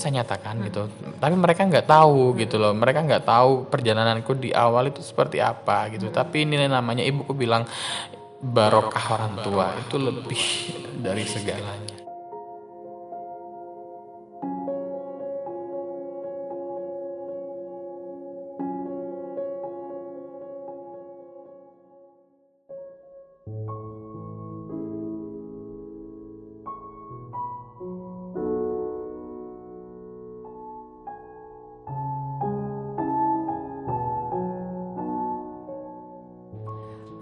Iya, 0.00 0.08
ini 0.08 0.24
kisah 0.24 0.24
nyata 0.24 0.36
kan 0.40 0.56
gitu. 0.64 0.82
Tapi 1.20 1.34
mereka 1.36 1.68
nggak 1.68 1.84
tahu 1.84 2.32
gitu 2.40 2.56
loh. 2.56 2.72
Mereka 2.72 3.04
nggak 3.04 3.24
tahu 3.28 3.68
perjalananku 3.68 4.32
di 4.40 4.50
awal 4.56 4.88
itu 4.88 5.04
seperti 5.04 5.44
apa 5.44 5.92
gitu. 5.92 6.08
Tapi 6.08 6.48
ini 6.48 6.56
namanya 6.64 7.04
ibuku 7.04 7.36
bilang 7.36 7.68
barokah 8.40 9.04
orang 9.12 9.34
tua 9.44 9.76
itu 9.76 10.00
lebih 10.00 10.42
dari 11.04 11.24
segalanya. 11.28 11.89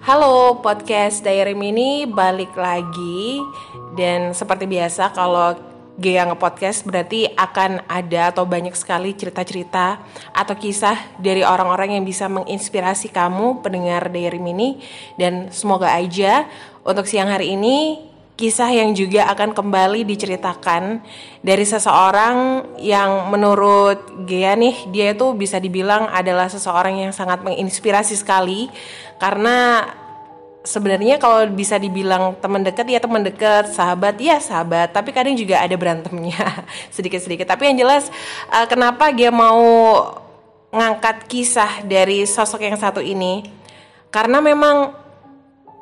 Halo 0.09 0.64
podcast 0.64 1.20
Diary 1.20 1.53
Mini 1.53 2.09
balik 2.09 2.56
lagi. 2.56 3.45
Dan 3.92 4.33
seperti 4.33 4.64
biasa 4.64 5.12
kalau 5.12 5.53
Gea 6.01 6.25
nge-podcast 6.25 6.89
berarti 6.89 7.28
akan 7.37 7.84
ada 7.84 8.33
atau 8.33 8.48
banyak 8.48 8.73
sekali 8.73 9.12
cerita-cerita 9.12 10.01
atau 10.33 10.56
kisah 10.56 10.97
dari 11.20 11.45
orang-orang 11.45 12.01
yang 12.01 12.09
bisa 12.09 12.25
menginspirasi 12.25 13.12
kamu 13.12 13.61
pendengar 13.61 14.09
Diary 14.09 14.41
Mini. 14.41 14.81
Dan 15.20 15.53
semoga 15.53 15.92
aja 15.92 16.48
untuk 16.89 17.05
siang 17.05 17.29
hari 17.29 17.53
ini 17.53 18.08
kisah 18.39 18.70
yang 18.70 18.94
juga 18.94 19.27
akan 19.34 19.50
kembali 19.50 20.06
diceritakan 20.06 21.03
dari 21.42 21.67
seseorang 21.67 22.62
yang 22.78 23.34
menurut 23.34 23.98
Gea 24.30 24.55
nih 24.55 24.86
dia 24.95 25.11
itu 25.11 25.34
bisa 25.34 25.58
dibilang 25.58 26.06
adalah 26.06 26.47
seseorang 26.47 27.03
yang 27.03 27.11
sangat 27.11 27.42
menginspirasi 27.42 28.14
sekali 28.14 28.70
karena 29.19 29.91
sebenarnya 30.69 31.17
kalau 31.17 31.48
bisa 31.50 31.80
dibilang 31.83 32.36
teman 32.39 32.61
dekat 32.61 32.86
ya 32.86 33.00
teman 33.00 33.25
dekat, 33.25 33.72
sahabat 33.72 34.20
ya 34.20 34.36
sahabat, 34.36 34.92
tapi 34.92 35.17
kadang 35.17 35.33
juga 35.33 35.64
ada 35.64 35.73
berantemnya 35.75 36.63
sedikit-sedikit. 36.95 37.48
Tapi 37.48 37.73
yang 37.73 37.89
jelas 37.89 38.13
uh, 38.52 38.68
kenapa 38.68 39.08
dia 39.11 39.33
mau 39.33 39.58
ngangkat 40.68 41.24
kisah 41.24 41.83
dari 41.89 42.29
sosok 42.29 42.68
yang 42.68 42.77
satu 42.77 43.01
ini? 43.01 43.48
Karena 44.13 44.45
memang 44.45 45.08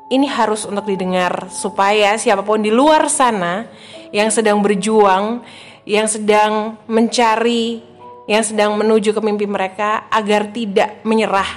ini 0.07 0.27
harus 0.27 0.63
untuk 0.63 0.87
didengar 0.87 1.51
supaya 1.51 2.15
siapa 2.15 2.43
pun 2.43 2.63
di 2.63 2.71
luar 2.71 3.11
sana 3.11 3.67
yang 4.15 4.31
sedang 4.31 4.63
berjuang, 4.63 5.43
yang 5.83 6.07
sedang 6.07 6.79
mencari, 6.87 7.83
yang 8.27 8.43
sedang 8.43 8.79
menuju 8.79 9.11
ke 9.11 9.19
mimpi 9.19 9.43
mereka 9.43 10.07
agar 10.07 10.47
tidak 10.55 11.03
menyerah 11.03 11.47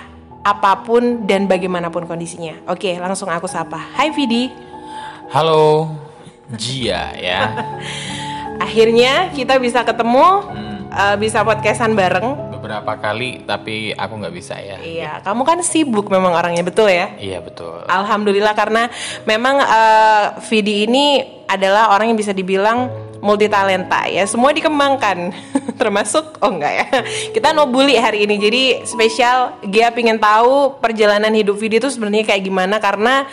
apa 0.42 0.82
pun 0.82 1.28
dan 1.28 1.46
bagaimanapun 1.46 2.10
kondisinya. 2.10 2.66
Oke, 2.66 2.98
langsung 2.98 3.30
aku 3.30 3.46
sapa. 3.46 3.78
Hai 3.94 4.10
Vidi. 4.10 4.50
Halo 5.30 5.94
Jia 6.50 7.14
ya. 7.14 7.40
Akhirnya 8.64 9.30
kita 9.30 9.62
bisa 9.62 9.86
ketemu, 9.86 10.42
uh, 10.90 11.16
bisa 11.22 11.46
podcastan 11.46 11.94
bareng. 11.94 12.49
Beberapa 12.70 12.94
kali 13.02 13.42
tapi 13.42 13.90
aku 13.90 14.14
nggak 14.22 14.34
bisa 14.34 14.54
ya. 14.62 14.78
Iya, 14.78 15.12
kamu 15.26 15.42
kan 15.42 15.58
sibuk 15.66 16.06
memang 16.06 16.30
orangnya 16.30 16.62
betul 16.62 16.86
ya. 16.86 17.10
Iya 17.18 17.42
betul. 17.42 17.82
Alhamdulillah 17.90 18.54
karena 18.54 18.86
memang 19.26 19.58
uh, 19.58 20.38
Vidi 20.46 20.86
ini 20.86 21.20
adalah 21.50 21.90
orang 21.90 22.14
yang 22.14 22.18
bisa 22.18 22.30
dibilang 22.30 23.10
multi 23.20 23.46
talenta 23.52 24.08
ya 24.08 24.24
semua 24.24 24.50
dikembangkan 24.50 25.30
termasuk 25.80 26.40
oh 26.40 26.50
enggak 26.56 26.72
ya 26.72 26.86
kita 27.36 27.52
no 27.52 27.68
bully 27.68 27.94
hari 28.00 28.24
ini 28.24 28.40
jadi 28.40 28.62
spesial 28.88 29.60
Gia 29.68 29.92
pingin 29.92 30.16
tahu 30.16 30.80
perjalanan 30.80 31.30
hidup 31.36 31.60
Vidi 31.60 31.78
itu 31.78 31.92
sebenarnya 31.92 32.32
kayak 32.32 32.42
gimana 32.48 32.80
karena 32.80 33.28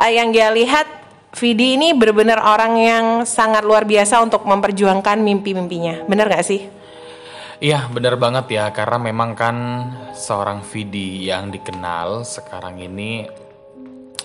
uh, 0.00 0.10
yang 0.10 0.32
Gia 0.32 0.50
lihat 0.56 0.88
Vidi 1.36 1.76
ini 1.76 1.92
benar-benar 1.92 2.40
orang 2.40 2.80
yang 2.80 3.04
sangat 3.28 3.60
luar 3.60 3.84
biasa 3.84 4.24
untuk 4.24 4.48
memperjuangkan 4.48 5.20
mimpi-mimpinya 5.20 6.08
bener 6.08 6.32
gak 6.32 6.44
sih? 6.48 6.64
Iya 7.56 7.88
bener 7.88 8.20
banget 8.20 8.52
ya 8.52 8.68
karena 8.68 9.00
memang 9.00 9.32
kan 9.32 9.56
seorang 10.12 10.60
Vidi 10.60 11.24
yang 11.24 11.48
dikenal 11.48 12.20
sekarang 12.28 12.76
ini 12.84 13.24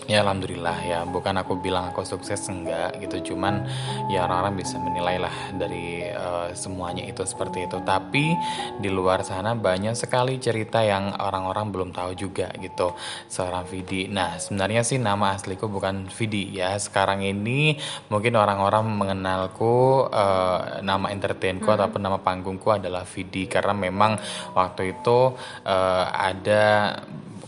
ya 0.10 0.26
alhamdulillah 0.26 0.78
ya. 0.86 1.00
Bukan 1.06 1.36
aku 1.38 1.60
bilang 1.60 1.90
aku 1.92 2.02
sukses 2.06 2.42
enggak 2.50 2.98
gitu. 3.02 3.34
Cuman 3.34 3.66
ya 4.10 4.26
orang-orang 4.26 4.62
bisa 4.62 4.82
menilai 4.82 5.22
lah 5.22 5.36
dari 5.54 6.06
eh, 6.06 6.50
semuanya 6.58 7.06
itu 7.06 7.22
seperti 7.26 7.70
itu. 7.70 7.78
Tapi 7.84 8.34
di 8.82 8.90
luar 8.90 9.22
sana 9.22 9.54
banyak 9.54 9.94
sekali 9.94 10.42
cerita 10.42 10.82
yang 10.82 11.14
orang-orang 11.18 11.70
belum 11.70 11.90
tahu 11.94 12.18
juga 12.18 12.50
gitu. 12.58 12.96
Seorang 13.30 13.68
Vidi. 13.70 14.10
Nah 14.10 14.38
sebenarnya 14.42 14.82
sih 14.82 14.98
nama 14.98 15.38
asliku 15.38 15.70
bukan 15.70 16.10
Vidi 16.10 16.56
ya. 16.56 16.78
Sekarang 16.78 17.22
ini 17.22 17.78
mungkin 18.10 18.34
orang-orang 18.38 18.86
mengenalku 18.90 20.08
eh, 20.10 20.82
nama 20.82 21.10
entertainku 21.14 21.70
ataupun 21.70 22.02
nama 22.02 22.18
panggungku 22.18 22.70
adalah 22.74 23.06
Vidi. 23.06 23.46
Karena 23.46 23.74
memang 23.76 24.18
waktu 24.58 24.98
itu 24.98 25.34
eh, 25.66 26.06
ada 26.12 26.96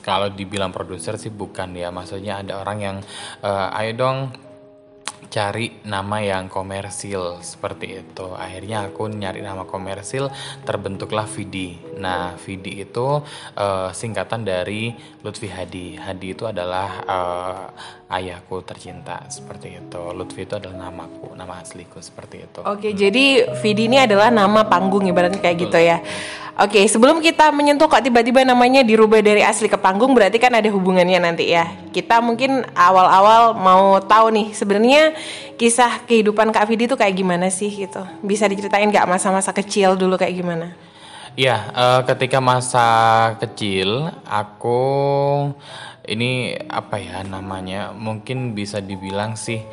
kalau 0.03 0.27
dibilang 0.29 0.75
produser 0.75 1.15
sih 1.15 1.31
bukan 1.31 1.73
ya. 1.73 1.89
Maksudnya 1.89 2.43
ada 2.43 2.59
orang 2.59 2.77
yang 2.83 2.97
eh, 3.41 3.77
ayo 3.79 3.91
dong 3.95 4.17
cari 5.31 5.81
nama 5.87 6.21
yang 6.21 6.51
komersil. 6.51 7.41
Seperti 7.41 8.03
itu. 8.03 8.27
Akhirnya 8.35 8.91
aku 8.91 9.09
nyari 9.09 9.41
nama 9.41 9.63
komersil 9.63 10.29
terbentuklah 10.67 11.25
Vidi. 11.25 11.79
Nah 11.97 12.35
Vidi 12.37 12.83
itu 12.83 13.23
eh, 13.57 13.89
singkatan 13.95 14.43
dari 14.43 14.93
Lutfi 15.23 15.47
Hadi. 15.47 15.97
Hadi 15.97 16.27
itu 16.35 16.43
adalah 16.45 16.89
eh, 17.07 17.65
ayahku 18.13 18.61
tercinta 18.61 19.25
seperti 19.27 19.81
itu 19.81 20.01
Lutfi 20.13 20.45
itu 20.45 20.53
adalah 20.53 20.89
namaku 20.89 21.33
nama 21.33 21.59
asliku 21.59 21.97
seperti 21.97 22.45
itu 22.45 22.61
Oke, 22.63 22.95
jadi 22.95 23.53
Vidi 23.59 23.91
ini 23.91 23.99
adalah 23.99 24.31
nama 24.31 24.63
panggung 24.63 25.03
ibaratnya 25.03 25.37
kayak 25.37 25.57
gitu 25.67 25.77
ya. 25.77 25.99
Oke, 26.53 26.85
sebelum 26.85 27.17
kita 27.17 27.49
menyentuh 27.49 27.89
kok 27.89 28.05
tiba-tiba 28.05 28.45
namanya 28.45 28.85
dirubah 28.85 29.25
dari 29.25 29.41
asli 29.41 29.65
ke 29.65 29.75
panggung, 29.75 30.13
berarti 30.13 30.37
kan 30.37 30.53
ada 30.53 30.69
hubungannya 30.69 31.17
nanti 31.17 31.49
ya. 31.49 31.65
Kita 31.89 32.21
mungkin 32.21 32.61
awal-awal 32.77 33.57
mau 33.57 33.97
tahu 33.99 34.29
nih 34.29 34.47
sebenarnya 34.53 35.17
kisah 35.57 36.05
kehidupan 36.05 36.53
Kak 36.53 36.69
Vidi 36.69 36.85
itu 36.85 36.93
kayak 36.93 37.17
gimana 37.17 37.49
sih 37.49 37.73
gitu. 37.73 38.05
Bisa 38.21 38.45
diceritain 38.45 38.85
nggak 38.85 39.09
masa-masa 39.09 39.49
kecil 39.49 39.97
dulu 39.97 40.13
kayak 40.13 40.33
gimana? 40.39 40.77
Ya, 41.33 41.73
eh, 41.73 42.01
ketika 42.05 42.37
masa 42.37 42.87
kecil 43.41 44.13
aku 44.29 44.81
ini 46.07 46.57
apa 46.67 46.99
ya 46.99 47.23
namanya? 47.23 47.95
Mungkin 47.95 48.51
bisa 48.55 48.83
dibilang 48.83 49.39
sih 49.39 49.63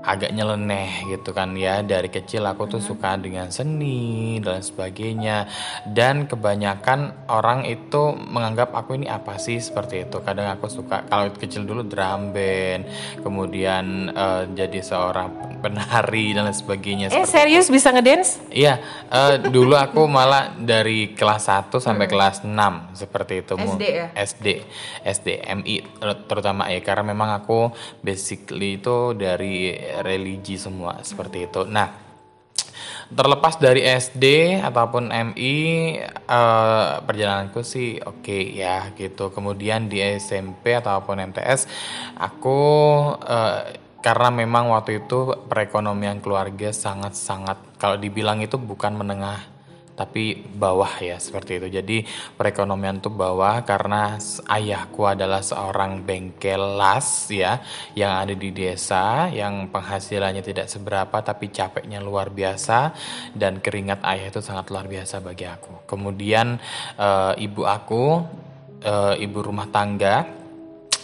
agak 0.00 0.32
nyeleneh 0.32 1.08
gitu 1.08 1.30
kan 1.36 1.52
ya. 1.56 1.84
Dari 1.84 2.08
kecil 2.08 2.44
aku 2.48 2.66
tuh 2.66 2.82
suka 2.82 3.16
dengan 3.20 3.52
seni 3.52 4.40
dan 4.40 4.64
sebagainya. 4.64 5.48
Dan 5.84 6.24
kebanyakan 6.24 7.28
orang 7.28 7.68
itu 7.68 8.16
menganggap 8.16 8.72
aku 8.72 8.96
ini 8.96 9.06
apa 9.06 9.36
sih 9.36 9.60
seperti 9.60 10.08
itu. 10.08 10.20
Kadang 10.24 10.48
aku 10.52 10.66
suka 10.72 11.04
kalau 11.08 11.32
kecil 11.32 11.64
dulu 11.64 11.84
drum 11.84 12.32
band 12.32 12.88
kemudian 13.20 14.10
eh, 14.10 14.42
jadi 14.56 14.80
seorang 14.80 15.60
penari 15.60 16.32
dan 16.32 16.48
lain 16.48 16.56
sebagainya 16.56 17.12
Eh 17.12 17.28
serius 17.28 17.68
bisa 17.68 17.92
ngedance? 17.92 18.40
Iya, 18.48 18.80
eh, 19.12 19.36
dulu 19.52 19.76
aku 19.76 20.08
malah 20.08 20.56
dari 20.56 21.12
kelas 21.12 21.52
1 21.52 21.76
sampai 21.76 22.08
kelas 22.08 22.42
6 22.42 22.96
seperti 22.96 23.44
itu. 23.44 23.54
SD 23.60 23.84
ya? 23.84 24.06
SD, 24.16 24.46
SD, 25.04 25.28
MI 25.60 25.84
ter- 25.84 26.24
terutama 26.24 26.72
ya. 26.72 26.80
Karena 26.80 27.12
memang 27.12 27.36
aku 27.36 27.68
basically 28.00 28.80
itu 28.80 29.12
dari 29.12 29.76
religi 30.02 30.56
semua 30.56 31.02
seperti 31.02 31.50
itu. 31.50 31.66
Nah, 31.66 31.90
terlepas 33.10 33.58
dari 33.58 33.82
SD 33.82 34.58
ataupun 34.62 35.10
MI 35.10 35.56
eh, 36.06 36.92
perjalananku 37.02 37.60
sih 37.66 37.98
oke 37.98 38.38
ya 38.54 38.94
gitu. 38.94 39.34
Kemudian 39.34 39.90
di 39.90 39.98
SMP 40.00 40.78
ataupun 40.78 41.18
MTS 41.34 41.66
aku 42.16 42.60
eh, 43.26 43.78
karena 44.00 44.32
memang 44.32 44.72
waktu 44.72 45.04
itu 45.04 45.36
perekonomian 45.50 46.24
keluarga 46.24 46.72
sangat-sangat 46.72 47.76
kalau 47.76 48.00
dibilang 48.00 48.40
itu 48.40 48.56
bukan 48.56 48.96
menengah 48.96 49.44
tapi 50.00 50.40
bawah 50.40 50.96
ya 51.04 51.20
seperti 51.20 51.60
itu. 51.60 51.68
Jadi 51.68 51.98
perekonomian 52.40 53.04
tuh 53.04 53.12
bawah 53.12 53.60
karena 53.68 54.16
ayahku 54.48 55.04
adalah 55.04 55.44
seorang 55.44 56.00
bengkel 56.00 56.80
las 56.80 57.28
ya 57.28 57.60
yang 57.92 58.16
ada 58.16 58.32
di 58.32 58.48
desa 58.48 59.28
yang 59.28 59.68
penghasilannya 59.68 60.40
tidak 60.40 60.72
seberapa 60.72 61.20
tapi 61.20 61.52
capeknya 61.52 62.00
luar 62.00 62.32
biasa 62.32 62.96
dan 63.36 63.60
keringat 63.60 64.00
ayah 64.08 64.32
itu 64.32 64.40
sangat 64.40 64.72
luar 64.72 64.88
biasa 64.88 65.20
bagi 65.20 65.44
aku. 65.44 65.84
Kemudian 65.84 66.56
eh, 66.96 67.32
ibu 67.44 67.68
aku 67.68 68.24
eh, 68.80 69.20
ibu 69.20 69.38
rumah 69.44 69.68
tangga 69.68 70.39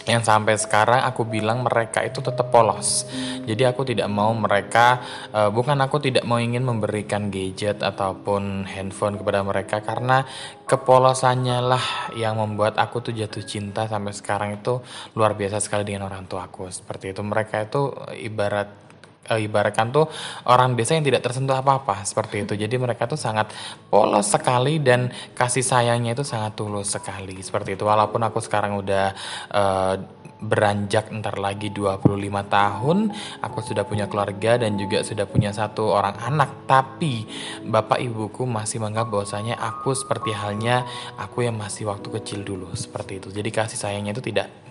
yang 0.07 0.23
sampai 0.23 0.55
sekarang 0.55 1.03
aku 1.03 1.27
bilang 1.27 1.67
mereka 1.67 1.99
itu 2.01 2.23
tetap 2.23 2.47
polos. 2.47 3.03
Jadi 3.43 3.63
aku 3.67 3.83
tidak 3.83 4.07
mau 4.07 4.31
mereka 4.31 5.03
eh, 5.35 5.51
bukan 5.51 5.77
aku 5.83 5.99
tidak 5.99 6.23
mau 6.23 6.39
ingin 6.39 6.63
memberikan 6.63 7.27
gadget 7.27 7.83
ataupun 7.83 8.63
handphone 8.63 9.19
kepada 9.19 9.43
mereka 9.43 9.83
karena 9.83 10.23
kepolosannya 10.63 11.59
lah 11.59 11.85
yang 12.15 12.39
membuat 12.39 12.79
aku 12.79 13.03
tuh 13.03 13.13
jatuh 13.13 13.43
cinta 13.43 13.85
sampai 13.85 14.15
sekarang 14.15 14.63
itu 14.63 14.79
luar 15.19 15.35
biasa 15.35 15.59
sekali 15.59 15.83
dengan 15.83 16.07
orang 16.07 16.23
tuaku. 16.25 16.71
Seperti 16.71 17.11
itu 17.11 17.21
mereka 17.21 17.67
itu 17.67 17.91
ibarat 18.23 18.86
eh, 19.29 19.45
ibaratkan 19.45 19.91
tuh 19.91 20.07
orang 20.47 20.73
desa 20.73 20.95
yang 20.95 21.05
tidak 21.05 21.23
tersentuh 21.23 21.59
apa-apa 21.59 22.03
seperti 22.07 22.47
itu. 22.47 22.53
Jadi 22.55 22.75
mereka 22.79 23.05
tuh 23.05 23.19
sangat 23.19 23.51
polos 23.91 24.27
sekali 24.31 24.79
dan 24.79 25.11
kasih 25.35 25.63
sayangnya 25.63 26.15
itu 26.17 26.23
sangat 26.23 26.55
tulus 26.57 26.91
sekali 26.95 27.39
seperti 27.43 27.75
itu. 27.75 27.83
Walaupun 27.83 28.23
aku 28.23 28.39
sekarang 28.41 28.79
udah 28.79 29.05
eh, 29.51 29.95
beranjak 30.37 31.09
ntar 31.17 31.41
lagi 31.41 31.73
25 31.73 32.05
tahun, 32.45 32.97
aku 33.41 33.59
sudah 33.65 33.83
punya 33.89 34.05
keluarga 34.05 34.61
dan 34.61 34.77
juga 34.77 35.01
sudah 35.01 35.25
punya 35.25 35.49
satu 35.49 35.89
orang 35.89 36.13
anak, 36.21 36.69
tapi 36.69 37.25
bapak 37.65 37.97
ibuku 37.97 38.45
masih 38.45 38.77
menganggap 38.77 39.09
bahwasanya 39.09 39.57
aku 39.57 39.97
seperti 39.97 40.33
halnya 40.37 40.85
aku 41.17 41.45
yang 41.49 41.57
masih 41.57 41.89
waktu 41.89 42.21
kecil 42.21 42.45
dulu 42.45 42.69
seperti 42.77 43.17
itu. 43.17 43.33
Jadi 43.33 43.49
kasih 43.49 43.79
sayangnya 43.81 44.13
itu 44.13 44.21
tidak 44.21 44.66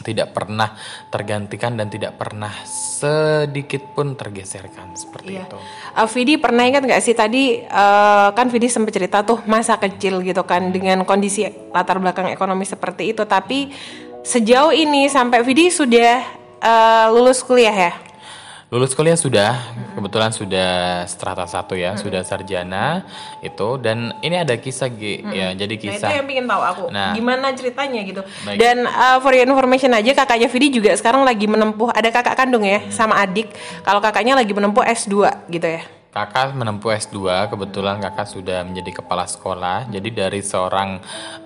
tidak 0.00 0.32
pernah 0.32 0.72
tergantikan 1.12 1.76
dan 1.76 1.92
tidak 1.92 2.16
pernah 2.16 2.50
sedikit 2.64 3.92
pun 3.92 4.16
tergeserkan 4.16 4.96
seperti 4.96 5.36
Iya. 5.36 5.44
itu. 5.44 5.58
Uh, 5.92 6.08
Vidi 6.08 6.34
pernah 6.40 6.64
ingat 6.64 6.82
nggak 6.86 7.02
sih 7.04 7.12
tadi 7.12 7.60
uh, 7.66 8.32
kan 8.32 8.48
Vidi 8.48 8.72
sempat 8.72 8.96
cerita 8.96 9.20
tuh 9.20 9.44
masa 9.44 9.76
kecil 9.76 10.24
gitu 10.24 10.42
kan 10.48 10.72
dengan 10.72 11.04
kondisi 11.04 11.44
latar 11.70 12.00
belakang 12.00 12.32
ekonomi 12.32 12.64
seperti 12.64 13.12
itu 13.12 13.26
tapi 13.28 13.68
sejauh 14.22 14.72
ini 14.72 15.10
sampai 15.10 15.42
Vidi 15.42 15.68
sudah 15.68 16.22
uh, 16.62 17.06
lulus 17.10 17.42
kuliah 17.42 17.74
ya 17.74 17.92
Lulus 18.72 18.96
kuliah 18.96 19.20
sudah, 19.20 19.52
kebetulan 19.92 20.32
sudah 20.32 21.04
strata 21.04 21.44
satu 21.44 21.76
ya, 21.76 21.92
sudah 21.92 22.24
sarjana 22.24 23.04
itu 23.44 23.76
dan 23.76 24.16
ini 24.24 24.40
ada 24.40 24.56
kisah 24.56 24.88
G 24.88 25.20
ya, 25.28 25.52
jadi 25.52 25.68
Nah 25.68 25.76
itu 25.76 25.92
kisah. 25.92 26.08
yang 26.08 26.24
pengen 26.24 26.48
tahu 26.48 26.62
aku 26.64 26.84
Nah. 26.88 27.12
gimana 27.12 27.52
ceritanya 27.52 28.00
gitu. 28.00 28.24
Baik. 28.24 28.56
Dan 28.56 28.88
uh, 28.88 29.20
for 29.20 29.36
your 29.36 29.44
information 29.44 29.92
aja 29.92 30.16
kakaknya 30.16 30.48
Vidi 30.48 30.72
juga 30.72 30.96
sekarang 30.96 31.20
lagi 31.20 31.44
menempuh 31.44 31.92
ada 31.92 32.08
kakak 32.08 32.32
kandung 32.32 32.64
ya 32.64 32.80
sama 32.88 33.20
adik. 33.20 33.52
Kalau 33.84 34.00
kakaknya 34.00 34.40
lagi 34.40 34.56
menempuh 34.56 34.88
S2 34.88 35.20
gitu 35.52 35.68
ya. 35.68 35.84
Kakak 36.08 36.56
menempuh 36.56 36.96
S2, 36.96 37.52
kebetulan 37.52 38.00
kakak 38.00 38.24
sudah 38.24 38.64
menjadi 38.64 39.04
kepala 39.04 39.28
sekolah. 39.28 39.84
Jadi 39.92 40.08
dari 40.16 40.40
seorang 40.40 40.96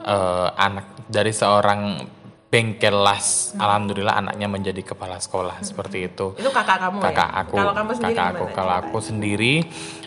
eh, 0.06 0.48
anak 0.54 1.10
dari 1.10 1.34
seorang 1.34 2.06
bengkel 2.46 2.94
las, 2.94 3.58
alhamdulillah 3.58 4.22
anaknya 4.22 4.46
menjadi 4.46 4.94
kepala 4.94 5.18
sekolah 5.18 5.58
seperti 5.66 6.06
itu. 6.06 6.38
Itu 6.38 6.54
kakak 6.54 6.78
kamu 6.78 6.98
kakak 7.02 7.30
ya. 7.34 7.40
aku. 7.42 7.54
Kalau 7.58 7.72
kamu 7.74 7.90
sendiri 7.98 8.14
kakak 8.14 8.28
aku. 8.30 8.44
Kalau 8.54 8.74
aku 8.78 8.98
sendiri 9.02 9.54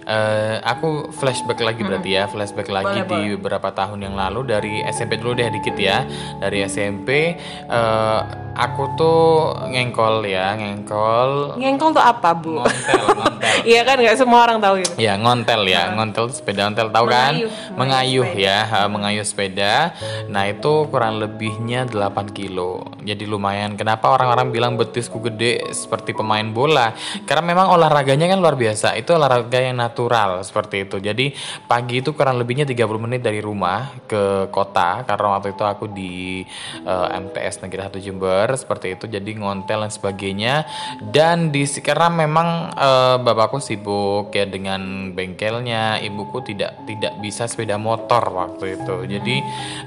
eh, 0.08 0.56
aku 0.64 0.90
flashback 1.12 1.60
lagi 1.60 1.82
berarti 1.84 2.10
ya 2.16 2.24
flashback 2.32 2.72
lagi 2.72 3.04
Boleh, 3.04 3.12
di 3.12 3.22
beberapa 3.36 3.70
tahun 3.76 4.08
yang 4.08 4.16
lalu. 4.16 4.40
Dari 4.48 4.74
SMP 4.88 5.20
dulu 5.20 5.36
deh 5.36 5.52
dikit 5.52 5.76
ya. 5.76 6.08
Dari 6.40 6.64
SMP 6.64 7.36
eh, 7.68 8.22
aku 8.60 8.84
tuh 9.00 9.56
ngengkol 9.72 10.28
ya 10.28 10.52
ngengkol 10.60 11.56
Ngengkol 11.56 11.96
tuh 11.96 12.04
apa 12.04 12.36
bu? 12.36 12.60
ngontel 12.60 13.04
ngontel 13.16 13.56
Iya 13.70 13.82
kan 13.88 13.98
nggak 14.00 14.18
semua 14.20 14.40
orang 14.48 14.60
tahu 14.60 14.84
gitu. 14.84 14.94
Ya 15.00 15.16
ngontel 15.20 15.62
ya, 15.68 15.92
ngontel 15.96 16.32
tuh 16.32 16.36
sepeda 16.40 16.68
ontel 16.68 16.92
tahu 16.92 17.06
kan? 17.08 17.34
Mengayuh, 17.36 17.52
Mengayuh, 17.76 18.26
mengayuh 18.28 18.30
ya, 18.36 18.58
ha, 18.68 18.80
mengayuh 18.88 19.26
sepeda. 19.26 19.96
Nah 20.32 20.48
itu 20.48 20.88
kurang 20.88 21.20
lebihnya 21.20 21.88
8 21.88 22.36
kilo. 22.36 22.84
Jadi 23.04 23.24
lumayan. 23.28 23.76
Kenapa 23.76 24.12
orang-orang 24.12 24.52
bilang 24.52 24.74
betisku 24.80 25.20
gede 25.20 25.72
seperti 25.76 26.16
pemain 26.16 26.46
bola? 26.52 26.96
Karena 27.28 27.52
memang 27.52 27.74
olahraganya 27.76 28.28
kan 28.32 28.40
luar 28.40 28.56
biasa. 28.56 28.96
Itu 28.96 29.16
olahraga 29.16 29.60
yang 29.60 29.80
natural 29.80 30.44
seperti 30.44 30.88
itu. 30.88 31.00
Jadi 31.00 31.32
pagi 31.68 32.00
itu 32.04 32.16
kurang 32.16 32.40
lebihnya 32.40 32.64
30 32.68 32.80
menit 33.00 33.22
dari 33.24 33.40
rumah 33.44 33.92
ke 34.08 34.48
kota. 34.52 35.04
Karena 35.04 35.40
waktu 35.40 35.56
itu 35.56 35.64
aku 35.64 35.86
di 35.92 36.44
eh, 36.86 37.08
MTS 37.20 37.66
Negeri 37.66 37.82
1 37.92 38.00
Jember 38.00 38.49
seperti 38.56 38.96
itu. 38.96 39.06
Jadi 39.10 39.36
ngontel 39.36 39.86
dan 39.86 39.92
sebagainya. 39.92 40.64
Dan 41.02 41.52
di 41.52 41.66
karena 41.84 42.08
memang 42.08 42.72
eh, 42.74 43.18
bapakku 43.20 43.60
sibuk 43.60 44.32
ya 44.32 44.48
dengan 44.48 45.12
bengkelnya, 45.12 46.00
ibuku 46.00 46.46
tidak 46.46 46.80
tidak 46.88 47.18
bisa 47.20 47.46
sepeda 47.50 47.76
motor 47.76 48.24
waktu 48.32 48.80
itu. 48.80 48.96
Jadi 49.10 49.36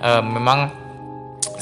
eh, 0.03 0.23
memang 0.23 0.82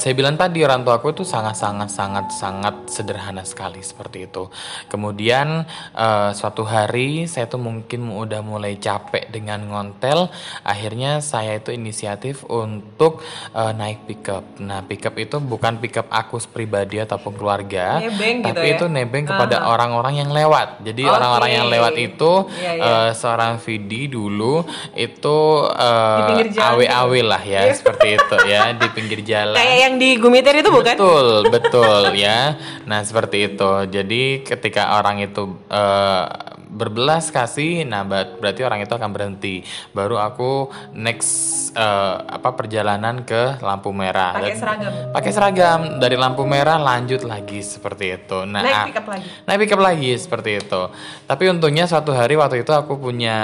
saya 0.01 0.17
bilang 0.17 0.33
tadi 0.33 0.65
orang 0.65 0.81
tua 0.81 0.97
aku 0.97 1.13
itu 1.13 1.21
sangat 1.21 1.53
sangat 1.53 1.93
sangat 1.93 2.33
sangat 2.33 2.75
sederhana 2.89 3.45
sekali 3.45 3.85
seperti 3.85 4.25
itu. 4.25 4.49
Kemudian 4.89 5.69
eh, 5.93 6.29
suatu 6.33 6.65
hari 6.65 7.29
saya 7.29 7.45
tuh 7.45 7.61
mungkin 7.61 8.09
udah 8.09 8.41
mulai 8.41 8.81
capek 8.81 9.29
dengan 9.29 9.61
ngontel, 9.69 10.33
akhirnya 10.65 11.21
saya 11.21 11.61
itu 11.61 11.69
inisiatif 11.69 12.41
untuk 12.49 13.21
eh, 13.53 13.73
naik 13.77 14.09
pickup. 14.09 14.57
Nah 14.57 14.81
pickup 14.81 15.13
itu 15.21 15.37
bukan 15.37 15.77
pickup 15.77 16.09
aku 16.09 16.41
pribadi 16.49 16.97
ataupun 16.97 17.37
keluarga, 17.37 18.01
Nebeng 18.01 18.41
gitu 18.41 18.57
tapi 18.57 18.65
ya? 18.65 18.73
itu 18.81 18.85
nebeng 18.89 19.29
kepada 19.29 19.69
orang-orang 19.69 20.25
yang 20.25 20.33
lewat. 20.33 20.81
Jadi 20.81 21.05
orang-orang 21.05 21.51
yang 21.53 21.67
lewat 21.69 21.93
itu 22.01 22.31
Iya, 22.57 22.71
iya. 22.73 22.83
eh, 22.89 23.11
seorang 23.13 23.61
Vidi 23.61 24.09
dulu 24.09 24.65
itu 24.97 25.37
eh, 25.77 26.49
jalan 26.49 26.73
awe-awe 26.73 27.19
lah 27.21 27.43
ya 27.45 27.69
seperti 27.69 28.17
itu 28.17 28.37
ya 28.49 28.73
di 28.73 28.87
pinggir 28.89 29.21
jalan. 29.31 29.59
Kayak 29.61 29.77
yang 29.77 29.90
di 29.97 30.19
Gumitir 30.19 30.59
itu 30.59 30.69
bukan? 30.69 30.95
Betul, 30.95 31.27
betul 31.49 32.01
ya. 32.13 32.55
Nah, 32.85 33.01
seperti 33.01 33.51
itu. 33.51 33.71
Jadi 33.89 34.45
ketika 34.45 34.99
orang 34.99 35.23
itu 35.23 35.57
eh, 35.67 36.25
berbelas 36.71 37.27
kasih, 37.27 37.83
nah 37.83 38.07
berarti 38.07 38.63
orang 38.63 38.79
itu 38.79 38.95
akan 38.95 39.11
berhenti. 39.11 39.59
Baru 39.91 40.15
aku 40.15 40.71
next 40.95 41.31
eh, 41.75 42.15
apa 42.23 42.55
perjalanan 42.55 43.27
ke 43.27 43.59
lampu 43.59 43.91
merah. 43.91 44.39
Pakai 44.39 44.55
seragam. 44.55 44.91
Pakai 45.11 45.31
seragam 45.35 45.79
dari 45.99 46.15
lampu 46.15 46.47
merah 46.47 46.79
lanjut 46.79 47.27
lagi 47.27 47.59
seperti 47.59 48.15
itu. 48.15 48.47
Nah, 48.47 48.63
Naik 48.63 48.95
pickup 48.95 49.05
lagi. 49.11 49.27
naik 49.43 49.59
pickup 49.67 49.81
lagi 49.83 50.11
seperti 50.15 50.51
itu. 50.63 50.81
Tapi 51.27 51.43
untungnya 51.51 51.83
suatu 51.91 52.15
hari 52.15 52.39
waktu 52.39 52.63
itu 52.63 52.71
aku 52.71 52.95
punya 52.95 53.37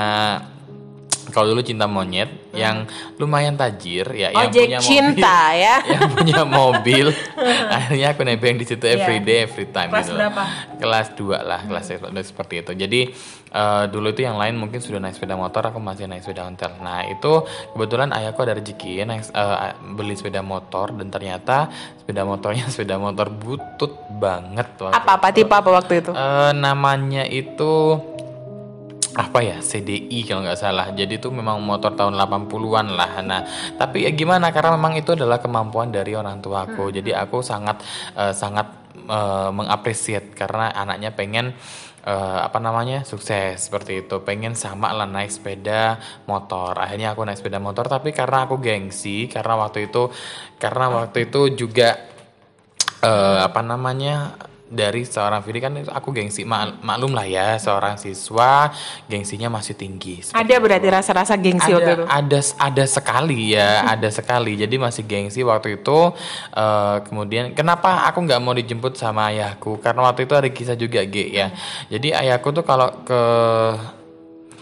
kalau 1.37 1.53
dulu 1.53 1.61
cinta 1.61 1.85
monyet 1.85 2.49
yang 2.51 2.89
lumayan 3.15 3.53
tajir 3.53 4.09
ya 4.09 4.33
yang 4.33 4.49
Ojek 4.49 4.65
punya 4.65 4.79
mobil 4.81 4.89
cinta 4.89 5.37
ya. 5.53 5.75
yang 5.93 6.03
punya 6.09 6.41
mobil 6.41 7.05
akhirnya 7.77 8.07
aku 8.11 8.21
nebeng 8.25 8.57
di 8.57 8.65
situ 8.65 8.81
every 8.83 9.21
Iya. 9.21 9.23
day 9.23 9.37
every 9.45 9.67
time 9.69 9.93
Kelas 9.93 10.01
gitu 10.03 10.17
berapa? 10.17 10.43
kelas 10.75 11.07
2 11.13 11.37
lah 11.43 11.61
kelas 11.61 11.85
seperti 12.23 12.53
itu 12.59 12.71
jadi 12.73 13.01
eh, 13.47 13.83
dulu 13.87 14.09
itu 14.09 14.21
yang 14.21 14.35
lain 14.35 14.57
mungkin 14.57 14.81
sudah 14.81 14.97
naik 14.97 15.13
sepeda 15.13 15.37
motor 15.37 15.61
aku 15.63 15.77
masih 15.77 16.09
naik 16.09 16.25
sepeda 16.25 16.43
ontel 16.43 16.73
nah 16.79 17.05
itu 17.05 17.45
kebetulan 17.71 18.09
ayahku 18.09 18.41
ada 18.41 18.57
rezeki 18.57 19.05
naik 19.05 19.29
eh, 19.29 19.57
beli 19.93 20.17
sepeda 20.17 20.41
motor 20.41 20.89
dan 20.91 21.07
ternyata 21.07 21.69
sepeda 21.95 22.25
motornya 22.25 22.65
sepeda 22.73 22.97
motor 22.97 23.29
butut 23.29 23.93
banget 24.09 24.65
waktu 24.75 24.95
Apa 24.95 25.11
apa 25.15 25.27
tipe 25.29 25.53
apa 25.53 25.69
waktu 25.69 26.01
itu? 26.01 26.11
Eh, 26.11 26.51
namanya 26.53 27.21
itu 27.23 28.01
apa 29.17 29.41
ya? 29.41 29.57
CDI 29.57 30.29
kalau 30.29 30.45
nggak 30.45 30.59
salah. 30.61 30.87
Jadi 30.93 31.17
itu 31.17 31.33
memang 31.33 31.57
motor 31.57 31.97
tahun 31.97 32.13
80-an 32.13 32.87
lah. 32.93 33.11
Nah 33.25 33.41
tapi 33.73 34.05
ya 34.05 34.13
gimana? 34.13 34.53
Karena 34.53 34.77
memang 34.77 34.93
itu 34.93 35.17
adalah 35.17 35.41
kemampuan 35.41 35.89
dari 35.89 36.13
orang 36.13 36.37
tuaku. 36.37 36.93
Jadi 36.93 37.17
aku 37.17 37.41
sangat 37.41 37.81
eh, 38.13 38.33
sangat 38.37 38.93
eh, 39.09 39.49
mengapresiat 39.49 40.37
karena 40.37 40.69
anaknya 40.69 41.17
pengen 41.17 41.57
eh, 42.05 42.39
apa 42.45 42.61
namanya? 42.61 43.01
Sukses 43.01 43.57
seperti 43.57 44.05
itu. 44.05 44.21
Pengen 44.21 44.53
sama 44.53 44.93
lah 44.93 45.09
naik 45.09 45.33
sepeda 45.33 45.97
motor. 46.29 46.77
Akhirnya 46.77 47.17
aku 47.17 47.25
naik 47.25 47.41
sepeda 47.41 47.57
motor 47.57 47.89
tapi 47.89 48.13
karena 48.13 48.45
aku 48.45 48.61
gengsi 48.61 49.25
karena 49.25 49.57
waktu 49.57 49.89
itu 49.89 50.13
karena 50.61 50.93
waktu 50.93 51.25
itu 51.25 51.57
juga 51.57 51.97
eh 52.97 53.39
apa 53.45 53.61
namanya 53.61 54.33
dari 54.67 55.07
seorang 55.07 55.39
Vidi 55.41 55.63
kan 55.63 55.71
aku 55.87 56.11
gengsi 56.11 56.43
mak- 56.43 56.83
maklum 56.83 57.15
lah 57.15 57.23
ya 57.23 57.55
seorang 57.55 57.95
siswa 57.95 58.67
gengsinya 59.07 59.47
masih 59.47 59.79
tinggi 59.79 60.19
Ada 60.35 60.59
berarti 60.59 60.87
rasa-rasa 60.91 61.39
gengsi 61.39 61.71
waktu 61.71 62.03
itu. 62.03 62.03
ada 62.03 62.37
ada 62.37 62.39
ada 62.59 62.83
sekali 62.83 63.55
ya 63.55 63.83
ada 63.95 64.11
sekali. 64.11 64.59
Jadi 64.59 64.75
masih 64.75 65.07
gengsi 65.07 65.39
waktu 65.41 65.79
itu 65.79 65.99
eh, 66.51 66.97
kemudian 67.07 67.55
kenapa 67.55 68.05
aku 68.11 68.27
nggak 68.27 68.41
mau 68.43 68.51
dijemput 68.51 68.99
sama 68.99 69.31
ayahku? 69.31 69.79
Karena 69.79 70.03
waktu 70.03 70.27
itu 70.27 70.33
ada 70.35 70.49
kisah 70.51 70.75
juga 70.75 70.99
G 71.07 71.31
ya. 71.31 71.47
Jadi 71.87 72.11
ayahku 72.11 72.51
tuh 72.51 72.67
kalau 72.67 72.91
ke 73.07 73.21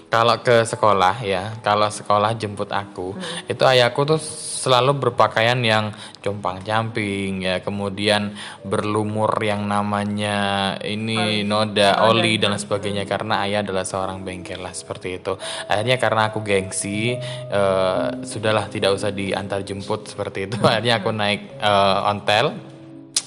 kalau 0.06 0.38
ke 0.40 0.64
sekolah 0.64 1.20
ya 1.26 1.60
kalau 1.60 1.92
sekolah 1.92 2.32
jemput 2.38 2.72
aku 2.72 3.18
itu 3.50 3.64
ayahku 3.66 4.06
tuh 4.08 4.22
selalu 4.66 4.98
berpakaian 4.98 5.62
yang 5.62 5.94
compang 6.26 6.66
camping 6.66 7.46
ya. 7.46 7.62
Kemudian 7.62 8.34
berlumur 8.66 9.30
yang 9.46 9.70
namanya 9.70 10.74
ini 10.82 11.46
noda 11.46 12.02
oli 12.10 12.42
dan 12.42 12.58
sebagainya 12.58 13.06
karena 13.06 13.46
ayah 13.46 13.62
adalah 13.62 13.86
seorang 13.86 14.26
bengkel 14.26 14.66
lah 14.66 14.74
seperti 14.74 15.22
itu. 15.22 15.38
Akhirnya 15.70 16.02
karena 16.02 16.34
aku 16.34 16.42
gengsi 16.42 17.14
eh, 17.54 18.06
sudahlah 18.26 18.66
tidak 18.74 18.98
usah 18.98 19.14
diantar 19.14 19.62
jemput 19.62 20.10
seperti 20.10 20.50
itu. 20.50 20.58
Akhirnya 20.66 20.98
aku 20.98 21.14
naik 21.14 21.62
eh, 21.62 22.10
ontel 22.10 22.75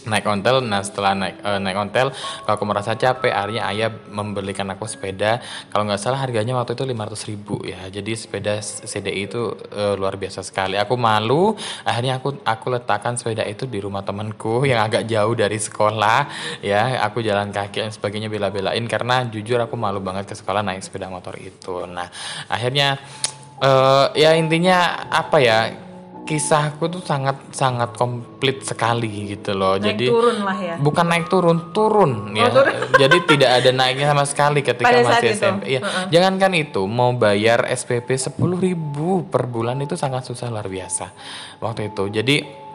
naik 0.07 0.25
ontel 0.28 0.62
nah 0.62 0.85
setelah 0.85 1.17
naik 1.17 1.37
eh, 1.43 1.59
naik 1.59 1.76
ontel 1.78 2.09
kalau 2.45 2.55
aku 2.55 2.64
merasa 2.69 2.95
capek 2.95 3.33
akhirnya 3.35 3.62
ayah 3.73 3.90
membelikan 4.11 4.67
aku 4.73 4.85
sepeda. 4.88 5.38
Kalau 5.71 5.87
nggak 5.87 6.00
salah 6.00 6.21
harganya 6.21 6.59
waktu 6.59 6.75
itu 6.75 6.85
500.000 6.85 7.31
ribu 7.31 7.57
ya. 7.64 7.81
Jadi 7.88 8.12
sepeda 8.19 8.59
CDI 8.61 9.31
itu 9.31 9.55
eh, 9.73 9.95
luar 9.95 10.19
biasa 10.19 10.43
sekali. 10.43 10.76
Aku 10.76 10.99
malu 10.99 11.55
akhirnya 11.87 12.19
aku 12.19 12.43
aku 12.43 12.67
letakkan 12.75 13.14
sepeda 13.14 13.47
itu 13.47 13.64
di 13.64 13.78
rumah 13.78 14.02
temanku 14.02 14.62
yang 14.71 14.85
agak 14.85 15.07
jauh 15.07 15.33
dari 15.33 15.57
sekolah 15.57 16.28
ya. 16.61 17.00
Aku 17.09 17.23
jalan 17.23 17.55
kaki 17.55 17.88
dan 17.88 17.93
sebagainya 17.95 18.28
bela-belain 18.28 18.85
karena 18.90 19.25
jujur 19.28 19.59
aku 19.62 19.78
malu 19.78 20.02
banget 20.02 20.28
ke 20.28 20.35
sekolah 20.35 20.61
naik 20.61 20.83
sepeda 20.83 21.09
motor 21.09 21.37
itu. 21.38 21.87
Nah 21.87 22.11
akhirnya 22.50 22.99
eh, 23.62 24.07
ya 24.19 24.35
intinya 24.35 25.09
apa 25.09 25.38
ya 25.40 25.88
kisahku 26.28 26.92
tuh 26.92 27.00
sangat 27.00 27.40
sangat 27.56 27.97
komplit 27.97 28.61
sekali 28.61 29.32
gitu 29.32 29.56
loh. 29.56 29.80
Naik 29.80 29.97
Jadi 29.97 30.06
turun 30.12 30.37
lah 30.44 30.58
ya. 30.61 30.75
bukan 30.76 31.06
naik 31.08 31.26
turun, 31.32 31.73
turun 31.73 32.37
ya. 32.37 32.52
Jadi 33.00 33.16
tidak 33.25 33.50
ada 33.64 33.70
naiknya 33.73 34.12
sama 34.12 34.28
sekali 34.28 34.61
ketika 34.61 34.85
Pada 34.85 35.00
masih? 35.00 35.32
SMP. 35.32 35.62
Iya. 35.73 35.80
Jangankan 36.12 36.52
itu 36.61 36.85
mau 36.85 37.16
bayar 37.16 37.64
SPP 37.73 38.20
10.000 38.20 38.37
per 39.32 39.49
bulan 39.49 39.80
itu 39.80 39.97
sangat 39.97 40.28
susah 40.28 40.52
luar 40.52 40.68
biasa 40.68 41.08
waktu 41.64 41.88
itu. 41.88 42.04
Jadi 42.12 42.67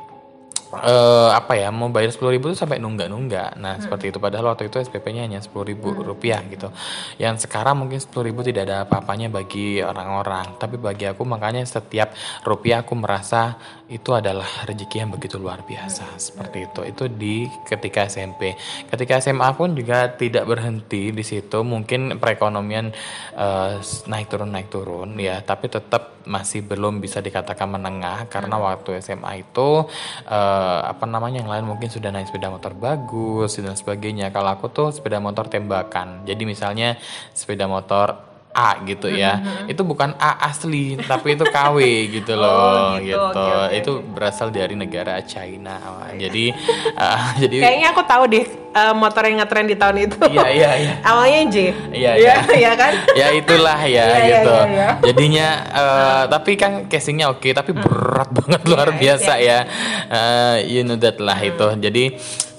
eh 0.82 1.30
apa 1.34 1.54
ya 1.54 1.70
mau 1.70 1.90
bayar 1.94 2.10
sepuluh 2.10 2.34
ribu 2.34 2.50
tuh 2.50 2.58
sampai 2.58 2.82
nunggak-nunggak. 2.82 3.62
Nah 3.62 3.78
seperti 3.78 4.10
itu. 4.10 4.18
Padahal 4.18 4.54
waktu 4.54 4.70
itu 4.70 4.82
SPP-nya 4.82 5.26
hanya 5.26 5.40
sepuluh 5.44 5.70
ribu 5.70 5.94
rupiah 5.94 6.42
gitu. 6.50 6.74
Yang 7.22 7.46
sekarang 7.46 7.86
mungkin 7.86 8.02
sepuluh 8.02 8.34
ribu 8.34 8.42
tidak 8.42 8.70
ada 8.70 8.78
apa-apanya 8.90 9.30
bagi 9.30 9.82
orang-orang. 9.86 10.58
Tapi 10.58 10.82
bagi 10.82 11.06
aku 11.06 11.22
makanya 11.26 11.62
setiap 11.66 12.14
rupiah 12.42 12.82
aku 12.82 12.98
merasa 12.98 13.58
itu 13.90 14.10
adalah 14.16 14.48
rezeki 14.66 15.06
yang 15.06 15.12
begitu 15.14 15.38
luar 15.38 15.62
biasa. 15.62 16.18
Seperti 16.18 16.70
itu. 16.70 16.82
Itu 16.86 17.04
di 17.10 17.46
ketika 17.70 18.10
SMP 18.10 18.58
ketika 18.90 19.22
SMA 19.22 19.50
pun 19.54 19.78
juga 19.78 20.10
tidak 20.14 20.50
berhenti 20.50 21.14
di 21.14 21.24
situ. 21.26 21.62
Mungkin 21.62 22.18
perekonomian 22.18 22.90
eh, 23.38 23.74
naik 24.10 24.28
turun 24.30 24.50
naik 24.50 24.74
turun 24.74 25.18
ya. 25.22 25.42
Tapi 25.46 25.70
tetap 25.70 26.13
masih 26.26 26.66
belum 26.66 27.00
bisa 27.00 27.20
dikatakan 27.20 27.70
menengah 27.70 28.28
karena 28.28 28.56
waktu 28.60 29.00
SMA 29.00 29.46
itu 29.46 29.88
eh, 30.28 30.80
apa 30.88 31.06
namanya 31.06 31.44
yang 31.44 31.52
lain 31.52 31.66
mungkin 31.70 31.88
sudah 31.88 32.10
naik 32.10 32.28
sepeda 32.32 32.50
motor 32.50 32.74
bagus 32.76 33.56
dan 33.60 33.78
sebagainya. 33.78 34.34
Kalau 34.34 34.50
aku 34.52 34.68
tuh 34.74 34.90
sepeda 34.92 35.22
motor 35.22 35.48
tembakan. 35.48 36.28
Jadi 36.28 36.44
misalnya 36.44 37.00
sepeda 37.32 37.70
motor 37.70 38.33
A 38.54 38.78
gitu 38.82 39.10
ya 39.10 39.38
itu 39.66 39.82
bukan 39.82 40.14
A 40.16 40.46
asli 40.46 40.94
tapi 40.96 41.34
itu 41.34 41.42
KW 41.44 41.78
gitu 42.14 42.38
loh 42.42 42.96
gitu, 42.98 43.18
gitu, 43.18 43.18
oke, 43.20 43.42
oke, 43.42 43.74
itu 43.74 43.92
berasal 44.08 44.48
dari 44.50 44.74
negara 44.74 45.18
China 45.22 45.82
jadi 46.24 46.54
eh, 46.94 47.22
jadi 47.42 47.56
Kayaknya 47.60 47.88
aku 47.90 48.02
tahu 48.04 48.24
deh 48.30 48.46
eh, 48.46 48.94
motor 48.94 49.22
yang 49.24 49.38
ngetren 49.38 49.66
di 49.66 49.74
tahun 49.74 49.98
itu. 50.02 50.18
iya 50.30 50.48
iya 50.48 50.72
iya 50.76 50.94
Awalnya 51.04 51.40
J. 51.46 51.56
Iya, 51.58 51.72
iya. 51.92 52.12
iya. 52.16 52.36
Iya 52.54 52.72
kan? 52.74 52.94
ya 53.14 53.28
itulah 53.32 53.80
ya 53.80 53.90
Iya, 53.90 54.06
iya, 54.06 54.22
gitu. 54.30 54.54
iya, 54.54 54.66
iya. 54.70 54.88
Jadinya 55.04 55.48
eh, 55.74 56.24
tapi 56.30 56.52
kan 56.54 56.72
casingnya 56.86 57.28
oke 57.28 57.50
tapi 57.50 57.74
berat 57.74 58.30
banget 58.30 58.62
luar 58.66 58.90
Iya, 58.90 59.00
biasa 59.00 59.34
ya. 59.38 59.60
Eh, 60.08 60.56
you 60.70 60.82
know 60.82 60.96
that 60.96 61.18
lah 61.18 61.36
Hmm. 61.36 61.50
itu. 61.50 61.68
Jadi 61.82 62.04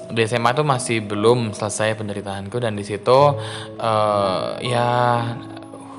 di 0.07 0.23
SMA 0.23 0.51
tuh 0.53 0.63
masih 0.63 1.03
belum 1.03 1.51
selesai 1.51 1.95
penderitaanku 1.95 2.59
dan 2.59 2.75
di 2.75 2.83
situ 2.83 3.21
eh, 3.77 4.43
ya 4.65 4.89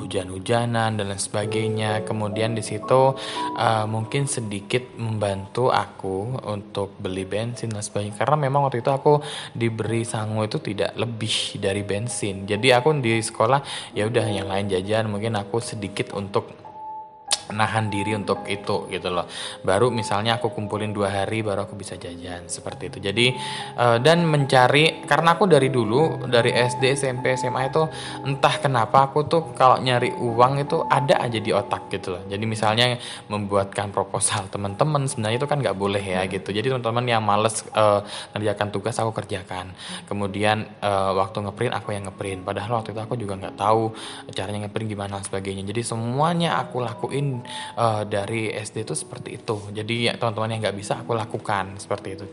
hujan-hujanan 0.02 0.98
dan 0.98 1.06
lain 1.06 1.22
sebagainya. 1.22 2.04
Kemudian 2.04 2.58
di 2.58 2.64
situ 2.66 3.16
eh, 3.56 3.86
mungkin 3.86 4.28
sedikit 4.28 4.96
membantu 5.00 5.70
aku 5.70 6.42
untuk 6.50 6.98
beli 6.98 7.24
bensin 7.24 7.72
dan 7.72 7.86
sebagainya. 7.86 8.20
Karena 8.20 8.36
memang 8.50 8.68
waktu 8.68 8.82
itu 8.82 8.92
aku 8.92 9.22
diberi 9.56 10.04
sangu 10.04 10.44
itu 10.44 10.58
tidak 10.60 10.98
lebih 10.98 11.60
dari 11.62 11.86
bensin. 11.86 12.50
Jadi 12.50 12.74
aku 12.74 12.96
di 13.00 13.22
sekolah 13.22 13.62
ya 13.94 14.08
udah 14.08 14.26
yang 14.28 14.48
lain 14.50 14.68
jajan, 14.72 15.08
mungkin 15.08 15.38
aku 15.38 15.62
sedikit 15.62 16.12
untuk 16.18 16.65
nahan 17.54 17.94
diri 17.94 18.18
untuk 18.18 18.48
itu 18.50 18.90
gitu 18.90 19.10
loh. 19.14 19.30
Baru 19.62 19.94
misalnya 19.94 20.42
aku 20.42 20.50
kumpulin 20.50 20.90
dua 20.96 21.12
hari 21.22 21.46
baru 21.46 21.70
aku 21.70 21.78
bisa 21.78 22.00
jajan 22.00 22.50
seperti 22.50 22.90
itu. 22.90 22.98
Jadi 23.04 23.28
eh, 23.78 23.98
dan 24.02 24.26
mencari 24.26 25.06
karena 25.06 25.38
aku 25.38 25.46
dari 25.46 25.70
dulu 25.70 26.26
dari 26.26 26.56
SD 26.56 26.98
SMP 26.98 27.38
SMA 27.38 27.70
itu 27.70 27.86
entah 28.26 28.56
kenapa 28.58 29.12
aku 29.12 29.28
tuh 29.30 29.44
kalau 29.54 29.78
nyari 29.78 30.16
uang 30.16 30.66
itu 30.66 30.82
ada 30.90 31.22
aja 31.22 31.38
di 31.38 31.52
otak 31.54 31.92
gitu 31.94 32.18
loh. 32.18 32.24
Jadi 32.26 32.44
misalnya 32.48 32.98
membuatkan 33.30 33.94
proposal 33.94 34.48
teman-teman 34.54 35.06
sebenarnya 35.06 35.38
itu 35.44 35.50
kan 35.50 35.60
nggak 35.62 35.78
boleh 35.78 36.02
ya 36.02 36.26
gitu. 36.26 36.50
Jadi 36.50 36.74
teman-teman 36.74 37.06
yang 37.06 37.22
males 37.22 37.62
eh, 37.70 38.02
ngerjakan 38.34 38.68
tugas 38.74 38.96
aku 38.98 39.12
kerjakan. 39.14 39.76
Kemudian 40.10 40.66
eh, 40.82 41.12
waktu 41.14 41.38
ngeprint 41.46 41.74
aku 41.76 41.90
yang 41.94 42.10
ngeprint. 42.10 42.42
Padahal 42.42 42.82
waktu 42.82 42.96
itu 42.96 43.02
aku 43.02 43.16
juga 43.20 43.38
nggak 43.38 43.56
tahu 43.60 43.94
caranya 44.34 44.66
ngeprint 44.66 44.88
gimana 44.90 45.22
sebagainya. 45.22 45.64
Jadi 45.66 45.82
semuanya 45.86 46.58
aku 46.62 46.82
lakuin 46.82 47.35
eh, 47.76 48.04
dari 48.06 48.52
SD 48.54 48.86
itu 48.86 48.96
seperti 48.96 49.40
itu. 49.40 49.56
Jadi 49.72 50.12
ya, 50.12 50.14
teman-teman 50.16 50.56
yang 50.56 50.60
nggak 50.64 50.78
bisa 50.78 50.94
aku 51.02 51.12
lakukan 51.18 51.80
seperti 51.82 52.08
itu. 52.20 52.26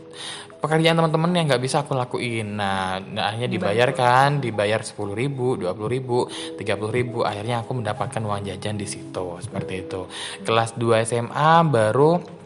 Pekerjaan 0.63 0.95
teman-teman 0.95 1.31
yang 1.35 1.45
nggak 1.51 1.63
bisa 1.63 1.83
aku 1.83 1.91
lakuin. 1.91 2.55
Nah, 2.55 2.99
nah, 3.03 3.33
akhirnya 3.33 3.51
dibayarkan 3.51 4.39
dibayar 4.39 4.79
sepuluh 4.79 5.11
ribu 5.11 5.59
dua 5.59 5.75
puluh 5.75 5.91
ribu 5.91 6.17
tiga 6.55 6.79
ribu. 6.79 7.27
Akhirnya 7.27 7.63
aku 7.65 7.75
mendapatkan 7.75 8.23
uang 8.23 8.47
jajan 8.47 8.79
di 8.79 8.87
situ 8.87 9.25
seperti 9.43 9.73
itu. 9.87 10.07
Kelas 10.47 10.75
2 10.79 11.03
SMA 11.03 11.51
baru 11.67 12.42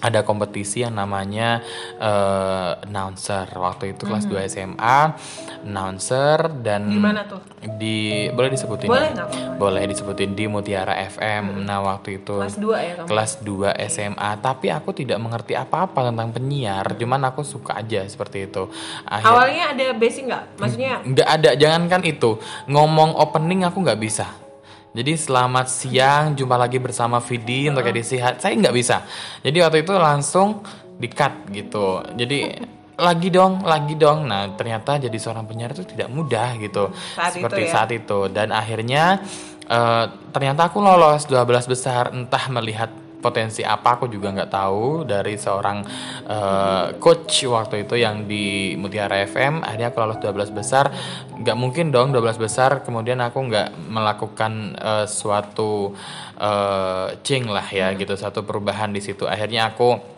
ada 0.00 0.22
kompetisi 0.22 0.80
yang 0.80 0.94
namanya 0.94 1.62
eh, 1.96 2.70
announcer. 2.80 3.50
Waktu 3.50 3.92
itu 3.92 4.04
kelas 4.04 4.24
2 4.24 4.46
SMA 4.46 4.98
announcer 5.60 6.38
dan 6.56 6.86
Di 6.86 6.96
mana 6.96 7.24
tuh? 7.24 7.42
di 7.58 8.30
boleh 8.30 8.48
disebutin 8.48 8.86
Boleh, 8.86 9.10
ya? 9.10 9.26
boleh 9.54 9.82
disebutin 9.84 10.30
di 10.32 10.46
Mutiara 10.46 10.94
FM 11.02 11.60
nah 11.60 11.82
waktu 11.82 12.22
itu 12.22 12.38
Kelas 12.38 12.54
2 12.56 12.70
ya 12.78 12.92
kamu? 12.94 13.06
kelas 13.06 13.32
2 13.42 13.90
SMA 13.90 14.30
tapi 14.38 14.70
aku 14.70 14.90
tidak 14.92 15.18
mengerti 15.18 15.52
apa-apa 15.52 16.08
tentang 16.08 16.30
penyiar. 16.30 16.94
Cuman 16.94 17.20
aku 17.24 17.42
suka 17.42 17.74
aja 17.74 18.02
seperti 18.04 18.46
itu. 18.46 18.70
Akhir- 19.04 19.26
Awalnya 19.26 19.64
ada 19.72 19.86
basic 19.92 20.24
nggak? 20.24 20.44
Maksudnya 20.56 20.94
nggak 21.02 21.28
ada. 21.28 21.50
Jangankan 21.52 22.02
itu. 22.04 22.38
Ngomong 22.66 23.14
opening 23.14 23.62
aku 23.62 23.82
nggak 23.82 23.98
bisa 23.98 24.26
Jadi 24.88 25.12
selamat 25.20 25.66
siang, 25.68 26.32
jumpa 26.32 26.56
lagi 26.56 26.80
bersama 26.80 27.20
Vidi 27.20 27.68
untuk 27.68 27.84
edisi 27.84 28.16
hat. 28.16 28.40
Saya 28.40 28.56
nggak 28.56 28.76
bisa. 28.76 29.04
Jadi 29.44 29.56
waktu 29.60 29.78
itu 29.84 29.92
langsung 29.94 30.64
di 30.96 31.08
cut 31.12 31.52
gitu. 31.52 32.00
Jadi 32.16 32.56
lagi 32.98 33.28
dong, 33.28 33.62
lagi 33.62 33.94
dong. 33.94 34.26
Nah 34.26 34.48
ternyata 34.56 34.96
jadi 34.96 35.14
seorang 35.14 35.44
penyiar 35.44 35.76
itu 35.76 35.84
tidak 35.84 36.08
mudah 36.08 36.56
gitu. 36.56 36.88
Saat 37.14 37.36
itu 37.36 37.44
Seperti 37.44 37.62
ya. 37.68 37.70
saat 37.70 37.90
itu. 37.92 38.18
Dan 38.32 38.48
akhirnya 38.50 39.20
eh, 39.68 40.04
ternyata 40.32 40.72
aku 40.72 40.80
lolos 40.80 41.28
12 41.28 41.68
besar. 41.68 42.10
Entah 42.10 42.44
melihat 42.48 42.88
potensi 43.18 43.66
apa 43.66 43.98
aku 43.98 44.06
juga 44.06 44.30
nggak 44.30 44.50
tahu 44.50 45.02
dari 45.02 45.34
seorang 45.34 45.78
eh, 46.26 46.86
coach 47.02 47.46
waktu 47.50 47.84
itu 47.86 47.98
yang 47.98 48.30
di 48.30 48.74
Mutiara 48.78 49.22
FM 49.26 49.62
akhirnya 49.62 49.90
aku 49.90 49.98
lolos 50.02 50.18
12 50.22 50.54
besar. 50.54 50.90
Nggak 51.38 51.56
mungkin 51.58 51.90
dong 51.94 52.10
12 52.14 52.38
besar 52.38 52.82
kemudian 52.82 53.18
aku 53.22 53.38
nggak 53.50 53.68
melakukan 53.90 54.78
eh, 54.78 55.06
suatu 55.06 55.94
eh 56.38 57.18
change 57.26 57.50
lah 57.50 57.66
ya 57.66 57.90
gitu 57.98 58.14
satu 58.14 58.46
perubahan 58.46 58.94
di 58.94 59.02
situ. 59.02 59.26
Akhirnya 59.26 59.74
aku 59.74 60.17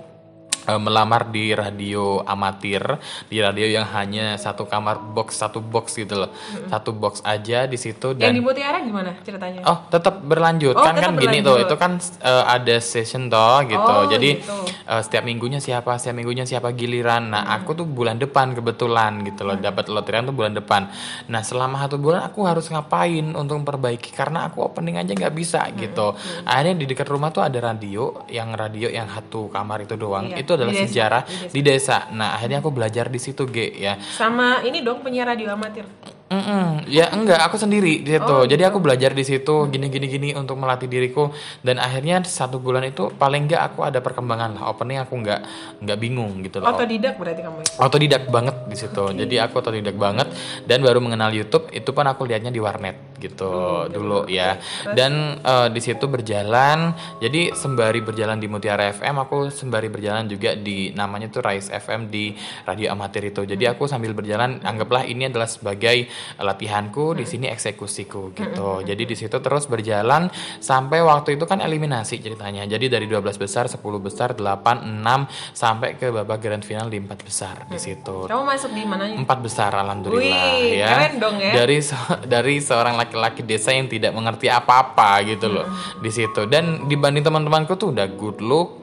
eh, 0.63 0.77
melamar 0.77 1.29
di 1.29 1.51
radio 1.51 2.21
amatir 2.21 2.83
di 3.27 3.39
radio 3.39 3.67
yang 3.67 3.87
hanya 3.89 4.35
satu 4.35 4.65
kamar 4.65 5.01
box 5.07 5.37
satu 5.37 5.59
box 5.59 5.95
gitu 5.95 6.17
loh 6.17 6.31
satu 6.67 6.91
box 6.91 7.21
aja 7.23 7.65
di 7.65 7.77
situ 7.77 8.13
Yang 8.13 8.21
dan 8.21 8.33
di 8.33 8.41
Mutiara 8.41 8.79
gimana 8.79 9.11
ceritanya? 9.21 9.61
Oh, 9.63 9.79
tetap 9.87 10.21
berlanjut. 10.21 10.73
Oh, 10.73 10.81
kan 10.81 10.95
tetap 10.95 11.13
kan 11.13 11.15
gini 11.17 11.41
berlanjut. 11.41 11.47
tuh, 11.47 11.57
itu 11.63 11.75
kan 11.77 11.93
eh, 12.21 12.45
ada 12.47 12.77
session 12.79 13.23
toh 13.27 13.59
gitu. 13.63 13.79
Oh, 13.81 14.05
Jadi 14.07 14.31
gitu. 14.37 14.57
eh, 14.67 15.01
setiap 15.01 15.23
minggunya 15.23 15.59
siapa, 15.59 15.95
setiap 15.95 16.17
minggunya 16.17 16.43
siapa 16.43 16.73
giliran. 16.73 17.31
Nah, 17.31 17.43
Hmm. 17.43 17.57
aku 17.59 17.75
tuh 17.75 17.87
bulan 17.87 18.17
depan 18.17 18.53
kebetulan 18.53 19.23
gitu 19.23 19.43
loh, 19.43 19.57
dapat 19.57 19.87
loterian 19.87 20.25
tuh 20.25 20.33
bulan 20.33 20.53
depan. 20.53 20.89
Nah, 21.27 21.41
selama 21.41 21.79
satu 21.79 21.97
bulan 21.97 22.25
aku 22.25 22.43
harus 22.43 22.67
ngapain 22.67 23.27
untuk 23.33 23.59
memperbaiki 23.59 24.11
karena 24.11 24.47
aku 24.47 24.63
opening 24.63 24.97
aja 24.97 25.11
nggak 25.11 25.33
bisa 25.33 25.61
Hmm, 25.63 25.77
gitu. 25.77 26.07
Akhirnya 26.43 26.75
di 26.77 26.87
dekat 26.87 27.07
rumah 27.07 27.31
tuh 27.31 27.41
ada 27.41 27.59
radio, 27.61 28.25
yang 28.27 28.53
radio 28.53 28.89
yang 28.89 29.07
satu 29.07 29.49
kamar 29.49 29.85
itu 29.85 29.95
doang. 29.95 30.29
Iya, 30.29 30.41
Itu 30.41 30.50
adalah 30.55 30.73
di 30.73 30.83
desa, 30.83 30.91
sejarah 30.91 31.23
di 31.27 31.35
desa. 31.35 31.53
di 31.53 31.61
desa. 31.61 31.97
Nah, 32.15 32.29
akhirnya 32.39 32.59
aku 32.63 32.71
belajar 32.73 33.07
di 33.11 33.21
situ, 33.21 33.47
G 33.47 33.57
ya. 33.77 33.99
Sama 33.99 34.63
ini 34.67 34.81
dong 34.81 35.03
penyiar 35.03 35.31
radio 35.31 35.53
amatir. 35.53 35.87
Mm-mm. 36.31 36.87
Ya 36.87 37.11
enggak, 37.11 37.43
aku 37.43 37.59
sendiri 37.59 38.07
di 38.07 38.15
situ. 38.15 38.31
Oh, 38.31 38.47
Jadi 38.47 38.63
aku 38.63 38.79
belajar 38.79 39.11
di 39.11 39.27
situ 39.27 39.67
gini 39.67 39.91
gini 39.91 40.07
gini 40.07 40.29
untuk 40.39 40.63
melatih 40.63 40.87
diriku 40.87 41.35
dan 41.67 41.83
akhirnya 41.83 42.23
satu 42.23 42.63
bulan 42.63 42.87
itu 42.87 43.11
paling 43.11 43.51
enggak 43.51 43.75
aku 43.75 43.83
ada 43.83 43.99
perkembangan 43.99 44.55
lah. 44.55 44.71
Opening 44.71 45.03
aku 45.03 45.19
enggak 45.19 45.43
enggak 45.83 45.99
bingung 45.99 46.39
gitu 46.47 46.63
loh. 46.63 46.71
Otodidak 46.71 47.19
berarti 47.19 47.43
kamu 47.43 47.59
ya? 47.67 47.71
Otodidak 47.83 48.23
banget 48.31 48.57
di 48.71 48.77
situ. 48.79 49.05
Jadi 49.11 49.35
aku 49.43 49.59
otodidak 49.59 49.99
banget 49.99 50.31
dan 50.71 50.79
baru 50.87 51.03
mengenal 51.03 51.35
YouTube 51.35 51.67
itu 51.75 51.91
pun 51.91 52.07
aku 52.07 52.23
lihatnya 52.23 52.55
di 52.55 52.63
warnet 52.63 53.10
gitu 53.21 53.53
dulu 53.87 54.25
ya. 54.27 54.57
Dan 54.91 55.39
eh, 55.39 55.69
di 55.69 55.81
situ 55.81 56.09
berjalan. 56.09 56.93
Jadi 57.21 57.53
sembari 57.53 58.01
berjalan 58.01 58.41
di 58.41 58.49
Mutiara 58.49 58.89
FM, 58.91 59.21
aku 59.21 59.53
sembari 59.53 59.87
berjalan 59.87 60.25
juga 60.25 60.57
di 60.57 60.91
namanya 60.91 61.29
tuh 61.29 61.45
Rise 61.45 61.71
FM 61.71 62.09
di 62.09 62.33
radio 62.65 62.97
amatir 62.97 63.29
itu. 63.29 63.45
Jadi 63.45 63.69
aku 63.69 63.85
sambil 63.85 64.17
berjalan 64.17 64.59
anggaplah 64.65 65.05
ini 65.05 65.29
adalah 65.29 65.47
sebagai 65.47 66.09
latihanku, 66.41 67.13
di 67.13 67.29
sini 67.29 67.47
eksekusiku 67.47 68.33
gitu. 68.33 68.81
Jadi 68.83 69.03
di 69.05 69.15
situ 69.15 69.37
terus 69.39 69.67
berjalan 69.67 70.33
sampai 70.59 71.05
waktu 71.05 71.37
itu 71.37 71.45
kan 71.45 71.61
eliminasi 71.61 72.19
ceritanya. 72.19 72.65
Jadi 72.65 72.89
dari 72.89 73.05
12 73.05 73.37
besar, 73.37 73.69
10 73.69 73.77
besar, 74.01 74.33
8, 74.33 74.87
6 75.05 75.29
sampai 75.53 75.95
ke 75.95 76.09
babak 76.09 76.41
grand 76.41 76.65
final 76.65 76.89
di 76.89 76.99
4 76.99 77.21
besar 77.21 77.69
di 77.69 77.77
situ. 77.77 78.25
Kamu 78.25 78.43
masuk 78.43 78.71
di 78.73 78.83
mananya? 78.87 79.17
Empat 79.21 79.39
besar 79.43 79.71
alhamdulillah 79.75 80.45
Wih, 80.57 80.81
ya. 80.81 80.89
keren 80.89 81.15
dong 81.21 81.37
ya. 81.37 81.53
Dari 81.53 81.79
se- 81.83 82.21
dari 82.25 82.55
seorang 82.59 82.97
laki-laki 83.11 83.43
desa 83.43 83.75
yang 83.75 83.91
tidak 83.91 84.15
mengerti 84.15 84.47
apa-apa 84.47 85.27
gitu 85.27 85.51
loh 85.51 85.67
di 85.99 86.11
situ. 86.15 86.47
Dan 86.47 86.87
dibanding 86.87 87.27
teman-temanku 87.27 87.75
tuh 87.75 87.91
udah 87.91 88.07
good 88.15 88.39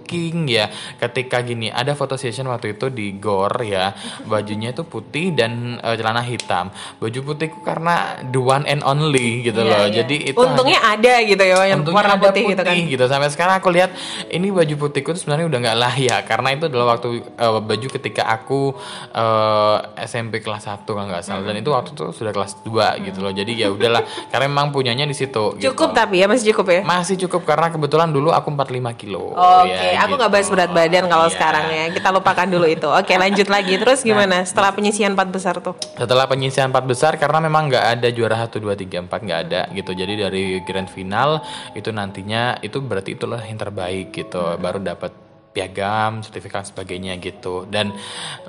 looking 0.08 0.48
ya. 0.48 0.72
Ketika 0.96 1.44
gini 1.44 1.68
ada 1.68 1.92
foto 1.92 2.16
session 2.16 2.48
waktu 2.48 2.80
itu 2.80 2.88
di 2.88 3.20
GOR 3.20 3.52
ya. 3.68 3.92
Bajunya 4.24 4.72
itu 4.72 4.88
putih 4.88 5.36
dan 5.36 5.76
eh, 5.84 5.96
celana 6.00 6.24
hitam. 6.24 6.72
Baju 7.04 7.20
putihku 7.28 7.60
karena 7.62 8.24
the 8.24 8.40
one 8.40 8.64
and 8.64 8.80
only 8.88 9.44
gitu 9.44 9.60
Iya, 9.60 9.68
loh. 9.68 9.80
iya. 9.84 9.96
Jadi 10.02 10.16
itu 10.32 10.40
untungnya 10.40 10.80
ada 10.80 11.20
gitu 11.20 11.44
ya 11.44 11.68
yang 11.68 11.84
warna 11.84 12.16
ada 12.16 12.32
putih, 12.32 12.56
gitu 12.56 12.64
kan. 12.64 12.76
gitu 12.78 13.04
sampai 13.04 13.28
sekarang 13.28 13.56
aku 13.60 13.70
lihat 13.76 13.92
ini 14.32 14.48
baju 14.48 14.88
putihku 14.88 15.12
tuh 15.12 15.20
sebenarnya 15.20 15.52
udah 15.52 15.60
nggak 15.60 15.78
layak 15.78 16.22
karena 16.24 16.50
itu 16.56 16.64
adalah 16.72 16.96
waktu 16.96 17.08
eh, 17.20 17.60
baju 17.60 17.88
ketika 18.00 18.24
aku 18.32 18.72
eh, 19.12 19.78
SMP 20.08 20.40
kelas 20.40 20.70
1 20.72 20.88
kalau 20.88 21.04
nggak 21.04 21.24
salah 21.26 21.44
dan 21.44 21.60
itu 21.60 21.68
waktu 21.68 21.92
itu 21.92 22.16
sudah 22.16 22.32
kelas 22.32 22.64
2 22.64 23.04
gitu 23.04 23.20
loh 23.20 23.34
jadi 23.34 23.52
ya 23.52 23.68
udahlah 23.74 24.06
karena 24.32 24.46
memang 24.48 24.72
punyanya 24.72 25.04
di 25.04 25.16
situ 25.18 25.58
gitu. 25.58 25.74
Cukup 25.74 25.92
tapi 25.92 26.22
ya 26.22 26.30
masih 26.30 26.54
cukup 26.54 26.66
ya. 26.72 26.82
masih 26.86 27.16
cukup 27.28 27.42
karena 27.44 27.68
kebetulan 27.68 28.14
dulu 28.14 28.30
aku 28.32 28.54
45 28.54 29.02
kilo 29.02 29.34
Oke, 29.34 29.74
ya, 29.74 29.97
aku 30.00 30.13
nggak 30.16 30.32
bahas 30.32 30.48
berat 30.48 30.72
badan 30.72 31.06
kalau 31.06 31.27
Iya. 31.27 31.34
sekarang 31.34 31.66
ya. 31.68 31.86
Kita 31.92 32.10
lupakan 32.10 32.48
dulu 32.48 32.66
itu. 32.66 32.88
Oke, 32.88 33.13
lanjut 33.16 33.48
lagi. 33.48 33.74
Terus 33.75 34.00
gimana 34.01 34.44
setelah 34.44 34.72
penyisian 34.72 35.12
empat 35.12 35.27
besar 35.27 35.58
tuh? 35.60 35.75
Setelah 35.94 36.25
penyisian 36.25 36.70
empat 36.70 36.86
besar 36.86 37.18
karena 37.18 37.42
memang 37.42 37.68
nggak 37.68 37.86
ada 37.98 38.08
juara 38.10 38.38
1 38.39 38.58
2 38.58 38.74
3 38.74 39.04
4 39.04 39.25
nggak 39.25 39.39
ada 39.50 39.62
gitu. 39.72 39.92
Jadi 39.92 40.13
dari 40.16 40.44
grand 40.62 40.88
final 40.88 41.42
itu 41.74 41.89
nantinya 41.89 42.62
itu 42.62 42.77
berarti 42.80 43.13
itulah 43.13 43.42
yang 43.42 43.58
terbaik 43.58 44.13
gitu. 44.13 44.39
Baru 44.58 44.77
dapat 44.80 45.27
piagam, 45.58 46.22
sertifikat 46.22 46.70
sebagainya 46.70 47.18
gitu. 47.18 47.66
Dan 47.66 47.90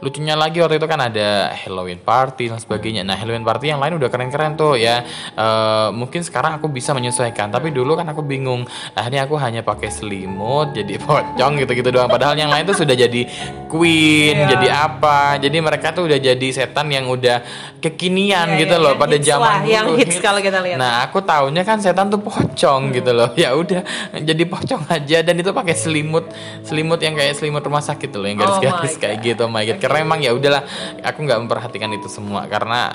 lucunya 0.05 0.37
lagi 0.37 0.61
waktu 0.61 0.77
itu 0.77 0.85
kan 0.85 1.01
ada 1.01 1.57
Halloween 1.57 1.97
party 1.99 2.53
dan 2.53 2.61
sebagainya. 2.61 3.01
Nah, 3.01 3.17
Halloween 3.17 3.41
party 3.43 3.73
yang 3.73 3.81
lain 3.81 3.97
udah 3.97 4.13
keren-keren 4.13 4.55
tuh 4.55 4.77
ya. 4.77 5.01
Eh, 5.33 5.89
mungkin 5.97 6.21
sekarang 6.21 6.61
aku 6.61 6.69
bisa 6.69 6.93
menyesuaikan, 6.93 7.49
tapi 7.49 7.73
dulu 7.73 7.97
kan 7.97 8.05
aku 8.05 8.21
bingung. 8.21 8.69
Akhirnya 8.93 9.25
aku 9.25 9.41
hanya 9.41 9.65
pakai 9.65 9.89
selimut, 9.89 10.77
jadi 10.77 11.01
pocong 11.05 11.65
gitu-gitu 11.65 11.89
doang. 11.89 12.13
Padahal 12.13 12.37
yang 12.37 12.53
lain 12.53 12.69
tuh 12.69 12.77
sudah 12.77 12.93
jadi 12.93 13.25
queen, 13.67 14.37
Iya. 14.37 14.49
jadi 14.53 14.69
apa. 14.93 15.41
Jadi 15.41 15.57
mereka 15.59 15.97
tuh 15.97 16.05
udah 16.05 16.21
jadi 16.21 16.49
setan 16.53 16.93
yang 16.93 17.09
udah 17.09 17.41
kekinian 17.79 18.59
Iya, 18.59 18.61
gitu 18.67 18.77
iya, 18.77 18.85
loh 18.85 18.93
pada 18.99 19.17
zaman 19.17 19.41
lah, 19.41 19.59
dulu. 19.63 19.73
yang 19.73 19.87
hits 19.97 20.19
kalau 20.21 20.41
kita 20.43 20.59
lihat. 20.61 20.77
Nah, 20.77 21.07
aku 21.07 21.23
taunya 21.23 21.63
kan 21.63 21.79
setan 21.79 22.11
tuh 22.11 22.21
pocong 22.21 22.93
gitu 22.93 23.11
loh. 23.15 23.31
Ya 23.39 23.55
udah, 23.55 23.87
jadi 24.19 24.45
pocong 24.45 24.91
aja 24.91 25.23
dan 25.23 25.39
itu 25.39 25.55
pakai 25.55 25.71
selimut, 25.73 26.27
selimut 26.67 26.98
yang 27.03 27.15
kayak 27.17 27.35
selimut 27.39 27.63
rumah 27.65 27.83
sakit 27.83 28.11
loh, 28.15 28.29
yang 28.29 28.39
Oh 28.41 28.59
garis-garis 28.59 28.95
my 28.95 29.01
kayak 29.01 29.17
gitu. 29.25 29.43
Oh 29.47 29.53
my 29.53 29.65
God. 29.65 29.79
Karena 29.79 29.99
emang 30.03 30.21
ya 30.23 30.33
udahlah, 30.35 30.63
aku 31.03 31.19
nggak 31.25 31.39
memperhatikan 31.47 31.91
itu 31.95 32.09
semua 32.11 32.47
karena 32.47 32.93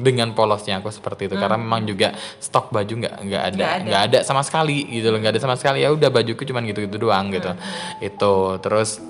dengan 0.00 0.32
polosnya 0.32 0.78
aku 0.80 0.92
seperti 0.92 1.28
itu. 1.30 1.36
Karena 1.36 1.56
memang 1.58 1.84
juga 1.84 2.14
stok 2.40 2.70
baju 2.70 2.92
nggak 2.92 3.14
nggak 3.26 3.42
ada, 3.54 3.64
Hmm. 3.66 3.84
Nggak 3.86 4.02
ada. 4.08 4.18
ada 4.20 4.26
sama 4.26 4.42
sekali 4.46 4.86
gitu 4.88 5.08
loh, 5.10 5.18
nggak 5.20 5.32
ada 5.36 5.42
sama 5.42 5.56
sekali. 5.58 5.82
Ya 5.82 5.90
udah 5.90 6.08
bajuku 6.08 6.42
cuman 6.46 6.64
gitu-gitu 6.68 6.96
doang 6.96 7.32
gitu. 7.32 7.50
Hmm. 7.52 8.04
Itu 8.04 8.58
terus 8.62 9.02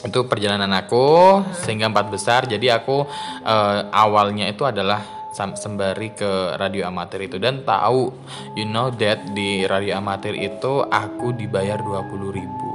itu 0.00 0.24
perjalanan 0.24 0.72
aku 0.80 1.40
sehingga 1.60 1.92
empat 1.92 2.08
besar 2.08 2.48
jadi 2.48 2.80
aku 2.80 3.04
eh, 3.44 3.78
awalnya 3.92 4.48
itu 4.48 4.64
adalah 4.64 5.20
sembari 5.30 6.10
ke 6.18 6.58
radio 6.58 6.90
amatir 6.90 7.30
itu 7.30 7.38
dan 7.38 7.62
tahu 7.62 8.10
you 8.58 8.66
know 8.66 8.90
that 8.90 9.22
di 9.30 9.62
radio 9.64 10.02
amatir 10.02 10.34
itu 10.34 10.82
aku 10.82 11.32
dibayar 11.38 11.78
20.000 11.78 12.34
ribu 12.34 12.69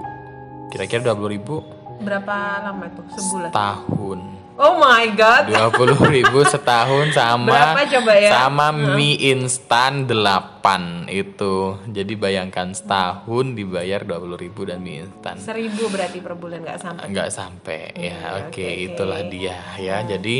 kira-kira 0.76 1.02
20.000 1.10 1.32
ribu 1.32 1.56
Berapa 1.96 2.36
lama 2.62 2.92
tuh? 2.92 3.08
Sebulan. 3.10 3.50
tahun 3.50 4.20
Oh 4.56 4.80
my 4.80 5.12
god. 5.12 5.52
20.000 5.52 5.76
ribu 6.14 6.40
setahun 6.46 7.12
sama 7.12 7.76
Berapa 7.76 7.82
coba 7.90 8.12
ya? 8.14 8.32
sama 8.34 8.68
mie 8.72 9.20
instan 9.30 10.08
8 10.08 10.64
itu 11.10 11.56
jadi 11.86 12.14
bayangkan 12.16 12.72
setahun 12.72 13.52
dibayar 13.52 14.00
20.000 14.02 14.16
ribu 14.38 14.64
dan 14.64 14.80
mie 14.80 15.04
instan 15.04 15.36
Seribu 15.38 15.88
berarti 15.88 16.20
per 16.20 16.36
bulan 16.36 16.60
nggak 16.62 16.80
sampai. 16.82 17.04
nggak 17.06 17.30
sampai 17.30 17.80
ya 17.94 18.16
Hmm, 18.16 18.32
oke 18.38 18.48
oke, 18.48 18.64
oke. 18.64 18.84
itulah 18.86 19.22
dia 19.26 19.56
ya 19.78 19.98
jadi 20.06 20.36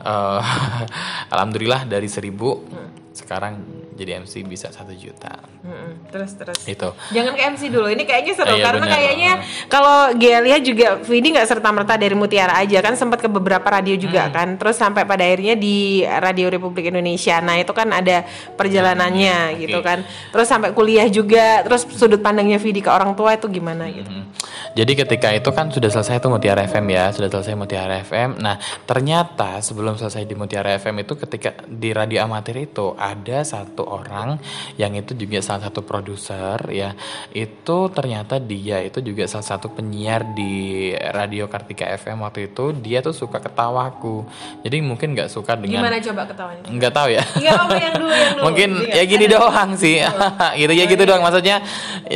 eh, 0.00 0.40
alhamdulillah 1.32 1.86
dari 1.86 2.06
seribu 2.06 2.50
Hmm. 2.60 2.90
sekarang 3.12 3.54
jadi 3.90 4.18
MC 4.18 4.42
bisa 4.42 4.68
satu 4.68 4.92
juta 4.92 5.40
Mm-mm. 5.60 6.08
Terus 6.08 6.30
terus. 6.34 6.58
itu 6.64 6.88
Jangan 7.10 7.32
ke 7.32 7.42
MC 7.48 7.62
dulu. 7.68 7.86
Ini 7.86 8.02
kayaknya 8.02 8.32
seru 8.32 8.54
Iya, 8.54 8.64
karena 8.64 8.84
benar. 8.84 8.96
kayaknya 8.96 9.32
kalau 9.66 9.98
Gia 10.16 10.38
lihat 10.40 10.62
juga 10.62 10.86
Vidi 10.98 11.30
nggak 11.30 11.46
serta 11.46 11.68
merta 11.68 11.94
dari 11.94 12.14
Mutiara 12.14 12.56
aja 12.56 12.80
kan 12.80 12.94
sempat 12.94 13.18
ke 13.18 13.28
beberapa 13.28 13.62
radio 13.64 13.94
juga 13.94 14.26
Hmm. 14.26 14.32
kan. 14.32 14.48
Terus 14.56 14.74
sampai 14.74 15.04
pada 15.04 15.22
akhirnya 15.22 15.54
di 15.54 16.00
Radio 16.02 16.48
Republik 16.48 16.88
Indonesia. 16.88 17.38
Nah 17.38 17.56
itu 17.56 17.70
kan 17.70 17.90
ada 17.90 18.24
perjalanannya 18.54 19.54
Oke. 19.54 19.60
gitu 19.64 19.78
kan. 19.80 20.02
Terus 20.30 20.46
sampai 20.46 20.70
kuliah 20.70 21.06
juga. 21.06 21.60
Terus 21.62 21.84
sudut 21.90 22.20
pandangnya 22.20 22.56
Vidi 22.56 22.80
ke 22.80 22.88
orang 22.88 23.12
tua 23.12 23.34
itu 23.34 23.46
gimana 23.46 23.90
gitu. 23.90 24.08
Hmm. 24.08 24.30
Jadi 24.70 24.92
ketika 24.96 25.28
itu 25.30 25.50
kan 25.50 25.66
sudah 25.68 25.90
selesai 25.90 26.18
tuh 26.18 26.30
Mutiara 26.30 26.62
FM 26.62 26.86
ya, 26.88 27.10
sudah 27.10 27.26
selesai 27.28 27.54
Mutiara 27.54 27.98
FM. 28.00 28.38
Nah, 28.38 28.54
ternyata 28.84 29.58
sebelum 29.58 29.98
selesai 29.98 30.22
di 30.22 30.34
Mutiara 30.34 30.78
FM 30.78 31.02
itu 31.02 31.18
ketika 31.18 31.58
di 31.66 31.90
radio 31.90 32.22
amatir 32.22 32.54
itu 32.60 32.94
ada 32.94 33.42
satu 33.42 33.89
orang 33.90 34.38
yang 34.78 34.94
itu 34.94 35.12
juga 35.18 35.42
salah 35.42 35.66
satu 35.66 35.82
produser 35.82 36.56
ya 36.70 36.94
itu 37.34 37.78
ternyata 37.90 38.38
dia 38.38 38.80
itu 38.80 39.02
juga 39.02 39.26
salah 39.26 39.46
satu 39.46 39.74
penyiar 39.74 40.22
di 40.32 40.90
radio 41.10 41.50
Kartika 41.50 41.86
FM 41.98 42.22
waktu 42.22 42.52
itu 42.54 42.70
dia 42.76 43.02
tuh 43.02 43.12
suka 43.12 43.42
ketawaku. 43.42 44.22
Jadi 44.62 44.76
mungkin 44.80 45.12
nggak 45.18 45.28
suka 45.28 45.58
dengan 45.58 45.82
Gimana 45.82 45.98
coba 45.98 46.22
ketawanya? 46.28 46.68
nggak 46.70 46.92
tahu 46.92 47.08
ya. 47.10 47.22
Apa 47.24 47.76
yang 47.76 47.94
dulu 47.98 48.12
yang 48.14 48.32
dulu. 48.34 48.42
mungkin 48.46 48.68
Ingat. 48.86 48.96
ya 48.96 49.02
gini 49.04 49.26
doang 49.26 49.70
sih. 49.74 49.96
Gitu 50.60 50.72
ya 50.76 50.84
gitu 50.86 51.02
doang. 51.08 51.22
Maksudnya 51.24 51.56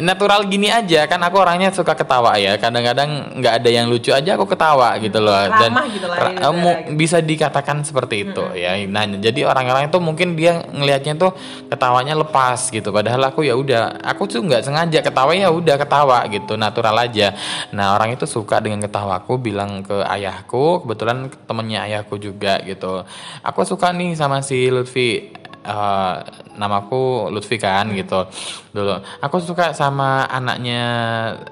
natural 0.03 0.45
gini 0.47 0.69
aja. 0.69 1.07
Kan 1.09 1.21
aku 1.25 1.41
orangnya 1.41 1.73
suka 1.73 1.97
ketawa 1.97 2.37
ya. 2.37 2.57
Kadang-kadang 2.61 3.41
nggak 3.41 3.55
ada 3.63 3.71
yang 3.71 3.89
lucu 3.89 4.13
aja 4.13 4.37
aku 4.37 4.45
ketawa 4.47 4.95
gitu 5.01 5.19
loh. 5.19 5.35
Dan 5.35 5.71
Ramah 5.73 5.87
gitu 5.89 6.07
lah 6.07 6.17
ra- 6.21 6.35
di 6.35 6.41
eh, 6.45 6.77
gitu. 6.85 6.97
bisa 6.99 7.17
dikatakan 7.25 7.83
seperti 7.87 8.31
itu 8.31 8.45
ya. 8.55 8.77
nah 8.87 9.07
jadi 9.09 9.49
orang-orang 9.49 9.89
itu 9.89 9.99
mungkin 9.99 10.29
dia 10.37 10.61
ngelihatnya 10.61 11.17
tuh 11.17 11.33
ketawanya 11.69 12.15
lepas 12.19 12.71
gitu. 12.71 12.91
Padahal 12.91 13.21
aku 13.31 13.45
ya 13.47 13.55
udah 13.59 14.01
aku 14.03 14.31
tuh 14.31 14.41
nggak 14.45 14.63
sengaja 14.65 15.01
ketawa 15.01 15.33
ya 15.35 15.51
udah 15.51 15.77
ketawa 15.77 16.19
gitu 16.31 16.55
natural 16.55 16.97
aja. 16.99 17.35
Nah 17.75 17.95
orang 17.97 18.15
itu 18.15 18.25
suka 18.29 18.61
dengan 18.63 18.83
ketawaku 18.85 19.39
bilang 19.41 19.83
ke 19.83 20.05
ayahku 20.05 20.85
kebetulan 20.85 21.31
temennya 21.45 21.87
ayahku 21.87 22.17
juga 22.21 22.61
gitu. 22.63 23.03
Aku 23.43 23.67
suka 23.67 23.91
nih 23.91 24.15
sama 24.15 24.41
si 24.41 24.71
Lutfi 24.71 25.35
eh, 25.65 26.17
namaku 26.55 27.29
Lutfi 27.35 27.57
kan 27.59 27.91
gitu. 27.93 28.29
Dulu 28.71 28.95
aku 29.21 29.37
suka 29.43 29.75
sama 29.75 30.29
anaknya 30.31 30.83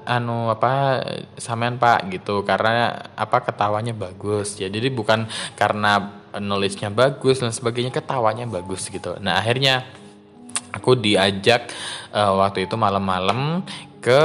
anu 0.07 0.51
apa 0.51 1.03
sampean 1.35 1.75
Pak 1.75 2.07
gitu 2.13 2.41
karena 2.47 2.95
apa 3.17 3.43
ketawanya 3.43 3.91
bagus. 3.91 4.55
Ya 4.59 4.71
jadi 4.71 4.87
bukan 4.93 5.27
karena 5.59 6.22
knowledge-nya 6.37 6.89
bagus 6.89 7.41
dan 7.41 7.53
sebagainya 7.53 7.93
ketawanya 7.93 8.49
bagus 8.49 8.89
gitu. 8.89 9.17
Nah 9.21 9.37
akhirnya 9.37 9.85
aku 10.73 10.97
diajak 10.97 11.69
eh, 12.13 12.33
waktu 12.33 12.65
itu 12.65 12.75
malam-malam 12.77 13.61
ke 14.03 14.23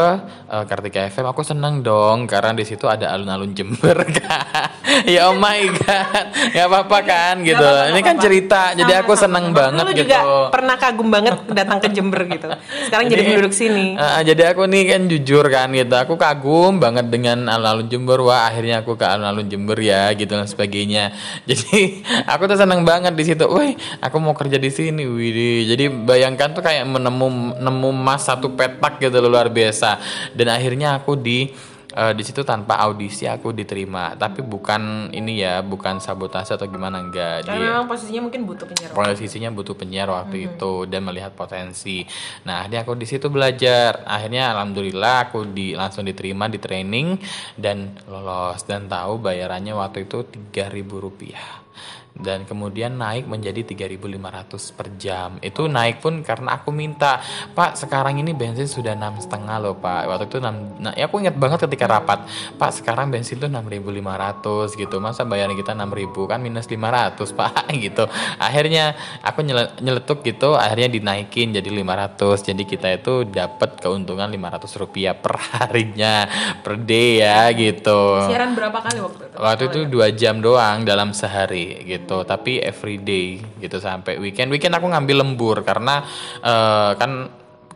eh, 0.51 0.65
Kartika 0.67 1.07
FM 1.07 1.31
aku 1.31 1.47
seneng 1.47 1.87
dong 1.87 2.27
karena 2.27 2.51
di 2.51 2.67
situ 2.67 2.91
ada 2.91 3.15
alun-alun 3.15 3.55
Jember 3.55 3.95
kan. 4.19 4.75
Ya 5.07 5.31
oh 5.31 5.39
my 5.39 5.71
god. 5.79 6.25
Nggak 6.51 6.67
apa-apa 6.67 6.99
kan 7.07 7.35
gitu. 7.47 7.63
apa-apa, 7.63 7.95
ini 7.95 7.95
nggak 7.95 8.03
kan 8.03 8.17
apa-apa. 8.19 8.27
cerita 8.27 8.63
jadi 8.75 8.93
aku 9.01 9.13
Sama-sama. 9.15 9.23
seneng 9.23 9.47
banget 9.55 9.85
Dulu 9.87 9.93
gitu. 9.95 10.03
juga 10.03 10.19
pernah 10.51 10.77
kagum 10.77 11.09
banget 11.15 11.35
datang 11.55 11.79
ke 11.79 11.89
Jember 11.95 12.21
gitu. 12.27 12.49
Sekarang 12.91 13.07
jadi, 13.07 13.23
penduduk 13.23 13.55
sini. 13.55 13.95
Eh, 13.95 14.21
jadi 14.27 14.43
aku 14.51 14.67
nih 14.67 14.83
kan 14.91 15.01
jujur 15.07 15.45
kan 15.47 15.71
gitu. 15.71 15.95
Aku 15.95 16.19
kagum 16.19 16.83
banget 16.83 17.07
dengan 17.07 17.47
alun-alun 17.47 17.87
Jember. 17.87 18.19
Wah 18.27 18.51
akhirnya 18.51 18.83
aku 18.83 18.99
ke 18.99 19.07
alun-alun 19.07 19.47
Jember 19.47 19.79
ya 19.79 20.11
gitu 20.19 20.35
dan 20.35 20.51
sebagainya. 20.51 21.15
Jadi 21.49 22.03
aku 22.27 22.51
tuh 22.51 22.59
seneng 22.59 22.83
banget 22.83 23.15
di 23.15 23.23
situ. 23.23 23.47
Wih 23.47 23.79
aku 24.03 24.17
mau 24.19 24.35
kerja 24.35 24.59
di 24.59 24.71
sini 24.73 25.05
wih 25.07 25.29
jadi 25.69 25.93
bayangkan 25.93 26.57
tuh 26.57 26.65
kayak 26.65 26.89
menemu 26.89 27.59
nemu 27.61 27.89
emas 27.93 28.25
satu 28.27 28.53
petak 28.57 28.99
gitu 29.03 29.21
loh, 29.21 29.31
luar 29.31 29.53
biasa 29.53 29.68
dan 30.35 30.47
akhirnya 30.53 31.01
aku 31.01 31.19
di 31.19 31.49
eh, 31.89 32.13
di 32.13 32.23
situ 32.23 32.45
tanpa 32.45 32.79
audisi 32.85 33.25
aku 33.25 33.51
diterima 33.51 34.15
tapi 34.15 34.45
bukan 34.45 35.11
ini 35.11 35.41
ya 35.41 35.65
bukan 35.65 35.99
sabotase 35.99 36.55
atau 36.55 36.69
gimana 36.69 37.01
enggak 37.01 37.49
Karena 37.49 37.59
dia 37.59 37.69
memang 37.73 37.89
posisinya 37.89 38.21
mungkin 38.29 38.43
butuh 38.45 38.67
penyiar. 38.69 38.91
posisinya 38.93 39.51
butuh 39.51 39.75
penyiar 39.75 40.09
waktu 40.13 40.37
itu 40.53 40.73
dan 40.87 41.01
melihat 41.05 41.33
potensi. 41.33 42.05
Nah, 42.45 42.63
akhirnya 42.63 42.85
aku 42.85 42.93
di 42.95 43.07
situ 43.09 43.27
belajar. 43.33 44.05
Akhirnya 44.05 44.53
alhamdulillah 44.53 45.33
aku 45.33 45.49
di 45.49 45.73
langsung 45.73 46.05
diterima 46.05 46.47
di 46.47 46.61
training 46.61 47.19
dan 47.57 47.97
lolos 48.07 48.63
dan 48.69 48.87
tahu 48.87 49.19
bayarannya 49.19 49.73
waktu 49.75 50.05
itu 50.07 50.29
3.000 50.53 51.05
rupiah. 51.05 51.68
Dan 52.19 52.43
kemudian 52.45 52.99
naik 52.99 53.31
menjadi 53.31 53.63
3.500 53.63 54.75
per 54.75 54.87
jam. 54.99 55.39
Itu 55.39 55.71
naik 55.71 56.03
pun 56.03 56.23
karena 56.27 56.59
aku 56.59 56.75
minta, 56.75 57.23
Pak 57.55 57.79
sekarang 57.79 58.19
ini 58.19 58.35
bensin 58.35 58.67
sudah 58.67 58.99
enam 58.99 59.19
setengah 59.19 59.57
loh 59.63 59.75
Pak. 59.79 60.11
Waktu 60.11 60.25
itu 60.27 60.39
6, 60.43 60.83
nah, 60.83 60.93
ya 60.99 61.07
aku 61.07 61.23
ingat 61.23 61.39
banget 61.39 61.67
ketika 61.67 61.87
rapat, 61.87 62.27
Pak 62.59 62.71
sekarang 62.75 63.11
bensin 63.11 63.39
tuh 63.39 63.51
6.500 63.51 64.75
gitu. 64.75 64.97
Masa 64.99 65.23
bayaran 65.23 65.55
kita 65.55 65.75
6.000 65.75 66.31
kan 66.31 66.39
minus 66.41 66.67
500 66.67 67.19
Pak 67.39 67.71
gitu. 67.75 68.05
Akhirnya 68.39 68.95
aku 69.23 69.43
nyele- 69.45 69.75
nyeletuk 69.79 70.23
gitu, 70.25 70.55
akhirnya 70.55 70.89
dinaikin 70.91 71.55
jadi 71.55 71.71
500. 71.71 72.47
Jadi 72.47 72.63
kita 72.65 72.89
itu 72.95 73.29
dapat 73.29 73.79
keuntungan 73.79 74.27
500 74.31 74.81
rupiah 74.81 75.15
per 75.15 75.37
harinya, 75.39 76.27
per 76.63 76.81
day 76.81 77.21
ya 77.23 77.51
gitu. 77.53 78.25
Siaran 78.27 78.57
berapa 78.57 78.79
kali 78.81 78.99
waktu 79.03 79.23
itu? 79.29 79.37
Waktu 79.39 79.63
itu 79.69 79.79
dua 79.91 80.09
jam 80.13 80.41
doang 80.41 80.83
dalam 80.83 81.13
sehari 81.13 81.85
gitu, 81.85 82.08
tapi 82.25 82.63
everyday 82.65 83.37
gitu 83.61 83.77
sampai 83.77 84.17
weekend. 84.17 84.49
Weekend 84.49 84.73
aku 84.73 84.89
ngambil 84.89 85.17
lembur 85.21 85.61
karena 85.61 86.01
eh, 86.41 86.93
kan 86.97 87.13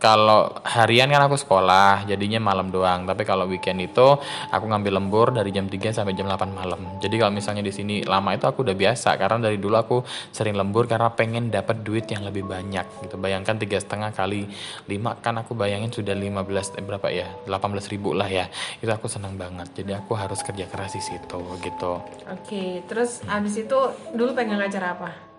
kalau 0.02 0.50
harian 0.66 1.06
kan 1.06 1.30
aku 1.30 1.38
sekolah, 1.38 2.10
jadinya 2.10 2.42
malam 2.42 2.74
doang. 2.74 3.06
Tapi 3.06 3.22
kalau 3.22 3.46
weekend 3.46 3.78
itu 3.78 4.18
aku 4.50 4.64
ngambil 4.66 4.98
lembur 4.98 5.30
dari 5.30 5.54
jam 5.54 5.70
3 5.70 5.94
sampai 5.94 6.18
jam 6.18 6.26
8 6.26 6.50
malam. 6.50 6.98
Jadi 6.98 7.22
kalau 7.22 7.30
misalnya 7.30 7.62
di 7.62 7.70
sini 7.70 8.02
lama 8.02 8.34
itu 8.34 8.50
aku 8.50 8.66
udah 8.66 8.74
biasa 8.74 9.14
karena 9.14 9.46
dari 9.46 9.62
dulu 9.62 9.78
aku 9.78 9.96
sering 10.34 10.58
lembur 10.58 10.90
karena 10.90 11.14
pengen 11.14 11.54
dapat 11.54 11.86
duit 11.86 12.10
yang 12.10 12.26
lebih 12.26 12.42
banyak 12.42 12.82
gitu. 13.06 13.14
Bayangkan 13.14 13.62
tiga 13.62 13.78
setengah 13.78 14.10
kali 14.10 14.50
5 14.90 15.22
kan 15.22 15.38
aku 15.38 15.54
bayangin 15.54 15.94
sudah 15.94 16.18
15 16.18 16.74
eh, 16.74 16.82
berapa 16.82 17.06
ya? 17.14 17.30
18 17.46 17.94
ribu 17.94 18.10
lah 18.18 18.26
ya. 18.26 18.50
Itu 18.82 18.90
aku 18.90 19.06
senang 19.06 19.38
banget. 19.38 19.70
Jadi 19.70 19.94
aku 19.94 20.18
harus 20.18 20.42
kerja 20.42 20.66
keras 20.66 20.98
di 20.98 21.02
situ 21.06 21.38
gitu. 21.62 22.02
Oke, 22.26 22.82
terus 22.90 23.22
abis 23.30 23.54
itu 23.54 23.78
dulu 24.18 24.34
pegang 24.34 24.58
acara 24.58 24.98
apa? 24.98 25.31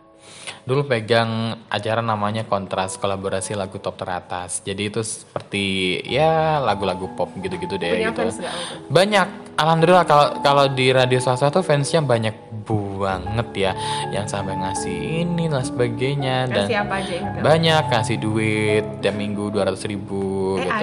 Dulu 0.64 0.88
pegang 0.88 1.60
acara 1.68 2.00
namanya 2.00 2.48
Kontras 2.48 2.96
kolaborasi 2.96 3.52
lagu 3.54 3.84
top 3.84 4.00
teratas. 4.00 4.64
Jadi 4.64 4.88
itu 4.88 5.04
seperti 5.04 6.00
ya 6.08 6.64
lagu-lagu 6.64 7.12
pop 7.20 7.36
gitu-gitu 7.36 7.76
deh 7.76 8.00
Punya 8.00 8.10
gitu. 8.16 8.22
fans 8.24 8.38
gak? 8.40 8.54
Banyak. 8.88 9.28
Alhamdulillah 9.54 10.06
kalau 10.10 10.28
kalau 10.42 10.66
di 10.72 10.90
radio 10.90 11.22
swasta 11.22 11.54
tuh 11.54 11.62
fansnya 11.62 12.02
banyak 12.02 12.34
banget 12.66 13.50
ya 13.54 13.72
yang 14.10 14.26
sampai 14.26 14.58
ngasih 14.58 15.28
ini 15.28 15.46
dan 15.46 15.62
sebagainya 15.62 16.36
dan 16.50 16.66
Kasih 16.66 16.80
apa 16.82 16.96
aja 17.04 17.16
banyak 17.44 17.84
kasih 17.92 18.18
duit 18.18 18.86
tiap 19.04 19.14
minggu 19.14 19.52
200 19.54 19.78
ribu 19.86 20.04
Eh, 20.04 20.10
gitu 20.24 20.33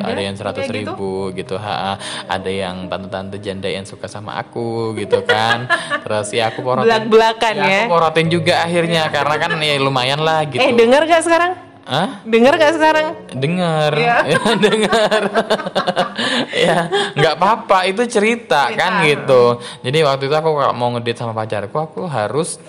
ada? 0.00 0.10
ada 0.10 0.22
yang 0.22 0.34
100 0.34 0.42
Kayak 0.50 0.66
gitu? 0.66 0.74
ribu 0.74 1.12
gitu 1.32 1.54
ha 1.54 1.94
ada 2.26 2.50
yang 2.50 2.86
tante-tante 2.86 3.36
janda 3.38 3.66
yang 3.66 3.84
suka 3.84 4.04
sama 4.04 4.36
aku 4.36 4.96
gitu 4.96 5.20
kan 5.22 5.68
terus 6.00 6.28
ya 6.30 6.48
aku 6.48 6.60
porotin 6.60 6.86
Belak-belakan 6.86 7.54
ya, 7.54 7.64
ya. 7.64 7.78
aku 7.80 7.90
porotin 7.90 8.26
juga 8.26 8.54
akhirnya 8.62 9.02
karena 9.08 9.34
kan 9.36 9.50
ya 9.56 9.74
lumayan 9.76 10.20
lah 10.20 10.44
gitu 10.44 10.58
Eh, 10.58 10.72
denger 10.72 11.04
gak 11.04 11.22
sekarang? 11.22 11.52
Hah? 11.80 12.22
Denger 12.22 12.54
gak 12.54 12.72
sekarang? 12.72 13.06
Dengar, 13.32 13.90
Iya. 13.92 14.16
ya, 14.28 14.40
dengar, 14.62 15.20
ya 16.66 16.78
nggak 17.12 17.34
apa-apa 17.34 17.78
itu 17.84 18.02
cerita, 18.06 18.70
kan 18.70 19.02
gitu. 19.02 19.58
Jadi 19.80 19.98
waktu 20.00 20.22
itu 20.26 20.34
aku 20.34 20.50
kalau 20.54 20.70
mau 20.70 20.88
ngedate 20.92 21.18
sama 21.18 21.34
pacarku, 21.34 21.74
aku 21.74 22.06
harus 22.06 22.62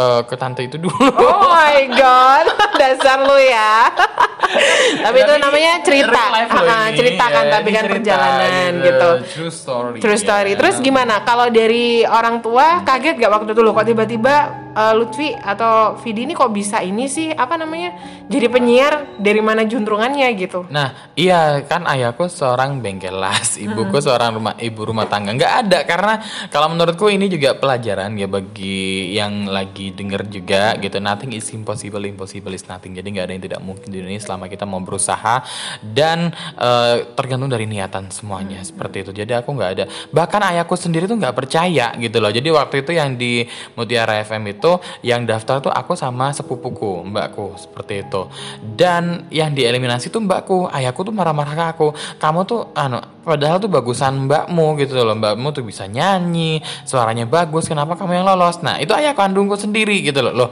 eh, 0.00 0.20
ke 0.24 0.34
tante 0.40 0.64
itu 0.64 0.76
dulu. 0.80 0.96
Oh 0.96 1.52
my 1.52 1.80
god, 1.92 2.44
dasar 2.80 3.20
lu 3.28 3.36
ya. 3.36 3.92
tapi 5.04 5.18
itu 5.22 5.34
namanya 5.38 5.72
cerita, 5.86 6.22
ini, 6.34 6.96
cerita 6.98 7.24
kan, 7.30 7.44
ya, 7.46 7.52
tapi 7.54 7.68
kan 7.70 7.84
cerita 7.86 7.94
perjalanan 8.00 8.70
gitu. 8.82 9.10
True 9.30 9.52
story. 9.52 9.98
True 10.02 10.18
story. 10.18 10.50
ya. 10.54 10.58
Terus 10.58 10.76
gimana? 10.82 11.22
Kalau 11.22 11.46
dari 11.52 12.02
orang 12.02 12.42
tua 12.42 12.82
kaget 12.82 13.20
gak 13.20 13.30
waktu 13.30 13.50
itu 13.54 13.62
lo 13.62 13.70
kok 13.76 13.86
tiba-tiba 13.86 14.34
eh, 14.70 14.94
Lutfi 14.94 15.32
atau 15.32 15.98
Vidi 16.00 16.24
ini 16.24 16.32
kok 16.32 16.50
bisa 16.50 16.80
ini 16.80 17.06
sih 17.06 17.30
apa 17.30 17.54
namanya? 17.54 17.96
Jadi 18.26 18.46
penyiar 18.46 19.16
dari 19.16 19.38
mana 19.38 19.62
juntrungannya 19.62 20.26
gitu? 20.36 20.66
Nah, 20.68 21.12
iya 21.14 21.62
kan 21.64 21.86
ayahku 21.86 22.26
seorang 22.26 22.78
bengkelas, 22.78 23.56
ibuku 23.58 23.96
Hmm. 23.96 24.04
seorang 24.04 24.30
rumah 24.36 24.54
ibu 24.56 24.80
rumah 24.84 25.06
tangga. 25.06 25.32
Nggak 25.32 25.54
ada 25.66 25.78
karena 25.82 26.14
kalau 26.48 26.70
menurutku 26.70 27.06
ini 27.06 27.26
juga 27.26 27.54
pelajaran 27.54 28.14
ya 28.14 28.26
bagi 28.26 29.14
yang 29.14 29.46
lagi 29.46 29.90
denger 29.90 30.26
juga 30.26 30.76
gitu. 30.76 31.00
Nothing 31.00 31.32
is 31.32 31.46
impossible, 31.50 32.02
impossible 32.02 32.52
is 32.52 32.66
nothing. 32.66 32.92
Jadi 32.92 33.08
nggak 33.10 33.24
ada 33.26 33.32
yang 33.32 33.44
tidak 33.44 33.60
mungkin 33.60 33.88
di 33.88 33.98
dunia 33.98 34.20
selama 34.20 34.46
kita 34.46 34.64
mau 34.64 34.78
berusaha 34.78 35.42
dan 35.80 36.30
eh, 36.56 36.96
tergantung 37.14 37.48
dari 37.48 37.64
niatan 37.64 38.12
semuanya 38.12 38.60
seperti 38.60 39.08
itu. 39.08 39.10
Jadi 39.12 39.32
aku 39.32 39.56
nggak 39.56 39.70
ada. 39.72 39.84
Bahkan 40.10 40.40
ayahku 40.54 40.76
sendiri 40.76 41.06
tuh 41.06 41.16
nggak 41.16 41.34
percaya 41.34 41.92
gitu 41.96 42.18
loh. 42.20 42.30
Jadi 42.30 42.48
waktu 42.50 42.74
itu 42.82 42.92
yang 42.92 43.16
di 43.16 43.44
Mutiara 43.74 44.20
FM 44.20 44.44
itu 44.50 44.59
yang 45.00 45.24
daftar 45.24 45.64
tuh 45.64 45.72
aku 45.72 45.96
sama 45.96 46.34
sepupuku, 46.36 47.08
mbakku 47.08 47.56
seperti 47.56 48.04
itu. 48.04 48.28
Dan 48.60 49.30
yang 49.32 49.56
dieliminasi 49.56 50.12
tuh 50.12 50.20
mbakku, 50.20 50.68
ayahku 50.68 51.00
tuh 51.06 51.14
marah-marah 51.14 51.54
ke 51.56 51.64
aku. 51.72 51.88
Kamu 52.20 52.44
tuh 52.44 52.68
anu 52.76 53.00
padahal 53.24 53.60
tuh 53.62 53.70
bagusan 53.72 54.28
mbakmu 54.28 54.76
gitu 54.80 55.00
loh. 55.00 55.16
Mbakmu 55.16 55.54
tuh 55.54 55.64
bisa 55.64 55.86
nyanyi, 55.88 56.60
suaranya 56.84 57.24
bagus. 57.24 57.68
Kenapa 57.70 57.96
kamu 57.96 58.20
yang 58.20 58.26
lolos? 58.26 58.60
Nah, 58.60 58.76
itu 58.82 58.92
ayah 58.96 59.16
kandungku 59.16 59.56
sendiri 59.56 60.04
gitu 60.04 60.20
loh. 60.20 60.32
Loh, 60.34 60.50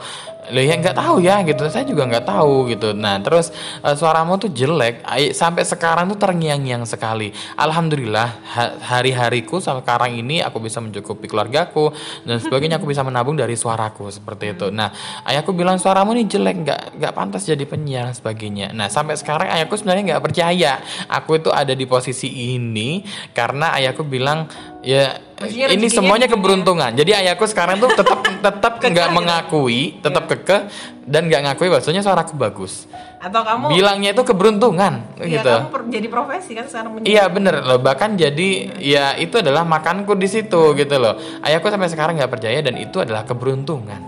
Loh 0.51 0.63
ya 0.65 0.75
nggak 0.81 0.97
tahu 0.97 1.21
ya 1.21 1.41
gitu. 1.45 1.69
Saya 1.69 1.85
juga 1.85 2.09
nggak 2.09 2.27
tahu 2.27 2.73
gitu. 2.73 2.97
Nah, 2.97 3.21
terus 3.21 3.53
eh, 3.85 3.95
suaramu 3.95 4.41
tuh 4.41 4.51
jelek 4.51 5.05
Ay- 5.05 5.33
sampai 5.37 5.63
sekarang 5.65 6.09
tuh 6.13 6.19
terngiang-ngiang 6.19 6.85
sekali. 6.89 7.31
Alhamdulillah 7.59 8.29
ha- 8.57 8.75
hari-hariku 8.81 9.61
sekarang 9.61 10.17
ini 10.17 10.41
aku 10.41 10.59
bisa 10.63 10.81
mencukupi 10.81 11.29
keluargaku 11.29 11.93
dan 12.25 12.41
sebagainya 12.41 12.81
aku 12.81 12.89
bisa 12.89 13.05
menabung 13.05 13.37
dari 13.37 13.55
suaraku 13.55 14.09
seperti 14.09 14.57
itu. 14.57 14.73
Nah, 14.73 14.91
ayahku 15.29 15.53
bilang 15.53 15.77
suaramu 15.77 16.17
ini 16.17 16.25
jelek 16.27 16.57
nggak 16.65 16.81
nggak 16.99 17.13
pantas 17.13 17.45
jadi 17.45 17.65
penyiar 17.69 18.11
dan 18.11 18.17
sebagainya. 18.17 18.73
Nah, 18.73 18.89
sampai 18.89 19.15
sekarang 19.21 19.53
ayahku 19.53 19.77
sebenarnya 19.77 20.17
nggak 20.17 20.25
percaya 20.25 20.81
aku 21.11 21.39
itu 21.39 21.51
ada 21.53 21.73
di 21.77 21.85
posisi 21.85 22.57
ini 22.57 23.05
karena 23.37 23.77
ayahku 23.77 24.05
bilang 24.07 24.49
ya 24.89 25.21
Maksudnya 25.37 25.67
ini 25.71 25.87
semuanya 25.93 26.25
gitu 26.27 26.35
ya? 26.35 26.41
keberuntungan. 26.41 26.91
Jadi 26.97 27.11
ayahku 27.13 27.45
sekarang 27.45 27.77
tuh 27.77 27.93
tetap 27.93 28.25
tetap 28.25 28.73
nggak 28.81 29.09
mengakui, 29.13 30.01
tetap 30.01 30.25
kekeh 30.27 30.67
dan 31.05 31.29
nggak 31.29 31.45
ngakui 31.45 31.69
bahwasanya 31.69 32.01
suaraku 32.01 32.35
bagus. 32.41 32.89
Atau 33.21 33.45
kamu 33.45 33.71
Bilangnya 33.71 34.11
itu 34.17 34.23
keberuntungan 34.25 35.05
ya, 35.21 35.27
gitu. 35.39 35.55
kamu 35.61 35.69
per- 35.71 35.91
jadi 35.93 36.09
profesi 36.09 36.51
kan 36.57 36.67
sekarang 36.67 36.91
Iya 37.05 37.29
bener 37.29 37.61
loh 37.67 37.79
bahkan 37.83 38.15
jadi 38.17 38.79
ya 38.81 39.15
itu 39.21 39.39
adalah 39.39 39.63
makanku 39.69 40.17
di 40.17 40.27
situ 40.27 40.73
gitu 40.73 40.97
loh. 40.97 41.21
Ayahku 41.45 41.69
sampai 41.69 41.93
sekarang 41.93 42.17
nggak 42.17 42.33
percaya 42.33 42.59
dan 42.65 42.75
itu 42.81 42.99
adalah 42.99 43.23
keberuntungan, 43.29 44.01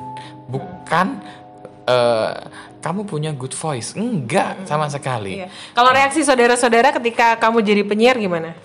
bukan 0.48 1.20
eh, 1.86 2.32
kamu 2.80 3.04
punya 3.04 3.30
good 3.36 3.52
voice. 3.52 3.94
Enggak 3.94 4.64
sama 4.64 4.88
sekali. 4.88 5.44
Iya. 5.44 5.52
Kalau 5.76 5.92
reaksi 5.92 6.24
saudara-saudara 6.24 6.90
ketika 6.96 7.36
kamu 7.38 7.60
jadi 7.60 7.82
penyiar 7.84 8.16
gimana? 8.16 8.56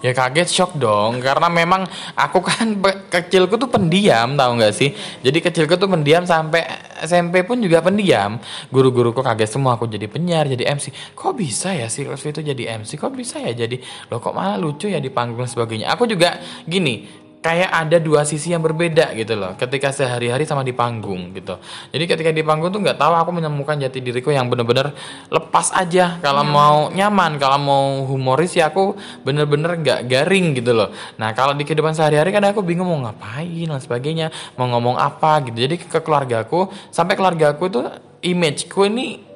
Ya 0.00 0.16
kaget 0.16 0.48
shock 0.48 0.76
dong. 0.80 1.20
Karena 1.20 1.52
memang 1.52 1.84
aku 2.16 2.40
kan 2.40 2.76
kecilku 3.12 3.60
tuh 3.60 3.68
pendiam 3.68 4.32
tahu 4.36 4.60
nggak 4.60 4.72
sih? 4.72 4.90
Jadi 5.20 5.38
kecilku 5.44 5.76
tuh 5.76 5.88
pendiam 5.88 6.24
sampai 6.24 6.64
SMP 7.04 7.44
pun 7.44 7.60
juga 7.60 7.84
pendiam. 7.84 8.40
Guru-guruku 8.72 9.20
kaget 9.20 9.56
semua 9.56 9.76
aku 9.76 9.84
jadi 9.88 10.08
penyiar 10.08 10.48
jadi 10.48 10.72
MC 10.72 10.92
kok 11.12 11.36
bisa 11.36 11.76
ya 11.76 11.88
si 11.92 12.04
Rosvi 12.04 12.32
itu 12.32 12.40
jadi 12.40 12.80
MC 12.80 12.96
kok 12.96 13.12
bisa 13.12 13.40
ya 13.40 13.52
jadi? 13.52 13.76
Loh 14.08 14.20
kok 14.24 14.32
malah 14.32 14.56
lucu 14.56 14.88
ya 14.88 15.00
di 15.00 15.12
panggung 15.12 15.44
sebagainya? 15.44 15.92
Aku 15.92 16.08
juga 16.08 16.40
gini 16.64 17.19
kayak 17.40 17.72
ada 17.72 17.96
dua 17.96 18.28
sisi 18.28 18.52
yang 18.52 18.60
berbeda 18.60 19.16
gitu 19.16 19.32
loh. 19.32 19.56
Ketika 19.56 19.88
sehari-hari 19.90 20.44
sama 20.44 20.60
di 20.60 20.76
panggung 20.76 21.32
gitu. 21.32 21.56
Jadi 21.88 22.04
ketika 22.04 22.30
di 22.36 22.44
panggung 22.44 22.68
tuh 22.68 22.84
nggak 22.84 23.00
tahu 23.00 23.16
aku 23.16 23.30
menemukan 23.40 23.80
jati 23.80 24.04
diriku 24.04 24.28
yang 24.28 24.52
bener-bener 24.52 24.92
lepas 25.32 25.72
aja. 25.72 26.20
Kalau 26.20 26.44
mau 26.44 26.92
nyaman 26.92 27.40
kalau 27.40 27.58
mau 27.58 27.84
humoris 28.04 28.52
ya 28.52 28.68
aku 28.68 28.92
bener-bener 29.24 29.80
nggak 29.80 30.00
garing 30.04 30.52
gitu 30.52 30.76
loh. 30.76 30.92
Nah 31.16 31.32
kalau 31.32 31.56
di 31.56 31.64
kehidupan 31.64 31.96
sehari-hari 31.96 32.28
kan 32.28 32.44
aku 32.44 32.60
bingung 32.60 32.88
mau 32.92 33.08
ngapain 33.08 33.66
dan 33.72 33.80
sebagainya 33.80 34.28
mau 34.60 34.68
ngomong 34.68 35.00
apa 35.00 35.40
gitu. 35.48 35.64
Jadi 35.64 35.80
ke 35.80 35.98
keluargaku 36.04 36.68
sampai 36.92 37.16
keluargaku 37.16 37.64
tuh 37.72 37.84
imageku 38.20 38.84
ini 38.84 39.30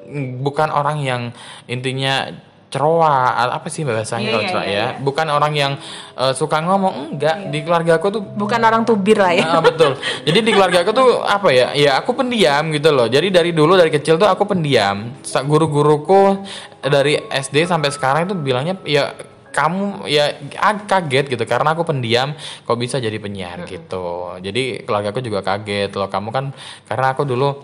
bukan 0.45 0.69
orang 0.69 1.01
yang 1.01 1.21
intinya 1.65 2.29
ceroa 2.75 3.15
apa 3.47 3.71
sih 3.71 3.87
bahasanya 3.87 4.27
Iya, 4.27 4.31
kalau 4.35 4.43
iya, 4.43 4.49
ceroa 4.51 4.65
iya, 4.67 4.75
ya 4.75 4.75
iya. 4.75 4.87
bukan 4.99 5.27
orang 5.31 5.53
yang 5.55 5.73
eh, 6.19 6.33
suka 6.35 6.59
ngomong 6.59 7.15
enggak 7.15 7.35
di 7.47 7.63
keluarga 7.63 7.95
aku 7.95 8.07
tuh 8.11 8.21
Bukan 8.35 8.59
orang 8.59 8.83
tubir 8.83 9.15
lah 9.15 9.31
ya. 9.31 9.47
Ah, 9.47 9.63
betul. 9.63 9.95
Jadi 10.27 10.39
di 10.43 10.51
keluarga 10.51 10.83
aku 10.83 10.91
tuh 10.91 11.23
apa 11.23 11.55
ya? 11.55 11.71
Ya 11.71 11.95
aku 11.95 12.11
pendiam 12.11 12.67
gitu 12.69 12.91
loh. 12.91 13.07
Jadi 13.07 13.31
dari 13.31 13.55
dulu 13.55 13.79
dari 13.79 13.87
kecil 13.87 14.19
tuh 14.19 14.27
aku 14.27 14.43
pendiam. 14.43 15.15
Guru-guruku 15.23 16.43
dari 16.83 17.15
SD 17.23 17.63
sampai 17.63 17.95
sekarang 17.95 18.27
itu 18.27 18.35
bilangnya 18.35 18.75
ya 18.83 19.15
kamu 19.49 20.03
ya 20.11 20.35
ag- 20.59 20.83
kaget 20.83 21.31
gitu 21.31 21.43
karena 21.47 21.71
aku 21.71 21.87
pendiam 21.87 22.35
kok 22.35 22.75
bisa 22.75 22.99
jadi 22.99 23.15
penyiar 23.15 23.63
gitu. 23.63 24.35
Jadi 24.43 24.83
keluarga 24.83 25.15
aku 25.15 25.23
juga 25.23 25.39
kaget 25.39 25.95
loh. 25.95 26.11
Kamu 26.11 26.29
kan 26.35 26.51
karena 26.83 27.15
aku 27.15 27.23
dulu 27.23 27.55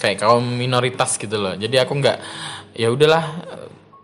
kayak 0.00 0.24
kaum 0.24 0.44
minoritas 0.44 1.20
gitu 1.20 1.36
loh. 1.36 1.52
Jadi 1.54 1.76
aku 1.76 1.92
nggak 1.92 2.16
ya 2.74 2.88
udahlah 2.88 3.24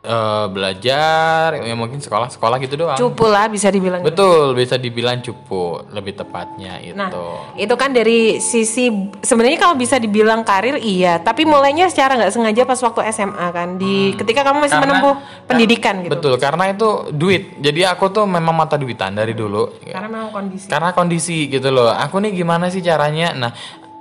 eh, 0.01 0.47
belajar 0.49 1.57
ya 1.57 1.75
mungkin 1.75 1.99
sekolah-sekolah 1.99 2.57
gitu 2.61 2.75
doang. 2.77 2.97
Cupu 2.97 3.25
lah 3.25 3.47
bisa 3.47 3.69
dibilang. 3.69 4.01
Betul, 4.01 4.53
bisa 4.53 4.75
dibilang 4.75 5.21
cupu 5.21 5.85
lebih 5.89 6.17
tepatnya 6.17 6.81
itu. 6.81 6.97
Nah, 6.97 7.13
itu 7.55 7.75
kan 7.75 7.91
dari 7.91 8.37
sisi 8.39 8.89
sebenarnya 9.21 9.59
kalau 9.59 9.77
bisa 9.77 9.97
dibilang 9.97 10.41
karir 10.41 10.77
iya, 10.77 11.19
tapi 11.19 11.45
mulainya 11.45 11.87
secara 11.87 12.17
nggak 12.17 12.33
sengaja 12.33 12.63
pas 12.65 12.81
waktu 12.81 13.01
SMA 13.13 13.47
kan, 13.51 13.69
di 13.77 14.17
ketika 14.17 14.41
kamu 14.43 14.59
masih 14.61 14.73
Hmm. 14.73 14.81
Karena- 14.81 14.97
menempuh 14.97 15.15
pendidikan 15.45 15.95
gitu. 16.01 16.13
Betul, 16.17 16.35
karena 16.37 16.65
itu 16.71 16.89
duit. 17.13 17.43
Jadi 17.59 17.81
aku 17.85 18.09
tuh 18.09 18.25
memang 18.25 18.55
mata 18.55 18.75
duitan 18.75 19.13
dari 19.13 19.33
dulu. 19.33 19.69
Karena 19.83 20.09
memang 20.09 20.31
kondisi. 20.31 20.67
Karena 20.67 20.91
kondisi 20.91 21.39
gitu 21.47 21.69
loh. 21.69 21.91
Aku 21.91 22.17
nih 22.19 22.33
gimana 22.33 22.73
sih 22.73 22.81
caranya? 22.81 23.33
Nah, 23.33 23.53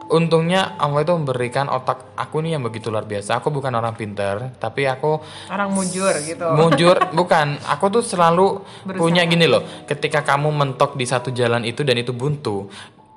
untungnya 0.10 0.76
Allah 0.76 1.06
itu 1.06 1.14
memberikan 1.14 1.70
otak 1.70 2.14
aku 2.18 2.42
nih 2.42 2.58
yang 2.58 2.64
begitu 2.66 2.90
luar 2.90 3.06
biasa. 3.06 3.40
Aku 3.40 3.54
bukan 3.54 3.72
orang 3.74 3.94
pinter, 3.94 4.54
tapi 4.58 4.90
aku 4.90 5.22
Orang 5.50 5.72
mujur 5.72 6.12
gitu. 6.26 6.46
mujur 6.58 6.98
bukan 7.20 7.62
aku 7.66 7.86
tuh 7.94 8.04
selalu 8.04 8.66
punya 8.98 9.24
gini 9.30 9.46
loh 9.46 9.62
ketika 9.86 10.26
kamu 10.26 10.50
mentok 10.50 10.98
di 10.98 11.06
satu 11.06 11.30
jalan 11.30 11.62
itu 11.64 11.86
dan 11.86 11.96
itu 12.02 12.12
buntu 12.12 12.68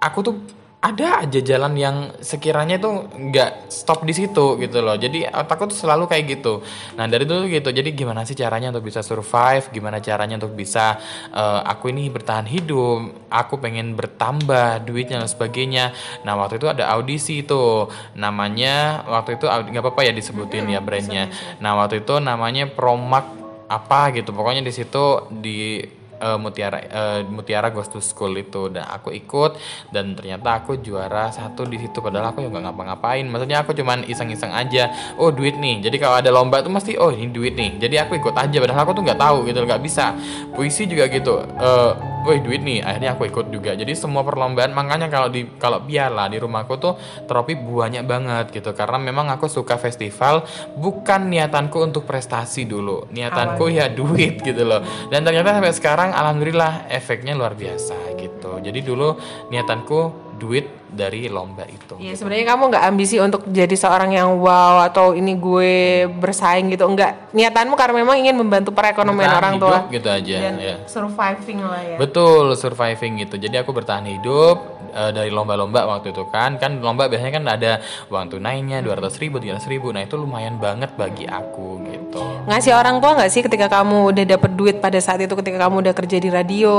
aku 0.02 0.18
tuh 0.20 0.34
ada 0.82 1.22
aja 1.22 1.38
jalan 1.38 1.78
yang 1.78 1.96
sekiranya 2.18 2.74
itu 2.74 2.90
nggak 3.06 3.70
stop 3.70 4.02
di 4.02 4.10
situ 4.10 4.58
gitu 4.58 4.82
loh. 4.82 4.98
Jadi 4.98 5.30
otakku 5.30 5.70
tuh 5.70 5.78
selalu 5.78 6.10
kayak 6.10 6.24
gitu. 6.26 6.58
Nah 6.98 7.06
dari 7.06 7.22
dulu 7.22 7.46
gitu. 7.46 7.70
Jadi 7.70 7.94
gimana 7.94 8.26
sih 8.26 8.34
caranya 8.34 8.74
untuk 8.74 8.90
bisa 8.90 8.98
survive? 8.98 9.70
Gimana 9.70 10.02
caranya 10.02 10.42
untuk 10.42 10.58
bisa 10.58 10.98
eh, 11.30 11.60
aku 11.70 11.94
ini 11.94 12.10
bertahan 12.10 12.50
hidup? 12.50 13.30
Aku 13.30 13.62
pengen 13.62 13.94
bertambah 13.94 14.82
duitnya 14.82 15.22
dan 15.22 15.30
sebagainya. 15.30 15.94
Nah 16.26 16.34
waktu 16.34 16.58
itu 16.58 16.66
ada 16.66 16.90
audisi 16.90 17.46
itu 17.46 17.86
namanya 18.18 19.06
waktu 19.06 19.38
itu 19.38 19.46
nggak 19.46 19.82
apa-apa 19.86 20.02
ya 20.02 20.10
disebutin 20.10 20.66
ya 20.66 20.82
brandnya. 20.82 21.30
nah 21.62 21.78
waktu 21.78 22.02
itu 22.02 22.18
namanya 22.18 22.66
Promak 22.66 23.30
apa 23.70 24.10
gitu. 24.18 24.34
Pokoknya 24.34 24.66
di 24.66 24.74
situ 24.74 25.30
di 25.30 25.78
eh, 26.22 26.38
Mutiara 26.38 26.78
eh, 26.78 27.20
Mutiara 27.26 27.68
Ghost 27.74 27.92
to 27.92 28.00
School 28.00 28.38
itu. 28.38 28.70
Dan 28.70 28.86
aku 28.86 29.10
ikut 29.10 29.58
dan 29.90 30.14
ternyata 30.14 30.62
aku 30.62 30.78
juara 30.78 31.34
satu 31.34 31.66
di 31.66 31.82
situ. 31.82 31.98
Padahal 31.98 32.30
aku 32.30 32.46
juga 32.46 32.62
nggak 32.62 32.70
ngapa-ngapain. 32.70 33.26
Maksudnya 33.26 33.66
aku 33.66 33.74
cuman 33.74 34.06
iseng-iseng 34.06 34.54
aja. 34.54 34.94
Oh 35.18 35.34
duit 35.34 35.58
nih. 35.58 35.82
Jadi 35.82 35.96
kalau 35.98 36.22
ada 36.22 36.30
lomba 36.30 36.62
tuh 36.62 36.70
mesti 36.70 36.94
oh 36.94 37.10
ini 37.10 37.34
duit 37.34 37.58
nih. 37.58 37.82
Jadi 37.82 37.98
aku 37.98 38.22
ikut 38.22 38.38
aja. 38.38 38.56
Padahal 38.62 38.86
aku 38.86 38.92
tuh 38.94 39.02
nggak 39.02 39.18
tahu 39.18 39.36
gitu 39.50 39.58
nggak 39.66 39.82
bisa. 39.82 40.14
Puisi 40.54 40.86
juga 40.86 41.10
gitu. 41.10 41.42
Eh 41.42 41.92
woi 42.22 42.38
duit 42.38 42.62
nih. 42.62 42.78
Akhirnya 42.86 43.18
aku 43.18 43.26
ikut 43.26 43.50
juga. 43.50 43.74
Jadi 43.74 43.92
semua 43.98 44.22
perlombaan 44.22 44.70
makanya 44.70 45.10
kalau 45.10 45.26
di 45.26 45.44
kalau 45.58 45.82
piala 45.82 46.30
di 46.30 46.38
rumahku 46.38 46.78
tuh 46.78 46.94
trofi 47.26 47.58
banyak 47.58 48.04
banget 48.06 48.54
gitu. 48.54 48.70
Karena 48.76 49.02
memang 49.02 49.26
aku 49.32 49.50
suka 49.50 49.74
festival 49.80 50.46
bukan 50.78 51.26
niatanku 51.32 51.82
untuk 51.82 52.06
prestasi 52.06 52.68
dulu. 52.68 53.10
Niatanku 53.10 53.66
ya 53.72 53.90
duit 53.90 54.38
gitu 54.44 54.62
loh. 54.62 54.84
Dan 55.10 55.26
ternyata 55.26 55.58
sampai 55.58 55.74
sekarang 55.74 56.10
alhamdulillah 56.12 56.92
efeknya 56.92 57.32
luar 57.32 57.56
biasa 57.56 58.14
gitu. 58.20 58.60
Jadi 58.60 58.84
dulu 58.84 59.16
niatanku 59.48 60.31
duit 60.42 60.66
dari 60.90 61.30
lomba 61.30 61.62
itu 61.70 61.94
Iya 62.02 62.18
sebenarnya 62.18 62.46
kamu 62.52 62.62
nggak 62.74 62.84
ambisi 62.90 63.16
untuk 63.22 63.46
jadi 63.46 63.72
seorang 63.78 64.10
yang 64.12 64.34
wow 64.42 64.82
atau 64.82 65.14
ini 65.14 65.38
gue 65.38 66.04
bersaing 66.18 66.74
gitu 66.74 66.84
enggak 66.90 67.30
niatanmu 67.30 67.78
karena 67.78 68.02
memang 68.02 68.18
ingin 68.18 68.34
membantu 68.34 68.74
perekonomian 68.74 69.30
Bertahan 69.30 69.40
orang 69.40 69.54
tua 69.62 69.78
hidup 69.78 69.94
gitu 69.94 70.08
aja 70.10 70.36
dan 70.42 70.54
ya 70.58 70.76
surviving 70.90 71.60
lah 71.62 71.82
ya. 71.82 71.96
Betul, 72.00 72.44
surviving 72.56 73.12
gitu. 73.26 73.34
Jadi 73.38 73.56
aku 73.60 73.70
bertahan 73.70 74.06
hidup 74.08 74.56
eh, 74.90 75.10
dari 75.12 75.30
lomba-lomba 75.30 75.84
waktu 75.86 76.10
itu 76.14 76.24
kan. 76.28 76.56
Kan 76.56 76.80
lomba 76.80 77.06
biasanya 77.06 77.32
kan 77.38 77.44
ada 77.46 77.72
uang 78.08 78.38
tunainya 78.38 78.80
200 78.80 79.22
ribu, 79.22 79.38
300 79.38 79.66
ribu. 79.68 79.92
Nah 79.92 80.02
itu 80.04 80.16
lumayan 80.16 80.56
banget 80.58 80.94
bagi 80.96 81.28
aku 81.28 81.82
gitu. 81.86 82.22
Ngasih 82.48 82.72
orang 82.74 82.98
tua 82.98 83.18
nggak 83.18 83.30
sih 83.30 83.42
ketika 83.44 83.70
kamu 83.70 84.14
udah 84.14 84.24
dapet 84.24 84.50
duit 84.56 84.76
pada 84.82 84.98
saat 84.98 85.20
itu 85.22 85.32
ketika 85.36 85.68
kamu 85.68 85.84
udah 85.88 85.94
kerja 85.94 86.16
di 86.18 86.28
radio 86.32 86.74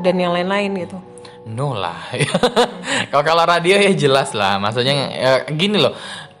dan 0.00 0.16
yang 0.18 0.32
lain-lain 0.34 0.72
gitu? 0.86 0.98
No 1.46 1.78
lah. 1.78 2.10
kalau 3.14 3.22
kalau 3.22 3.44
radio 3.46 3.78
ya 3.78 3.94
jelas 3.94 4.34
lah. 4.34 4.58
Maksudnya 4.58 4.94
ya, 5.14 5.32
gini 5.46 5.78
loh. 5.78 5.94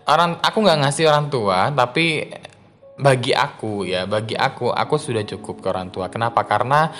Orang 0.06 0.42
aku 0.42 0.62
nggak 0.62 0.86
ngasih 0.86 1.06
orang 1.06 1.30
tua, 1.30 1.70
tapi 1.70 2.26
bagi 2.98 3.30
aku 3.34 3.86
ya, 3.86 4.06
bagi 4.06 4.34
aku 4.34 4.70
aku 4.70 4.94
sudah 4.98 5.22
cukup 5.22 5.62
ke 5.62 5.66
orang 5.70 5.94
tua. 5.94 6.10
Kenapa? 6.10 6.42
Karena 6.42 6.90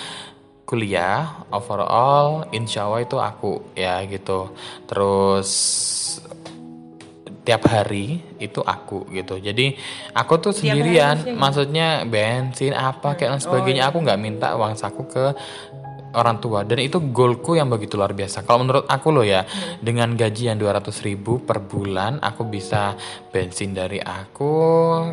kuliah 0.67 1.47
overall 1.51 2.51
insya 2.51 2.87
Allah 2.87 3.03
itu 3.03 3.19
aku 3.19 3.75
ya 3.75 4.03
gitu. 4.07 4.55
Terus 4.87 5.49
tiap 7.47 7.63
hari 7.71 8.19
itu 8.43 8.59
aku 8.59 9.07
gitu. 9.15 9.39
Jadi 9.39 9.75
aku 10.11 10.33
tuh 10.39 10.51
sendirian, 10.51 11.35
maksudnya 11.39 12.03
bensin 12.03 12.75
apa 12.75 13.15
kayak 13.15 13.39
dan 13.39 13.41
sebagainya. 13.43 13.87
Aku 13.87 14.03
nggak 14.03 14.19
minta 14.19 14.55
uang 14.59 14.75
saku 14.75 15.07
ke 15.07 15.25
orang 16.17 16.41
tua 16.41 16.65
dan 16.65 16.81
itu 16.81 16.97
goalku 17.13 17.53
yang 17.53 17.69
begitu 17.69 17.95
luar 17.95 18.17
biasa. 18.17 18.41
Kalau 18.41 18.65
menurut 18.65 18.89
aku 18.89 19.13
loh 19.13 19.21
ya, 19.21 19.45
dengan 19.77 20.17
gaji 20.17 20.49
yang 20.49 20.57
200 20.57 20.89
ribu 21.05 21.39
per 21.45 21.61
bulan, 21.61 22.17
aku 22.19 22.49
bisa 22.49 22.97
bensin 23.37 23.69
dari 23.71 24.01
aku. 24.01 24.53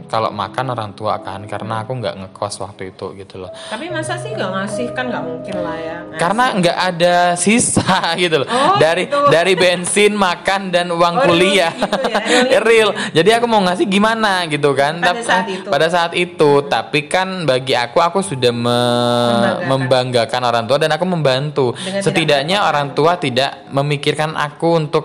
Kalau 0.08 0.32
makan 0.32 0.72
orang 0.72 0.90
tua 0.92 1.20
kan, 1.20 1.44
karena 1.44 1.84
aku 1.84 1.92
nggak 1.94 2.14
ngekos 2.16 2.56
waktu 2.58 2.88
itu 2.90 3.12
gitu 3.14 3.36
loh. 3.36 3.52
Tapi 3.68 3.92
masa 3.92 4.16
sih 4.16 4.32
nggak 4.32 4.50
ngasih 4.50 4.86
kan 4.96 5.04
nggak 5.06 5.20
mungkin 5.22 5.56
lah 5.60 5.76
ya. 5.76 5.96
Ngasih. 6.00 6.16
Karena 6.16 6.44
nggak 6.56 6.78
ada 6.88 7.16
sisa 7.36 7.92
gitu 8.22 8.40
loh. 8.40 8.48
Oh, 8.48 8.80
dari 8.80 9.04
gitu. 9.04 9.20
dari 9.28 9.52
bensin, 9.54 10.16
makan 10.16 10.72
dan 10.72 10.88
uang 10.88 11.14
Oh, 11.14 11.24
kuliah. 11.26 11.68
gitu 11.70 12.00
ya, 12.08 12.20
real. 12.24 12.64
Real. 12.74 12.90
Jadi 13.12 13.30
aku 13.30 13.46
mau 13.46 13.60
ngasih 13.60 13.86
gimana 13.86 14.48
gitu 14.48 14.72
kan. 14.72 14.96
Pada 14.98 15.20
saat 15.20 15.46
itu. 15.46 15.68
Pada 15.68 15.86
saat 15.86 16.12
itu, 16.16 16.50
tapi 16.64 17.06
kan 17.06 17.44
bagi 17.44 17.76
aku 17.76 18.00
aku 18.00 18.18
sudah 18.18 18.50
me- 18.50 18.72
Membanggakan. 18.74 19.68
membanggakan 19.68 20.42
orang 20.42 20.64
tua 20.64 20.78
dan 20.78 20.90
aku 20.90 21.04
membantu. 21.04 21.66
Dengan 21.74 22.00
tidak 22.00 22.04
Setidaknya 22.06 22.58
orang 22.64 22.94
tua 22.94 23.12
tidak 23.14 23.68
memikirkan 23.68 24.32
aku 24.32 24.80
untuk 24.80 25.04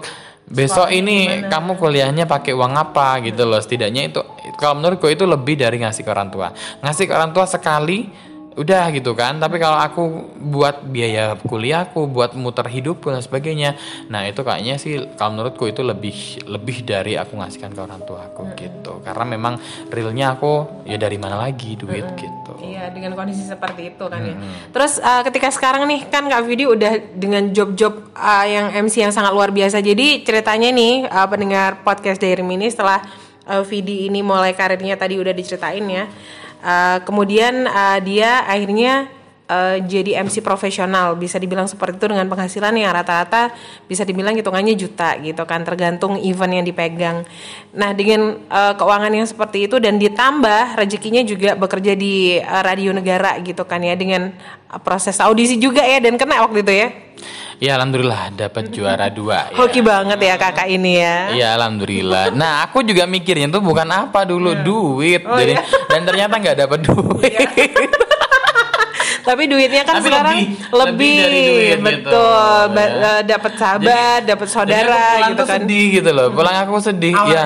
besok 0.49 0.89
ini 0.89 1.45
gimana? 1.45 1.49
kamu 1.53 1.71
kuliahnya 1.77 2.25
pakai 2.25 2.51
uang 2.57 2.73
apa 2.73 3.21
gitu 3.21 3.45
loh. 3.45 3.61
Setidaknya 3.61 4.09
itu 4.09 4.21
kalau 4.57 4.81
menurutku 4.81 5.05
itu 5.07 5.23
lebih 5.23 5.55
dari 5.61 5.77
ngasih 5.79 6.01
ke 6.01 6.09
orang 6.09 6.29
tua. 6.33 6.49
Ngasih 6.81 7.05
ke 7.05 7.13
orang 7.13 7.31
tua 7.31 7.45
sekali 7.45 8.28
udah 8.59 8.91
gitu 8.91 9.15
kan 9.15 9.39
tapi 9.39 9.55
kalau 9.55 9.79
aku 9.79 10.03
buat 10.35 10.83
biaya 10.83 11.39
kuliahku 11.39 12.11
buat 12.11 12.35
muter 12.35 12.67
hidupku 12.67 13.07
dan 13.07 13.23
sebagainya 13.23 13.79
nah 14.11 14.27
itu 14.27 14.43
kayaknya 14.43 14.75
sih 14.75 14.99
kalau 15.15 15.39
menurutku 15.39 15.63
itu 15.71 15.79
lebih 15.79 16.43
lebih 16.43 16.83
dari 16.83 17.15
aku 17.15 17.39
ngasihkan 17.39 17.71
ke 17.71 17.79
orang 17.79 18.03
tua 18.03 18.27
aku 18.27 18.51
gitu 18.59 18.99
karena 18.99 19.23
memang 19.23 19.55
realnya 19.87 20.35
aku 20.35 20.83
ya 20.83 20.99
dari 20.99 21.15
mana 21.15 21.39
lagi 21.39 21.79
duit 21.79 22.03
gitu 22.19 22.39
Iya 22.59 22.91
dengan 22.91 23.15
kondisi 23.15 23.47
seperti 23.47 23.95
itu 23.95 24.05
kan 24.11 24.19
ya. 24.19 24.35
Terus 24.75 24.99
uh, 24.99 25.23
ketika 25.23 25.47
sekarang 25.49 25.87
nih 25.87 26.11
kan 26.11 26.27
Kak 26.27 26.43
Vidi 26.43 26.67
udah 26.67 26.99
dengan 27.15 27.49
job-job 27.55 28.11
uh, 28.13 28.45
yang 28.45 28.75
MC 28.85 28.99
yang 28.99 29.13
sangat 29.15 29.31
luar 29.31 29.49
biasa. 29.55 29.79
Jadi 29.79 30.27
ceritanya 30.27 30.69
nih 30.69 31.07
uh, 31.07 31.27
pendengar 31.31 31.79
podcast 31.87 32.19
dari 32.19 32.43
Mini 32.43 32.67
setelah 32.67 32.99
uh, 33.47 33.63
Vidi 33.63 34.11
ini 34.11 34.19
mulai 34.19 34.51
karirnya 34.51 34.99
tadi 34.99 35.15
udah 35.15 35.31
diceritain 35.31 35.85
ya. 35.87 36.05
Uh, 36.59 36.99
kemudian 37.07 37.67
uh, 37.67 37.99
dia 38.03 38.43
akhirnya 38.43 39.07
uh, 39.49 39.77
jadi 39.81 40.21
MC 40.21 40.45
profesional 40.45 41.17
bisa 41.17 41.41
dibilang 41.41 41.65
seperti 41.65 41.97
itu 41.97 42.07
dengan 42.07 42.29
penghasilan 42.29 42.71
yang 42.77 42.93
rata-rata 42.93 43.51
bisa 43.89 44.05
dibilang 44.05 44.37
hitungannya 44.37 44.77
juta 44.77 45.17
gitu 45.19 45.43
kan 45.49 45.65
tergantung 45.65 46.21
event 46.21 46.61
yang 46.61 46.65
dipegang. 46.65 47.17
Nah 47.73 47.91
dengan 47.97 48.37
uh, 48.47 48.73
keuangan 48.77 49.11
yang 49.11 49.27
seperti 49.27 49.65
itu 49.65 49.81
dan 49.81 49.97
ditambah 49.97 50.77
rezekinya 50.77 51.25
juga 51.25 51.57
bekerja 51.57 51.97
di 51.97 52.37
uh, 52.37 52.63
radio 52.63 52.93
negara 52.93 53.41
gitu 53.41 53.65
kan 53.65 53.81
ya 53.81 53.97
dengan 53.97 54.31
proses 54.85 55.17
audisi 55.17 55.57
juga 55.57 55.81
ya 55.81 55.97
dan 55.97 56.15
kena 56.15 56.45
waktu 56.45 56.61
itu 56.61 56.73
ya. 56.85 56.87
Ya 57.59 57.75
alhamdulillah 57.75 58.31
dapat 58.33 58.71
juara 58.71 59.07
dua 59.07 59.51
ya. 59.51 59.55
Hoki 59.55 59.79
banget 59.79 60.15
ya 60.17 60.35
kakak 60.35 60.67
ini 60.67 60.97
ya. 60.97 61.15
Iya 61.29 61.47
alhamdulillah. 61.53 62.31
Nah 62.31 62.63
aku 62.63 62.81
juga 62.81 63.03
mikirnya 63.03 63.47
tuh 63.47 63.59
bukan 63.59 63.85
apa 63.85 64.23
dulu 64.23 64.55
duit, 64.57 65.21
Oh, 65.21 65.35
Jadi- 65.35 65.53
iya. 65.53 65.63
dan 65.85 66.01
ternyata 66.03 66.33
nggak 66.35 66.57
dapat 66.57 66.79
duit. 66.81 67.35
Tapi 69.19 69.45
duitnya 69.45 69.83
kan 69.83 69.99
Tapi 69.99 70.07
sekarang 70.09 70.35
lebih- 70.41 70.57
lebih, 70.73 70.89
lebih 70.89 71.17
duit 71.21 71.69
gitu, 71.69 71.85
betul, 71.85 72.57
Ba- 72.71 72.89
ya. 72.89 73.13
dapat 73.21 73.51
sahabat, 73.53 74.19
dapat 74.25 74.47
Jadi 74.47 74.55
saudara 74.55 74.89
aku 74.89 75.05
pulang 75.11 75.29
gitu 75.29 75.43
kan. 75.43 75.53
sedih 75.59 75.85
gitu 75.93 76.09
loh. 76.09 76.27
Pulang 76.31 76.55
aku 76.57 76.73
sedih. 76.79 77.13
Awalnya. 77.13 77.45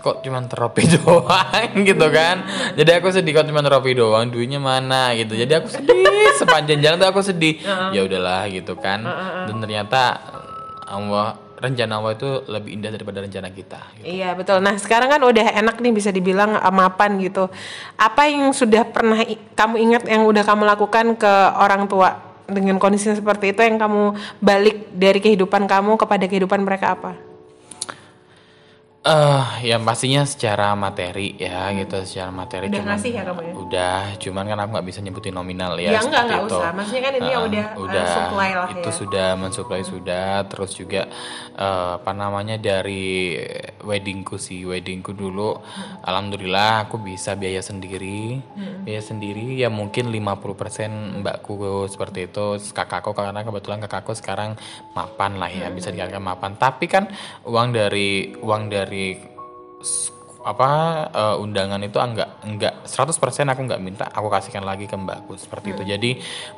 kok 0.00 0.20
cuman 0.20 0.44
teropi 0.44 0.82
doang 0.96 1.70
gitu 1.80 2.06
kan. 2.08 2.42
Jadi 2.72 2.90
aku 2.90 3.08
sedih 3.08 3.32
kok 3.32 3.44
cuman 3.44 3.62
teropi 3.62 3.92
doang, 3.92 4.26
duitnya 4.26 4.56
mana 4.56 5.12
gitu. 5.12 5.32
Jadi 5.32 5.52
aku 5.54 5.68
sedih 5.68 6.00
sepanjang 6.40 6.80
jalan 6.80 6.96
tuh 6.96 7.08
aku 7.08 7.20
sedih. 7.20 7.60
Ya 7.90 8.00
udahlah 8.00 8.48
gitu 8.48 8.74
kan. 8.74 9.04
Dan 9.46 9.60
ternyata 9.60 10.18
Allah 10.84 11.38
rencana 11.60 12.00
Allah 12.00 12.16
itu 12.16 12.24
lebih 12.48 12.70
indah 12.72 12.90
daripada 12.90 13.20
rencana 13.20 13.48
kita. 13.48 13.80
gitu. 13.94 14.04
Iya 14.08 14.32
betul. 14.32 14.58
Nah 14.58 14.74
sekarang 14.74 15.06
kan 15.06 15.20
udah 15.20 15.52
enak 15.54 15.76
nih 15.78 15.92
bisa 15.92 16.08
dibilang 16.08 16.56
uh, 16.56 16.72
mapan 16.72 17.20
gitu. 17.20 17.52
Apa 17.94 18.26
yang 18.26 18.50
sudah 18.50 18.82
pernah 18.82 19.20
i- 19.20 19.36
kamu 19.52 19.76
ingat 19.78 20.02
yang 20.04 20.24
udah 20.24 20.40
kamu 20.40 20.64
lakukan 20.66 21.14
ke 21.14 21.32
orang 21.54 21.84
tua 21.84 22.16
dengan 22.48 22.80
kondisi 22.80 23.12
seperti 23.12 23.52
itu 23.52 23.60
yang 23.60 23.76
kamu 23.76 24.02
balik 24.40 24.90
dari 24.90 25.20
kehidupan 25.20 25.68
kamu 25.68 25.94
kepada 25.94 26.24
kehidupan 26.24 26.58
mereka 26.58 26.96
apa? 26.96 27.12
Eh, 29.00 29.64
yang 29.64 29.80
pastinya 29.80 30.28
secara 30.28 30.76
materi 30.76 31.32
ya 31.40 31.72
gitu, 31.72 32.04
secara 32.04 32.28
materi 32.28 32.68
Udah 32.68 32.84
cuman- 32.84 32.90
ngasih 33.00 33.10
ya 33.16 33.22
kamu 33.24 33.40
ya? 33.40 33.52
Udah, 33.56 34.00
cuman 34.20 34.44
kan 34.44 34.58
aku 34.60 34.70
nggak 34.76 34.86
bisa 34.86 35.00
nyebutin 35.00 35.32
nominal 35.32 35.72
ya. 35.80 35.96
Ya, 35.96 36.04
enggak, 36.04 36.04
seperti 36.04 36.20
enggak 36.28 36.40
itu. 36.44 36.58
usah. 36.60 36.70
Maksudnya 36.76 37.02
kan 37.08 37.14
ini 37.16 37.24
Heeh, 37.24 37.40
udah, 37.40 37.64
uh, 37.80 38.12
supply 38.12 38.50
lah 38.52 38.68
Itu 38.68 38.84
ya. 38.84 38.98
sudah 39.00 39.28
mensuplai 39.40 39.82
sudah, 39.82 40.28
terus 40.44 40.76
juga 40.76 41.08
eh, 41.56 41.90
apa 41.96 42.12
namanya 42.12 42.56
dari 42.56 43.40
weddingku 43.80 44.36
sih, 44.36 44.64
weddingku 44.64 45.12
dulu, 45.12 45.56
alhamdulillah 46.02 46.84
aku 46.84 47.00
bisa 47.00 47.32
biaya 47.34 47.60
sendiri, 47.60 48.36
Hmm. 48.52 48.80
biaya 48.80 49.00
sendiri 49.00 49.56
ya 49.56 49.68
mungkin 49.68 50.08
50% 50.08 50.92
mbakku 51.20 51.56
seperti 51.86 52.28
itu, 52.28 52.44
kakakku 52.70 53.12
karena 53.12 53.40
kebetulan 53.40 53.80
kakakku 53.80 54.12
sekarang 54.12 54.60
mapan 54.92 55.36
lah 55.36 55.48
ya, 55.48 55.68
bisa 55.68 55.88
dikatakan 55.88 56.20
mapan. 56.22 56.52
Tapi 56.54 56.84
kan 56.84 57.08
uang 57.44 57.72
dari 57.72 58.08
uang 58.36 58.68
dari 58.68 58.88
s- 59.80 60.12
apa 60.40 60.70
eh, 61.12 61.36
undangan 61.36 61.84
itu 61.84 62.00
enggak 62.00 62.40
enggak 62.48 62.74
100% 62.88 63.44
aku 63.52 63.60
nggak 63.68 63.82
minta 63.84 64.08
aku 64.08 64.32
kasihkan 64.32 64.64
lagi 64.64 64.88
ke 64.88 64.96
mbakku 64.96 65.36
seperti 65.36 65.76
itu. 65.76 65.82
Jadi 65.84 66.10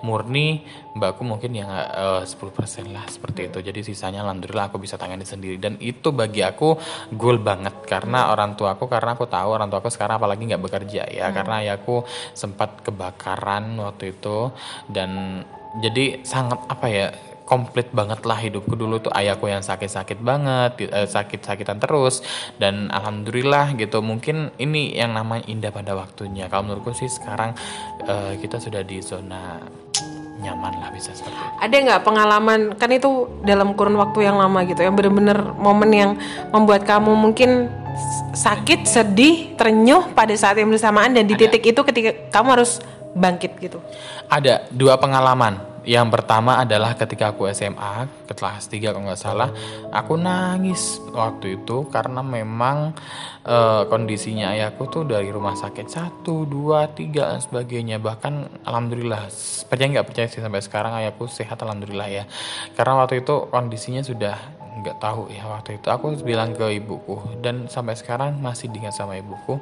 murni 0.06 0.62
mbakku 0.94 1.26
mungkin 1.26 1.50
yang 1.50 1.66
eh, 1.70 2.22
10% 2.22 2.94
lah 2.94 3.02
seperti 3.10 3.50
itu. 3.50 3.58
Jadi 3.58 3.82
sisanya 3.82 4.22
alhamdulillah 4.22 4.70
aku 4.70 4.78
bisa 4.78 4.94
tangani 4.94 5.26
sendiri. 5.26 5.58
Dan 5.58 5.82
itu 5.82 6.14
bagi 6.14 6.46
aku 6.46 6.78
goal 7.18 7.42
banget 7.42 7.82
karena 7.82 8.30
orang 8.30 8.54
tuaku 8.54 8.86
karena 8.86 9.18
aku 9.18 9.26
tahu 9.26 9.48
orang 9.50 9.66
tuaku 9.66 9.90
sekarang 9.90 10.22
apalagi 10.22 10.46
nggak 10.46 10.62
bekerja 10.62 11.02
ya. 11.10 11.34
Karena 11.34 11.66
ayahku 11.66 12.06
sempat 12.38 12.86
kebakaran 12.86 13.82
waktu 13.82 14.14
itu. 14.14 14.54
Dan 14.86 15.42
jadi 15.82 16.22
sangat 16.22 16.70
apa 16.70 16.86
ya 16.86 17.06
komplit 17.52 17.92
banget 17.92 18.24
lah 18.24 18.40
hidupku. 18.40 18.72
Dulu 18.72 19.04
tuh 19.04 19.12
ayahku 19.12 19.44
yang 19.44 19.60
sakit-sakit 19.60 20.24
banget 20.24 20.88
eh, 20.88 21.04
sakit-sakitan 21.04 21.76
terus. 21.76 22.24
Dan 22.56 22.88
alhamdulillah 22.88 23.76
gitu 23.76 24.00
mungkin 24.00 24.56
ini 24.56 24.96
yang 24.96 25.12
namanya 25.12 25.44
indah 25.52 25.68
pada 25.68 25.92
waktunya. 25.92 26.48
Kalau 26.48 26.64
menurutku 26.64 26.96
sih 26.96 27.12
sekarang 27.12 27.52
eh, 28.08 28.40
kita 28.40 28.56
sudah 28.56 28.80
di 28.80 29.04
zona 29.04 29.60
nyaman 30.40 30.80
lah 30.80 30.88
bisa 30.90 31.12
seperti 31.12 31.36
itu. 31.36 31.56
Ada 31.60 31.76
nggak 31.76 32.02
pengalaman 32.08 32.60
kan 32.80 32.90
itu 32.90 33.28
dalam 33.44 33.76
kurun 33.76 34.00
waktu 34.00 34.32
yang 34.32 34.40
lama 34.40 34.64
gitu 34.64 34.80
yang 34.80 34.96
bener-bener 34.96 35.38
momen 35.54 35.90
yang 35.92 36.10
membuat 36.50 36.88
kamu 36.88 37.12
mungkin 37.14 37.68
sakit, 38.32 38.88
sedih, 38.88 39.54
terenyuh 39.54 40.16
pada 40.16 40.32
saat 40.34 40.56
yang 40.56 40.72
bersamaan 40.72 41.12
dan 41.12 41.28
di 41.28 41.36
titik 41.36 41.62
itu 41.62 41.80
ketika 41.84 42.10
kamu 42.32 42.58
harus 42.58 42.80
bangkit 43.12 43.60
gitu. 43.60 43.78
Ada 44.26 44.66
dua 44.72 44.96
pengalaman. 44.96 45.71
Yang 45.82 46.08
pertama 46.14 46.62
adalah 46.62 46.94
ketika 46.94 47.34
aku 47.34 47.50
SMA, 47.50 48.06
ke 48.30 48.34
kelas 48.38 48.70
3 48.70 48.94
kalau 48.94 49.06
nggak 49.10 49.18
salah, 49.18 49.50
aku 49.90 50.14
nangis 50.14 51.02
waktu 51.10 51.58
itu 51.58 51.90
karena 51.90 52.22
memang 52.22 52.94
eh, 53.42 53.82
kondisinya 53.90 54.54
ayahku 54.54 54.86
tuh 54.86 55.02
dari 55.02 55.28
rumah 55.34 55.58
sakit 55.58 55.86
satu, 55.90 56.46
dua, 56.46 56.86
tiga 56.94 57.34
dan 57.34 57.42
sebagainya. 57.42 57.98
Bahkan 57.98 58.64
alhamdulillah, 58.66 59.26
percaya 59.66 59.88
nggak 59.98 60.06
percaya 60.06 60.26
sih 60.30 60.38
sampai 60.38 60.62
sekarang 60.62 60.92
ayahku 61.02 61.26
sehat 61.26 61.58
alhamdulillah 61.60 62.08
ya. 62.08 62.24
Karena 62.78 63.02
waktu 63.02 63.26
itu 63.26 63.50
kondisinya 63.50 64.06
sudah 64.06 64.62
nggak 64.72 64.98
tahu 65.04 65.28
ya 65.28 65.44
waktu 65.52 65.76
itu 65.76 65.92
aku 65.92 66.16
bilang 66.24 66.56
ke 66.56 66.80
ibuku 66.80 67.20
dan 67.44 67.68
sampai 67.68 67.92
sekarang 67.92 68.40
masih 68.40 68.72
diingat 68.72 68.96
sama 68.96 69.20
ibuku 69.20 69.60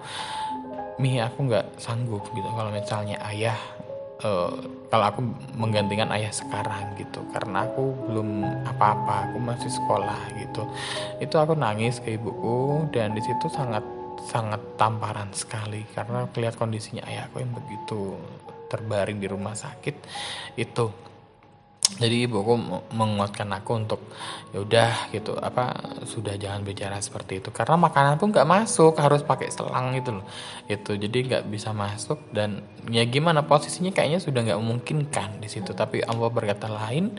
Mi 1.00 1.16
aku 1.16 1.48
nggak 1.48 1.80
sanggup 1.80 2.28
gitu 2.37 2.44
kalau 2.44 2.68
misalnya 2.68 3.16
ayah 3.33 3.56
eh, 4.20 4.52
kalau 4.90 5.04
aku 5.06 5.20
menggantikan 5.56 6.11
ayah 6.14 6.33
sekarang 6.33 6.96
gitu 6.98 7.22
karena 7.30 7.64
aku 7.66 7.94
belum 8.11 8.44
apa-apa 8.66 9.30
aku 9.30 9.38
masih 9.40 9.70
sekolah 9.70 10.20
gitu. 10.38 10.62
Itu 11.22 11.37
aku 11.38 11.54
nangis 11.56 12.02
ke 12.02 12.16
ibuku 12.16 12.88
dan 12.94 13.14
di 13.16 13.22
situ 13.22 13.46
sangat 13.50 13.83
sangat 14.28 14.61
tamparan 14.76 15.33
sekali 15.33 15.83
karena 15.96 16.28
aku 16.28 16.44
lihat 16.44 16.61
kondisinya 16.61 17.02
ayahku 17.09 17.40
yang 17.40 17.52
begitu 17.56 18.20
terbaring 18.68 19.18
di 19.18 19.26
rumah 19.26 19.56
sakit 19.56 19.96
itu 20.61 21.09
jadi 21.98 22.31
ibuku 22.31 22.55
menguatkan 22.94 23.50
aku 23.50 23.70
untuk 23.74 24.00
ya 24.55 24.62
udah 24.62 24.92
gitu 25.11 25.35
apa 25.35 25.98
sudah 26.07 26.38
jangan 26.38 26.62
bicara 26.62 27.03
seperti 27.03 27.42
itu. 27.42 27.50
Karena 27.50 27.74
makanan 27.74 28.20
pun 28.20 28.31
nggak 28.31 28.46
masuk 28.46 28.94
harus 29.00 29.26
pakai 29.26 29.50
selang 29.50 29.96
gitu 29.98 30.22
loh 30.22 30.26
itu 30.70 30.94
jadi 30.94 31.18
nggak 31.26 31.44
bisa 31.50 31.74
masuk 31.74 32.31
dan 32.31 32.62
ya 32.87 33.03
gimana 33.09 33.42
posisinya 33.42 33.90
kayaknya 33.90 34.22
sudah 34.22 34.40
nggak 34.46 34.61
memungkinkan 34.61 35.42
di 35.42 35.48
situ. 35.50 35.74
Tapi 35.74 36.07
Allah 36.07 36.31
berkata 36.31 36.70
lain 36.70 37.16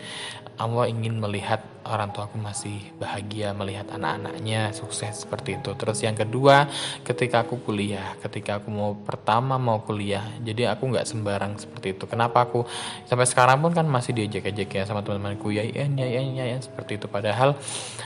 Allah 0.58 0.88
ingin 0.88 1.20
melihat 1.20 1.64
orang 1.86 2.14
tua 2.14 2.30
aku 2.30 2.38
masih 2.38 2.78
bahagia 3.02 3.52
melihat 3.58 3.90
anak-anaknya 3.90 4.70
sukses 4.72 5.26
seperti 5.26 5.58
itu. 5.58 5.74
Terus 5.74 5.98
yang 6.06 6.14
kedua, 6.14 6.70
ketika 7.02 7.42
aku 7.42 7.58
kuliah, 7.62 8.14
ketika 8.22 8.62
aku 8.62 8.70
mau 8.70 8.94
pertama 8.94 9.58
mau 9.58 9.82
kuliah, 9.82 10.22
jadi 10.46 10.74
aku 10.78 10.94
nggak 10.94 11.08
sembarang 11.10 11.58
seperti 11.58 11.98
itu. 11.98 12.06
Kenapa 12.06 12.46
aku 12.46 12.66
sampai 13.10 13.26
sekarang 13.26 13.62
pun 13.66 13.74
kan 13.74 13.86
masih 13.90 14.14
diajak-ajak 14.14 14.70
ya 14.70 14.84
sama 14.86 15.02
teman-temanku 15.02 15.50
ya 15.50 15.66
ya 15.66 15.90
ya 15.90 16.08
ya, 16.08 16.22
ya, 16.22 16.46
ya 16.54 16.58
seperti 16.62 17.02
itu. 17.02 17.10
Padahal 17.10 17.58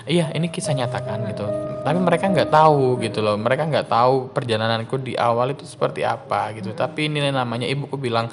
iya 0.08 0.32
ini 0.32 0.48
kisah 0.48 0.72
nyata 0.72 1.00
kan 1.04 1.28
gitu. 1.28 1.46
Tapi 1.84 2.00
mereka 2.00 2.32
nggak 2.32 2.50
tahu 2.50 2.98
gitu 3.04 3.20
loh. 3.20 3.36
Mereka 3.36 3.68
nggak 3.68 3.88
tahu 3.92 4.32
perjalananku 4.32 4.96
di 5.04 5.14
awal 5.20 5.52
itu 5.52 5.68
seperti 5.68 6.08
apa 6.08 6.56
gitu. 6.56 6.72
Tapi 6.72 7.12
ini 7.12 7.20
namanya 7.28 7.68
ibuku 7.68 8.00
bilang 8.00 8.32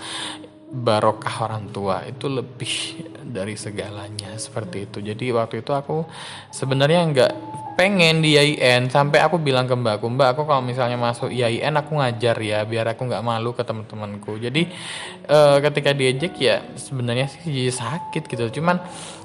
barokah 0.72 1.44
orang 1.44 1.68
tua 1.68 2.00
itu 2.08 2.32
lebih 2.32 3.04
dari 3.24 3.54
segalanya 3.54 4.34
seperti 4.36 4.90
itu. 4.90 4.98
Jadi 5.02 5.30
waktu 5.30 5.62
itu 5.62 5.70
aku 5.70 6.06
sebenarnya 6.50 7.00
nggak 7.10 7.32
pengen 7.72 8.20
di 8.20 8.36
IAIN 8.36 8.92
sampai 8.92 9.24
aku 9.24 9.40
bilang 9.40 9.64
ke 9.64 9.72
mbakku 9.72 10.04
mbak 10.12 10.36
aku 10.36 10.44
kalau 10.44 10.60
misalnya 10.60 11.00
masuk 11.00 11.32
IAIN 11.32 11.72
aku 11.72 11.96
ngajar 11.96 12.36
ya 12.36 12.68
biar 12.68 12.92
aku 12.92 13.08
nggak 13.08 13.24
malu 13.24 13.54
ke 13.54 13.62
teman-temanku. 13.64 14.36
Jadi 14.38 14.68
e, 15.26 15.38
ketika 15.62 15.90
diajak 15.94 16.34
ya 16.36 16.64
sebenarnya 16.76 17.30
sih 17.30 17.70
sakit 17.70 18.28
gitu. 18.28 18.60
Cuman 18.60 18.80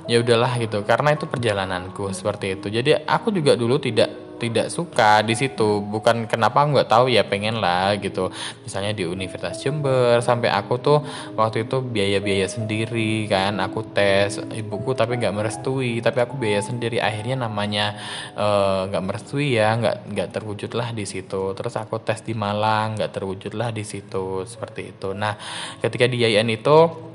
ya 0.08 0.24
udahlah 0.24 0.56
gitu 0.62 0.82
karena 0.88 1.16
itu 1.16 1.28
perjalananku 1.28 2.14
seperti 2.14 2.60
itu. 2.60 2.68
Jadi 2.72 3.04
aku 3.04 3.34
juga 3.34 3.58
dulu 3.60 3.82
tidak 3.82 4.27
tidak 4.38 4.70
suka 4.70 5.22
di 5.26 5.34
situ. 5.34 5.82
Bukan 5.84 6.30
kenapa 6.30 6.64
nggak 6.64 6.88
tahu 6.88 7.10
ya 7.12 7.26
pengen 7.26 7.60
lah 7.60 7.98
gitu. 7.98 8.30
Misalnya 8.64 8.94
di 8.94 9.04
Universitas 9.04 9.60
Jember 9.60 10.22
sampai 10.22 10.54
aku 10.54 10.78
tuh 10.80 11.00
waktu 11.36 11.66
itu 11.66 11.82
biaya-biaya 11.84 12.48
sendiri 12.48 13.28
kan. 13.28 13.58
Aku 13.60 13.84
tes 13.92 14.40
ibuku 14.54 14.94
tapi 14.94 15.18
nggak 15.20 15.36
merestui. 15.36 16.00
Tapi 16.00 16.20
aku 16.24 16.38
biaya 16.38 16.62
sendiri. 16.62 17.02
Akhirnya 17.02 17.50
namanya 17.50 17.98
eh, 18.38 18.82
nggak 18.88 19.04
uh, 19.04 19.06
merestui 19.06 19.58
ya. 19.58 19.76
Nggak 19.76 19.96
nggak 20.14 20.30
terwujud 20.32 20.72
lah 20.78 20.94
di 20.94 21.04
situ. 21.04 21.52
Terus 21.58 21.74
aku 21.76 22.00
tes 22.00 22.22
di 22.24 22.38
Malang 22.38 22.96
nggak 22.96 23.12
terwujud 23.12 23.54
lah 23.58 23.74
di 23.74 23.84
situ. 23.84 24.46
Seperti 24.48 24.96
itu. 24.96 25.12
Nah 25.18 25.36
ketika 25.84 26.06
di 26.06 26.24
IAIN 26.24 26.50
itu 26.54 27.08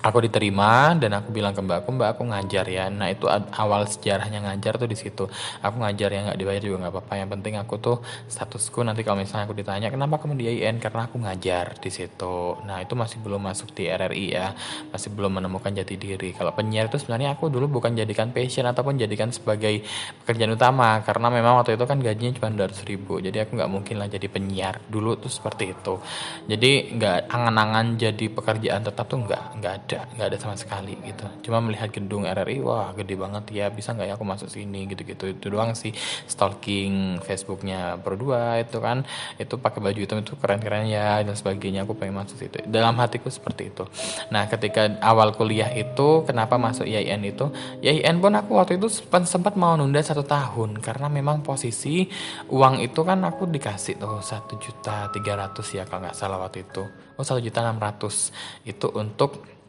aku 0.00 0.24
diterima 0.24 0.96
dan 0.96 1.20
aku 1.20 1.28
bilang 1.32 1.52
ke 1.52 1.60
mbakku 1.60 1.92
mbak 1.92 2.16
aku 2.16 2.22
ngajar 2.28 2.64
ya. 2.66 2.88
Nah 2.88 3.12
itu 3.12 3.28
awal 3.30 3.84
sejarahnya 3.84 4.40
ngajar 4.44 4.80
tuh 4.80 4.88
di 4.88 4.96
situ. 4.96 5.28
Aku 5.60 5.76
ngajar 5.80 6.08
yang 6.12 6.32
nggak 6.32 6.38
dibayar 6.40 6.62
juga 6.64 6.76
nggak 6.86 6.92
apa-apa. 6.96 7.14
Yang 7.20 7.30
penting 7.38 7.54
aku 7.60 7.74
tuh 7.76 7.96
statusku 8.26 8.80
nanti 8.80 9.04
kalau 9.04 9.20
misalnya 9.20 9.44
aku 9.48 9.56
ditanya 9.56 9.88
kenapa 9.92 10.16
kamu 10.20 10.40
di 10.40 10.44
IAIN 10.48 10.80
karena 10.80 11.06
aku 11.06 11.20
ngajar 11.20 11.76
di 11.76 11.90
situ. 11.92 12.56
Nah 12.64 12.80
itu 12.80 12.96
masih 12.96 13.20
belum 13.20 13.40
masuk 13.44 13.76
di 13.76 13.88
RRI 13.92 14.26
ya. 14.32 14.56
Masih 14.88 15.12
belum 15.12 15.40
menemukan 15.40 15.70
jati 15.72 15.94
diri. 16.00 16.32
Kalau 16.32 16.56
penyiar 16.56 16.88
itu 16.88 16.96
sebenarnya 16.96 17.36
aku 17.36 17.52
dulu 17.52 17.80
bukan 17.80 17.92
jadikan 17.92 18.32
passion 18.32 18.64
ataupun 18.64 18.96
jadikan 18.96 19.28
sebagai 19.30 19.84
pekerjaan 20.24 20.56
utama. 20.56 21.04
Karena 21.04 21.28
memang 21.28 21.60
waktu 21.60 21.76
itu 21.76 21.84
kan 21.84 22.00
gajinya 22.00 22.32
cuma 22.40 22.48
200 22.52 22.88
ribu. 22.88 23.20
Jadi 23.20 23.36
aku 23.44 23.60
nggak 23.60 23.70
mungkin 23.70 24.00
lah 24.00 24.08
jadi 24.08 24.26
penyiar. 24.32 24.80
Dulu 24.88 25.20
tuh 25.20 25.28
seperti 25.28 25.76
itu. 25.76 26.00
Jadi 26.48 26.96
nggak 26.96 27.28
angan-angan 27.28 28.00
jadi 28.00 28.26
pekerjaan 28.32 28.82
tetap 28.82 29.04
tuh 29.04 29.20
nggak 29.20 29.60
nggak 29.60 29.76
nggak 29.96 30.26
ada 30.30 30.38
sama 30.38 30.54
sekali 30.54 30.94
gitu. 31.02 31.26
Cuma 31.48 31.58
melihat 31.58 31.90
gedung 31.90 32.28
RRI 32.28 32.62
wah 32.62 32.94
gede 32.94 33.18
banget. 33.18 33.44
Ya 33.50 33.66
bisa 33.72 33.96
nggak 33.96 34.06
ya 34.06 34.14
aku 34.14 34.26
masuk 34.28 34.46
sini? 34.46 34.86
Gitu-gitu. 34.86 35.34
Itu 35.34 35.50
doang 35.50 35.74
sih. 35.74 35.90
Stalking 36.28 37.18
Facebooknya 37.24 37.98
2 37.98 38.62
itu 38.62 38.78
kan. 38.78 39.02
Itu 39.40 39.58
pakai 39.58 39.80
baju 39.82 39.98
hitam 39.98 40.20
itu 40.22 40.36
keren-keren 40.36 40.86
ya 40.86 41.24
dan 41.24 41.34
sebagainya. 41.34 41.88
Aku 41.88 41.98
pengen 41.98 42.20
masuk 42.20 42.36
situ. 42.38 42.62
Dalam 42.68 42.94
hatiku 43.00 43.32
seperti 43.32 43.74
itu. 43.74 43.88
Nah 44.30 44.46
ketika 44.46 45.00
awal 45.02 45.34
kuliah 45.34 45.72
itu 45.72 46.22
kenapa 46.28 46.60
masuk 46.60 46.84
IAIN 46.86 47.24
itu? 47.24 47.50
IAIN 47.80 48.20
pun 48.20 48.36
aku 48.36 48.60
waktu 48.60 48.76
itu 48.76 48.86
sempat, 48.92 49.26
sempat 49.26 49.54
mau 49.56 49.74
nunda 49.74 49.98
satu 50.04 50.22
tahun. 50.22 50.78
Karena 50.84 51.10
memang 51.10 51.42
posisi 51.42 52.06
uang 52.52 52.84
itu 52.84 53.00
kan 53.02 53.24
aku 53.24 53.48
dikasih 53.48 53.96
tuh 53.96 54.20
satu 54.20 54.60
juta 54.60 55.08
tiga 55.10 55.34
ratus 55.38 55.66
ya 55.74 55.88
kalau 55.88 56.06
nggak 56.06 56.16
salah 56.18 56.38
waktu 56.38 56.66
itu. 56.66 56.82
Oh 57.16 57.24
satu 57.24 57.40
juta 57.40 57.60
enam 57.60 57.76
ratus. 57.76 58.32
Itu 58.64 58.92
untuk 58.96 59.59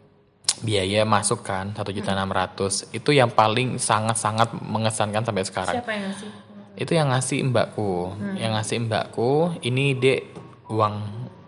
biaya 0.60 1.08
masuk 1.08 1.42
kan 1.42 1.72
satu 1.72 1.96
juta 1.96 2.12
enam 2.12 2.30
ratus. 2.30 2.92
Itu 2.92 3.16
yang 3.16 3.32
paling 3.32 3.80
sangat 3.80 4.20
sangat 4.20 4.52
mengesankan 4.52 5.24
sampai 5.24 5.44
sekarang. 5.48 5.76
Siapa 5.80 5.92
yang 5.96 6.04
ngasih? 6.12 6.30
Itu 6.76 6.92
yang 6.96 7.08
ngasih 7.12 7.38
mbakku. 7.48 7.92
Hmm. 8.12 8.36
yang 8.36 8.52
ngasih 8.60 8.78
mbakku 8.84 9.56
ini 9.64 9.96
dek 9.96 10.22
uang 10.68 10.96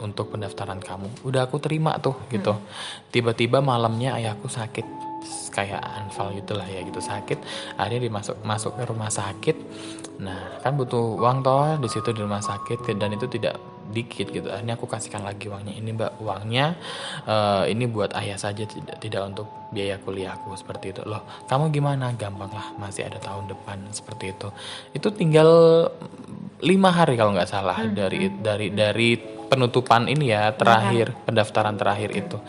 untuk 0.03 0.35
pendaftaran 0.35 0.79
kamu. 0.79 1.27
Udah 1.27 1.47
aku 1.47 1.59
terima 1.59 1.95
tuh 1.99 2.15
gitu. 2.31 2.55
Hmm. 2.55 2.65
tiba-tiba 3.13 3.59
malamnya 3.59 4.15
ayahku 4.17 4.47
sakit 4.47 4.85
kayak 5.53 5.79
anfal 5.79 6.33
gitulah 6.33 6.65
ya 6.65 6.81
gitu. 6.81 6.99
Sakit 6.99 7.39
akhirnya 7.77 8.09
dimasuk 8.09 8.35
masuk 8.41 8.79
ke 8.79 8.83
rumah 8.87 9.11
sakit 9.13 9.55
nah 10.21 10.61
kan 10.61 10.77
butuh 10.77 11.17
uang 11.17 11.41
toh 11.41 11.81
di 11.81 11.89
situ 11.89 12.13
di 12.13 12.21
rumah 12.21 12.41
sakit 12.41 12.85
dan 12.97 13.17
itu 13.17 13.25
tidak 13.25 13.57
dikit 13.91 14.31
gitu. 14.31 14.47
Akhirnya 14.47 14.79
aku 14.79 14.87
kasihkan 14.87 15.27
lagi 15.27 15.51
uangnya. 15.51 15.73
Ini 15.75 15.89
mbak 15.91 16.11
uangnya 16.23 16.77
uh, 17.27 17.63
ini 17.67 17.83
buat 17.91 18.15
ayah 18.15 18.39
saja 18.39 18.63
tidak 18.63 18.97
tidak 19.03 19.21
untuk 19.27 19.47
biaya 19.75 19.99
kuliahku 19.99 20.55
seperti 20.55 20.95
itu. 20.95 21.01
Loh 21.03 21.25
kamu 21.51 21.73
gimana? 21.73 22.15
Gampang 22.15 22.51
lah 22.53 22.71
masih 22.79 23.09
ada 23.09 23.19
tahun 23.19 23.51
depan 23.51 23.83
seperti 23.91 24.31
itu. 24.31 24.47
Itu 24.95 25.11
tinggal 25.11 25.49
lima 26.63 26.89
hari 26.95 27.19
kalau 27.19 27.35
nggak 27.35 27.49
salah 27.51 27.75
hmm. 27.83 27.91
dari 27.91 28.19
dari 28.39 28.67
dari 28.71 29.09
penutupan 29.51 30.07
ini 30.07 30.31
ya 30.31 30.55
terakhir 30.55 31.11
hmm. 31.11 31.19
pendaftaran 31.27 31.75
terakhir 31.75 32.09
itu 32.15 32.39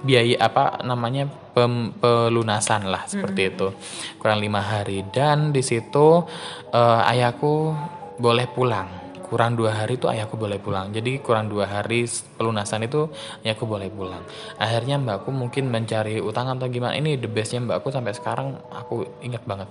biaya 0.00 0.36
apa 0.40 0.80
namanya 0.80 1.28
pem, 1.28 1.92
pelunasan 1.96 2.88
lah 2.88 3.04
seperti 3.04 3.40
hmm. 3.44 3.50
itu. 3.54 3.68
Kurang 4.16 4.40
lima 4.40 4.60
hari. 4.64 5.04
Dan 5.08 5.52
di 5.52 5.60
situ 5.60 6.24
uh, 6.72 7.10
ayahku 7.10 7.74
boleh 8.20 8.46
pulang. 8.50 8.88
Kurang 9.30 9.54
dua 9.54 9.70
hari 9.70 9.94
itu 9.94 10.10
ayahku 10.10 10.34
boleh 10.34 10.58
pulang. 10.58 10.90
Jadi 10.90 11.22
kurang 11.22 11.46
dua 11.46 11.70
hari 11.70 12.02
pelunasan 12.34 12.82
itu 12.82 13.06
ayahku 13.46 13.62
boleh 13.62 13.86
pulang. 13.86 14.26
Akhirnya 14.58 14.98
mbakku 14.98 15.30
mungkin 15.30 15.70
mencari 15.70 16.18
utang 16.18 16.50
atau 16.50 16.66
gimana. 16.66 16.98
Ini 16.98 17.14
the 17.20 17.30
bestnya 17.30 17.62
mbakku 17.62 17.94
sampai 17.94 18.10
sekarang 18.10 18.58
aku 18.74 19.06
ingat 19.22 19.46
banget. 19.46 19.70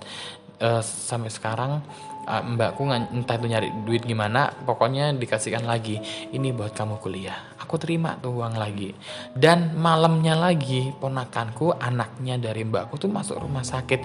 Uh, 0.60 0.84
sampai 0.84 1.32
sekarang 1.32 1.84
uh, 2.28 2.44
mbakku 2.44 2.88
entah 2.88 3.36
itu 3.36 3.48
nyari 3.48 3.72
duit 3.84 4.04
gimana 4.08 4.48
pokoknya 4.64 5.12
dikasihkan 5.20 5.68
lagi. 5.68 6.00
Ini 6.32 6.56
buat 6.56 6.72
kamu 6.72 6.96
kuliah 7.04 7.59
aku 7.70 7.78
terima 7.78 8.18
tuh 8.18 8.34
uang 8.34 8.58
lagi. 8.58 8.98
Dan 9.38 9.78
malamnya 9.78 10.34
lagi 10.34 10.90
ponakanku 10.98 11.78
anaknya 11.78 12.42
dari 12.42 12.66
mbakku 12.66 12.98
tuh 12.98 13.14
masuk 13.14 13.38
rumah 13.38 13.62
sakit. 13.62 14.02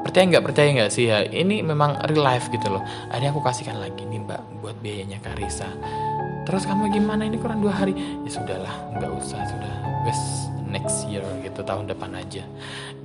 Percaya 0.00 0.24
nggak 0.24 0.44
percaya 0.48 0.68
nggak 0.72 0.88
sih 0.88 1.12
ya? 1.12 1.20
Ini 1.20 1.60
memang 1.60 2.00
real 2.08 2.24
life 2.24 2.48
gitu 2.48 2.72
loh. 2.72 2.80
Akhirnya 3.12 3.36
aku 3.36 3.44
kasihkan 3.44 3.76
lagi 3.76 4.08
nih 4.08 4.24
mbak 4.24 4.40
buat 4.64 4.80
biayanya 4.80 5.20
Karisa 5.20 5.68
terus 6.46 6.62
kamu 6.62 6.94
gimana? 6.94 7.26
Ini 7.26 7.36
kurang 7.42 7.60
dua 7.60 7.74
hari. 7.74 7.92
Ya 8.22 8.30
sudahlah 8.30 8.74
nggak 8.96 9.10
usah 9.18 9.42
sudah. 9.50 9.74
Wes 10.06 10.46
next 10.66 11.06
year 11.06 11.22
gitu 11.42 11.62
tahun 11.62 11.90
depan 11.90 12.12
aja. 12.18 12.44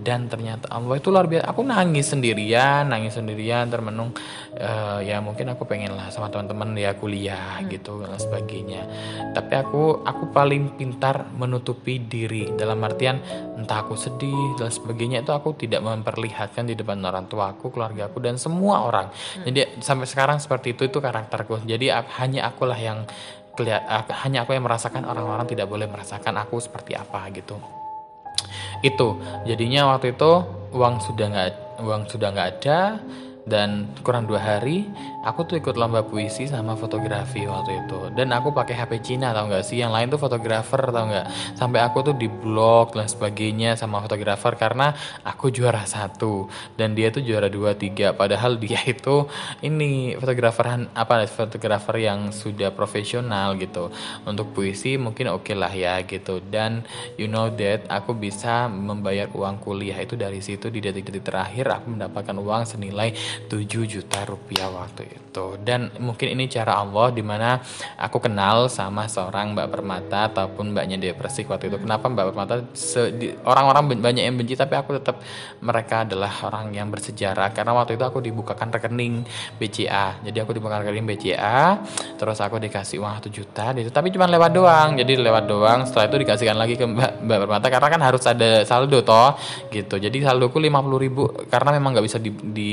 Dan 0.01 0.25
ternyata 0.25 0.65
Allah 0.73 0.97
itu 0.97 1.13
luar 1.13 1.29
biasa. 1.29 1.45
Aku 1.53 1.61
nangis 1.61 2.09
sendirian 2.09 2.89
nangis 2.89 3.15
sendirian 3.15 3.69
termenung 3.69 4.11
uh, 4.57 4.99
ya 4.99 5.21
mungkin 5.21 5.53
aku 5.53 5.69
pengen 5.69 5.93
lah 5.93 6.09
sama 6.09 6.33
teman-teman 6.33 6.73
ya 6.73 6.97
kuliah 6.97 7.61
hmm. 7.61 7.69
gitu 7.69 8.01
dan 8.01 8.17
sebagainya. 8.17 8.81
Tapi 9.37 9.53
aku 9.55 10.01
aku 10.01 10.33
paling 10.33 10.75
pintar 10.75 11.29
menutupi 11.37 12.01
diri. 12.01 12.49
Dalam 12.57 12.81
artian 12.81 13.21
entah 13.55 13.85
aku 13.85 13.93
sedih 13.93 14.57
dan 14.57 14.73
sebagainya 14.73 15.21
itu 15.21 15.31
aku 15.31 15.53
tidak 15.53 15.85
memperlihatkan 15.85 16.65
di 16.65 16.73
depan 16.73 16.97
orang 17.05 17.29
tua 17.29 17.53
aku 17.53 17.69
keluarga 17.69 18.09
aku 18.09 18.17
dan 18.19 18.41
semua 18.41 18.83
orang. 18.85 19.13
Hmm. 19.13 19.45
jadi 19.45 19.79
sampai 19.79 20.09
sekarang 20.09 20.37
seperti 20.41 20.73
itu 20.73 20.89
itu 20.89 20.97
karakterku. 20.97 21.61
Jadi 21.63 21.93
hanya 21.93 22.49
akulah 22.49 22.77
yang 22.77 23.05
hanya 24.25 24.47
aku 24.47 24.55
yang 24.55 24.65
merasakan 24.65 25.03
orang-orang 25.03 25.45
tidak 25.49 25.67
boleh 25.67 25.85
merasakan 25.85 26.39
aku 26.39 26.57
seperti 26.57 26.95
apa 26.95 27.27
gitu. 27.35 27.59
Itu 28.81 29.21
jadinya 29.45 29.93
waktu 29.93 30.15
itu 30.15 30.31
uang 30.71 31.03
sudah 31.03 31.27
nggak 31.29 31.49
uang 31.83 32.01
sudah 32.07 32.27
nggak 32.31 32.49
ada 32.57 32.79
dan 33.45 33.89
kurang 34.05 34.29
dua 34.29 34.39
hari 34.39 34.87
aku 35.21 35.45
tuh 35.45 35.55
ikut 35.61 35.77
lomba 35.77 36.01
puisi 36.01 36.49
sama 36.49 36.73
fotografi 36.73 37.45
waktu 37.45 37.85
itu. 37.85 38.09
Dan 38.17 38.33
aku 38.33 38.49
pakai 38.51 38.73
HP 38.73 38.91
Cina 39.05 39.31
tau 39.31 39.45
nggak 39.45 39.65
sih? 39.65 39.77
Yang 39.77 39.91
lain 39.93 40.07
tuh 40.09 40.19
fotografer 40.21 40.81
tau 40.89 41.05
nggak? 41.05 41.25
Sampai 41.53 41.79
aku 41.85 42.01
tuh 42.01 42.15
di 42.17 42.25
blog 42.25 42.97
dan 42.97 43.05
sebagainya 43.05 43.77
sama 43.77 44.01
fotografer 44.01 44.57
karena 44.57 44.93
aku 45.21 45.53
juara 45.53 45.85
satu. 45.85 46.49
Dan 46.73 46.97
dia 46.97 47.13
tuh 47.13 47.21
juara 47.21 47.47
dua 47.47 47.77
tiga. 47.77 48.17
Padahal 48.17 48.57
dia 48.57 48.81
itu 48.93 49.29
ini 49.61 50.17
fotografer 50.17 50.89
apa 50.97 51.25
fotografer 51.29 51.95
yang 52.01 52.33
sudah 52.33 52.73
profesional 52.73 53.53
gitu. 53.61 53.93
Untuk 54.25 54.53
puisi 54.57 54.97
mungkin 54.97 55.29
oke 55.29 55.53
okay 55.53 55.55
lah 55.55 55.73
ya 55.73 56.01
gitu. 56.01 56.41
Dan 56.41 56.81
you 57.21 57.29
know 57.29 57.53
that 57.53 57.85
aku 57.93 58.17
bisa 58.17 58.65
membayar 58.65 59.29
uang 59.29 59.61
kuliah 59.61 60.01
itu 60.01 60.17
dari 60.17 60.41
situ. 60.41 60.73
Di 60.73 60.81
detik-detik 60.81 61.29
terakhir 61.29 61.69
aku 61.69 61.93
mendapatkan 61.93 62.33
uang 62.41 62.63
senilai 62.65 63.13
7 63.45 63.61
juta 63.85 64.25
rupiah 64.25 64.71
waktu 64.71 65.03
itu 65.05 65.10
dan 65.63 65.87
mungkin 66.03 66.35
ini 66.35 66.51
cara 66.51 66.83
Allah 66.83 67.07
di 67.15 67.23
mana 67.23 67.55
aku 67.95 68.19
kenal 68.19 68.67
sama 68.67 69.07
seorang 69.07 69.55
Mbak 69.55 69.67
Permata 69.71 70.27
ataupun 70.27 70.75
Mbaknya 70.75 70.99
depresi 70.99 71.47
waktu 71.47 71.71
itu. 71.71 71.79
Kenapa 71.79 72.11
Mbak 72.11 72.25
Permata? 72.31 72.53
Orang-orang 73.47 73.95
banyak 74.03 74.23
yang 74.27 74.35
benci 74.35 74.59
tapi 74.59 74.75
aku 74.75 74.99
tetap 74.99 75.23
mereka 75.63 76.03
adalah 76.03 76.31
orang 76.43 76.75
yang 76.75 76.91
bersejarah. 76.91 77.55
Karena 77.55 77.71
waktu 77.71 77.95
itu 77.95 78.03
aku 78.03 78.19
dibukakan 78.19 78.75
rekening 78.75 79.23
BCA 79.55 80.19
jadi 80.19 80.43
aku 80.43 80.51
dibukakan 80.51 80.83
rekening 80.83 81.07
BCA 81.07 81.79
terus 82.19 82.37
aku 82.43 82.59
dikasih 82.59 82.99
uang 82.99 83.23
1 83.23 83.31
juta 83.31 83.71
itu 83.75 83.89
tapi 83.89 84.11
cuma 84.11 84.27
lewat 84.27 84.51
doang. 84.51 84.99
Jadi 84.99 85.15
lewat 85.15 85.47
doang 85.47 85.87
setelah 85.87 86.11
itu 86.11 86.17
dikasihkan 86.27 86.57
lagi 86.59 86.75
ke 86.75 86.83
Mbak, 86.83 87.11
Mbak 87.23 87.37
Permata. 87.47 87.67
Karena 87.71 87.87
kan 87.87 88.01
harus 88.03 88.23
ada 88.27 88.67
saldo 88.67 88.99
toh 89.01 89.39
gitu. 89.71 89.95
Jadi 89.95 90.19
saldoku 90.23 90.59
50 90.59 90.99
ribu 90.99 91.23
karena 91.47 91.69
memang 91.71 91.95
nggak 91.95 92.05
bisa 92.05 92.17
di, 92.19 92.31
di 92.31 92.71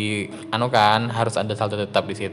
anu 0.51 0.67
kan 0.67 1.07
harus 1.13 1.39
ada 1.39 1.55
saldo 1.55 1.79
tetap 1.79 2.05
di 2.09 2.15
situ 2.19 2.28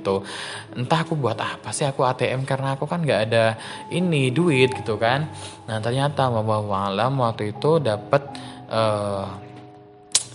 entah 0.75 0.99
aku 1.05 1.15
buat 1.15 1.39
apa 1.39 1.71
sih 1.71 1.87
aku 1.87 2.03
ATM 2.03 2.43
karena 2.43 2.75
aku 2.75 2.89
kan 2.89 2.99
nggak 3.05 3.21
ada 3.31 3.45
ini 3.93 4.33
duit 4.33 4.73
gitu 4.75 4.99
kan. 4.99 5.29
Nah 5.69 5.77
ternyata 5.79 6.27
bahwa 6.27 6.91
alam 6.91 7.21
waktu 7.21 7.55
itu 7.55 7.79
dapat 7.79 8.23
uh, 8.67 9.44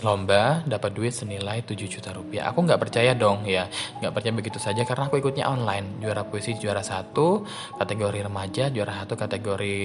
lomba 0.01 0.65
dapat 0.65 0.91
duit 0.93 1.13
senilai 1.13 1.61
7 1.61 1.77
juta 1.85 2.09
rupiah. 2.11 2.49
Aku 2.49 2.65
nggak 2.65 2.81
percaya 2.81 3.13
dong 3.13 3.45
ya. 3.45 3.69
Nggak 4.01 4.11
percaya 4.13 4.33
begitu 4.33 4.59
saja 4.59 4.81
karena 4.83 5.07
aku 5.07 5.21
ikutnya 5.21 5.45
online. 5.47 6.01
Juara 6.01 6.25
puisi 6.25 6.57
juara 6.57 6.81
satu 6.81 7.45
kategori 7.77 8.25
remaja 8.25 8.73
juara 8.73 9.05
satu 9.05 9.13
kategori 9.13 9.79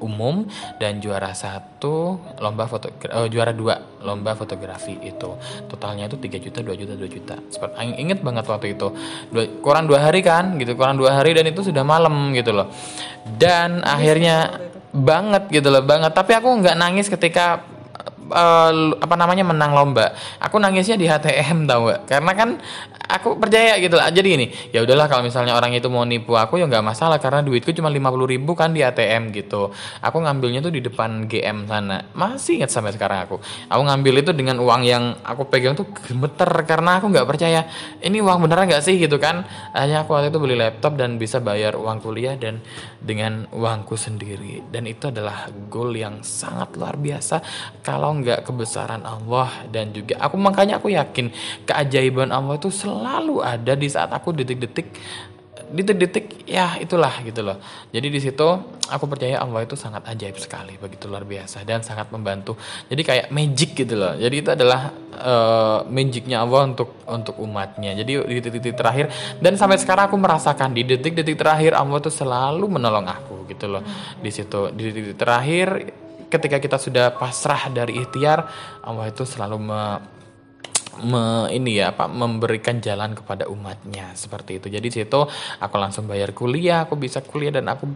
umum 0.00 0.46
dan 0.78 1.02
juara 1.02 1.34
satu 1.34 2.18
lomba 2.38 2.70
foto 2.70 2.90
uh, 3.10 3.26
juara 3.26 3.50
dua 3.50 3.74
lomba 4.02 4.38
fotografi 4.38 4.96
itu. 5.02 5.34
Totalnya 5.66 6.06
itu 6.06 6.16
3 6.16 6.38
juta 6.38 6.58
2 6.62 6.80
juta 6.80 6.94
2 6.94 7.04
juta. 7.10 7.36
Seperti 7.50 7.74
inget 7.98 8.22
banget 8.22 8.46
waktu 8.46 8.78
itu. 8.78 8.88
Dua, 9.34 9.44
kurang 9.58 9.90
dua 9.90 10.06
hari 10.08 10.22
kan 10.22 10.54
gitu 10.62 10.78
kurang 10.78 10.96
dua 10.96 11.20
hari 11.20 11.34
dan 11.34 11.50
itu 11.50 11.66
sudah 11.66 11.82
malam 11.82 12.30
gitu 12.32 12.54
loh. 12.54 12.70
Dan 13.26 13.82
akhirnya 13.82 14.62
banget 14.94 15.50
gitu 15.50 15.74
loh 15.74 15.82
banget. 15.82 16.14
Tapi 16.14 16.32
aku 16.38 16.48
nggak 16.62 16.76
nangis 16.78 17.10
ketika 17.10 17.74
uh, 18.32 18.72
apa 18.98 19.14
namanya 19.14 19.44
menang 19.46 19.76
lomba. 19.76 20.16
Aku 20.42 20.58
nangisnya 20.58 20.98
di 20.98 21.06
HTM 21.06 21.68
tau 21.68 21.88
gak 21.92 22.08
karena 22.10 22.32
kan 22.32 22.48
aku 23.04 23.36
percaya 23.36 23.76
gitu 23.78 23.94
lah. 23.94 24.10
Jadi 24.10 24.28
ini 24.34 24.46
ya 24.72 24.82
udahlah 24.82 25.06
kalau 25.06 25.22
misalnya 25.22 25.54
orang 25.54 25.76
itu 25.76 25.86
mau 25.92 26.02
nipu 26.02 26.34
aku 26.34 26.58
ya 26.58 26.66
nggak 26.66 26.84
masalah. 26.84 27.20
Karena 27.22 27.44
duitku 27.44 27.70
cuma 27.76 27.92
lima 27.92 28.08
puluh 28.10 28.26
ribu 28.26 28.56
kan 28.56 28.72
di 28.72 28.80
ATM 28.82 29.30
gitu. 29.30 29.70
Aku 30.00 30.16
ngambilnya 30.18 30.64
tuh 30.64 30.72
di 30.74 30.80
depan 30.80 31.28
GM 31.28 31.68
sana. 31.68 32.08
Masih 32.16 32.58
ingat 32.58 32.72
sampai 32.72 32.96
sekarang 32.96 33.28
aku. 33.28 33.36
Aku 33.68 33.82
ngambil 33.84 34.24
itu 34.24 34.30
dengan 34.32 34.58
uang 34.58 34.82
yang 34.82 35.20
aku 35.22 35.46
pegang 35.46 35.76
tuh 35.76 35.86
gemeter. 35.92 36.48
Karena 36.64 36.98
aku 36.98 37.12
nggak 37.12 37.28
percaya 37.28 37.68
ini 38.00 38.18
uang 38.24 38.42
beneran 38.42 38.66
nggak 38.66 38.82
sih? 38.82 38.94
gitu 39.04 39.20
kan. 39.20 39.44
Hanya 39.76 40.06
aku 40.06 40.16
waktu 40.16 40.32
itu 40.32 40.40
beli 40.40 40.56
laptop 40.56 40.96
dan 40.96 41.20
bisa 41.20 41.42
bayar 41.42 41.76
uang 41.76 42.00
kuliah 42.00 42.38
dan 42.38 42.64
dengan 42.98 43.44
uangku 43.52 43.98
sendiri. 43.98 44.64
Dan 44.70 44.88
itu 44.88 45.12
adalah 45.12 45.50
goal 45.68 45.92
yang 45.92 46.24
sangat 46.24 46.74
luar 46.78 46.96
biasa. 46.96 47.42
Kalau 47.84 48.13
nggak 48.20 48.46
kebesaran 48.46 49.02
Allah 49.02 49.50
dan 49.72 49.90
juga 49.90 50.20
aku 50.22 50.36
makanya 50.38 50.78
aku 50.78 50.92
yakin 50.92 51.32
keajaiban 51.66 52.30
Allah 52.30 52.54
itu 52.60 52.70
selalu 52.70 53.42
ada 53.42 53.72
di 53.74 53.88
saat 53.90 54.14
aku 54.14 54.30
detik-detik 54.30 54.94
detik-detik 55.74 56.46
ya 56.46 56.76
itulah 56.78 57.10
gitu 57.26 57.40
loh. 57.42 57.58
Jadi 57.90 58.06
di 58.06 58.20
situ 58.22 58.46
aku 58.86 59.04
percaya 59.08 59.40
Allah 59.42 59.66
itu 59.66 59.74
sangat 59.74 60.06
ajaib 60.06 60.36
sekali 60.38 60.76
begitu 60.78 61.10
luar 61.10 61.26
biasa 61.26 61.66
dan 61.66 61.80
sangat 61.80 62.14
membantu. 62.14 62.54
Jadi 62.86 63.02
kayak 63.02 63.26
magic 63.34 63.74
gitu 63.74 63.98
loh. 63.98 64.14
Jadi 64.14 64.36
itu 64.38 64.50
adalah 64.54 64.94
uh, 65.18 65.80
magicnya 65.90 66.46
Allah 66.46 66.70
untuk 66.70 67.02
untuk 67.08 67.34
umatnya. 67.42 67.96
Jadi 67.96 68.12
di 68.22 68.34
detik-detik 68.38 68.76
terakhir 68.78 69.06
dan 69.42 69.58
sampai 69.58 69.80
sekarang 69.80 70.06
aku 70.12 70.16
merasakan 70.20 70.70
di 70.70 70.86
detik-detik 70.86 71.34
terakhir 71.34 71.74
Allah 71.74 71.98
itu 71.98 72.12
selalu 72.12 72.66
menolong 72.68 73.06
aku 73.08 73.48
gitu 73.50 73.66
loh. 73.66 73.82
Di 74.20 74.30
situ 74.30 74.70
di 74.70 74.90
detik-detik 74.90 75.18
terakhir 75.18 75.68
ketika 76.34 76.58
kita 76.58 76.76
sudah 76.82 77.14
pasrah 77.14 77.70
dari 77.70 78.02
ikhtiar 78.02 78.50
Allah 78.82 79.06
itu 79.06 79.22
selalu 79.22 79.56
me, 79.62 79.82
me, 81.02 81.50
ini 81.50 81.82
ya 81.82 81.90
apa 81.90 82.06
memberikan 82.06 82.78
jalan 82.78 83.16
kepada 83.18 83.50
umatnya 83.50 84.14
seperti 84.14 84.62
itu. 84.62 84.70
Jadi 84.70 84.88
situ 84.92 85.20
aku 85.58 85.76
langsung 85.80 86.06
bayar 86.06 86.30
kuliah 86.30 86.86
aku 86.86 86.94
bisa 86.94 87.24
kuliah 87.24 87.50
dan 87.50 87.66
aku 87.66 87.90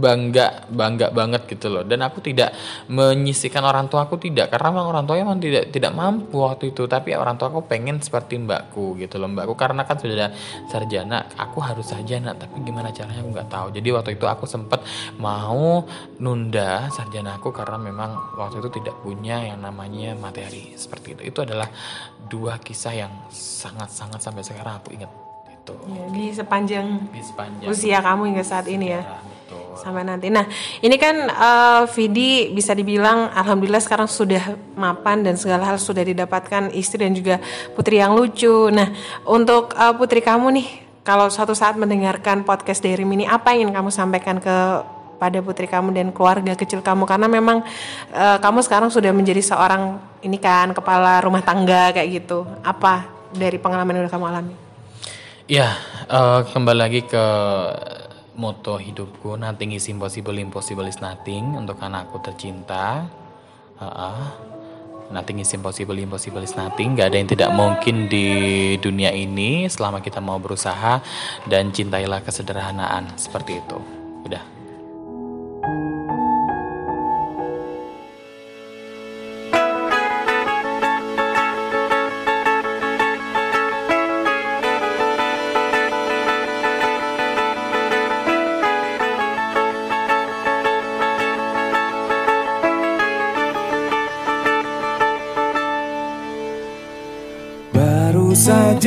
bangga 0.00 0.70
bangga 0.72 1.12
banget 1.12 1.44
gitu 1.50 1.68
loh. 1.68 1.84
Dan 1.84 2.00
aku 2.00 2.24
tidak 2.24 2.56
menyisikan 2.88 3.60
orang 3.66 3.86
tua 3.92 4.08
aku 4.08 4.16
tidak. 4.16 4.48
Karena 4.48 4.72
memang 4.72 4.88
orang 4.88 5.04
tua 5.04 5.16
memang 5.20 5.38
tidak 5.38 5.68
tidak 5.74 5.92
mampu 5.92 6.40
waktu 6.40 6.72
itu. 6.72 6.88
Tapi 6.88 7.12
orang 7.12 7.36
tua 7.36 7.52
aku 7.52 7.68
pengen 7.68 8.00
seperti 8.00 8.40
mbakku 8.40 8.96
gitu 8.96 9.20
loh 9.20 9.28
mbakku. 9.28 9.54
Karena 9.58 9.84
kan 9.84 10.00
sudah 10.00 10.32
sarjana 10.72 11.28
aku 11.36 11.60
harus 11.60 11.84
sarjana. 11.92 12.32
Tapi 12.32 12.64
gimana 12.64 12.88
caranya 12.90 13.20
aku 13.20 13.30
nggak 13.36 13.50
tahu. 13.52 13.66
Jadi 13.76 13.88
waktu 13.92 14.10
itu 14.16 14.24
aku 14.24 14.48
sempat 14.48 14.80
mau 15.20 15.84
nunda 16.22 16.88
sarjana 16.88 17.36
aku 17.36 17.52
karena 17.52 17.76
memang 17.76 18.38
waktu 18.40 18.64
itu 18.64 18.80
tidak 18.80 18.96
punya 19.04 19.42
yang 19.44 19.60
namanya 19.60 20.16
materi 20.16 20.72
seperti 20.74 21.18
itu. 21.18 21.22
Itu 21.34 21.38
adalah 21.44 21.68
dua 22.28 22.60
kisah 22.60 22.92
yang 22.92 23.12
sangat-sangat 23.32 24.20
sampai 24.20 24.42
sekarang 24.44 24.76
aku 24.82 24.92
ingat. 24.92 25.10
Itu 25.50 25.74
ya, 25.88 26.04
di 26.10 26.24
sepanjang 26.34 26.86
di 27.12 27.22
sepanjang 27.22 27.68
usia 27.68 27.98
kamu 28.02 28.32
hingga 28.34 28.44
saat 28.44 28.66
ini 28.68 28.96
ya, 28.96 29.02
betul. 29.02 29.76
sampai 29.76 30.02
nanti. 30.04 30.28
Nah 30.32 30.48
ini 30.80 30.96
kan 30.96 31.16
uh, 31.28 31.82
Vidi 31.90 32.50
bisa 32.50 32.72
dibilang 32.72 33.30
alhamdulillah 33.32 33.82
sekarang 33.82 34.08
sudah 34.08 34.56
mapan 34.74 35.22
dan 35.22 35.36
segala 35.36 35.68
hal 35.68 35.78
sudah 35.78 36.02
didapatkan 36.02 36.72
istri 36.72 37.04
dan 37.04 37.12
juga 37.12 37.38
putri 37.76 38.00
yang 38.00 38.16
lucu. 38.16 38.68
Nah 38.72 38.88
untuk 39.28 39.76
uh, 39.76 39.94
putri 39.96 40.24
kamu 40.24 40.46
nih 40.60 40.68
kalau 41.00 41.32
suatu 41.32 41.56
saat 41.56 41.80
mendengarkan 41.80 42.44
podcast 42.44 42.84
dari 42.84 43.02
Mini 43.08 43.24
apa 43.24 43.56
yang 43.56 43.68
ingin 43.68 43.74
kamu 43.80 43.90
sampaikan 43.92 44.36
ke 44.36 44.56
pada 45.20 45.38
putri 45.44 45.68
kamu 45.68 45.92
dan 45.92 46.08
keluarga 46.12 46.56
kecil 46.56 46.80
kamu? 46.80 47.04
Karena 47.04 47.28
memang 47.28 47.60
uh, 48.16 48.38
kamu 48.40 48.64
sekarang 48.64 48.88
sudah 48.88 49.12
menjadi 49.12 49.44
seorang 49.44 50.09
ini 50.20 50.36
kan 50.36 50.72
kepala 50.76 51.20
rumah 51.24 51.40
tangga 51.40 51.92
kayak 51.96 52.08
gitu 52.22 52.44
apa 52.60 53.08
dari 53.32 53.56
pengalaman 53.56 53.96
yang 53.96 54.04
udah 54.06 54.14
kamu 54.14 54.26
alami? 54.28 54.54
Ya 55.50 55.74
uh, 56.06 56.46
kembali 56.46 56.78
lagi 56.78 57.00
ke 57.04 57.26
moto 58.38 58.78
hidupku 58.78 59.34
nothing 59.36 59.74
is 59.74 59.84
impossible 59.90 60.36
impossible 60.38 60.86
is 60.86 61.00
nothing 61.02 61.56
untuk 61.56 61.80
anakku 61.82 62.20
tercinta. 62.22 63.08
Uh 63.80 63.84
-uh. 63.88 64.22
Nothing 65.10 65.42
is 65.42 65.50
impossible, 65.50 65.98
impossible 65.98 66.38
is 66.38 66.54
nothing. 66.54 66.94
Gak 66.94 67.10
ada 67.10 67.18
yang 67.18 67.26
tidak 67.26 67.50
mungkin 67.50 68.06
di 68.06 68.30
dunia 68.78 69.10
ini 69.10 69.66
selama 69.66 69.98
kita 69.98 70.22
mau 70.22 70.38
berusaha 70.38 71.02
dan 71.50 71.74
cintailah 71.74 72.22
kesederhanaan 72.22 73.18
seperti 73.18 73.58
itu. 73.58 73.78
Udah. 74.22 74.59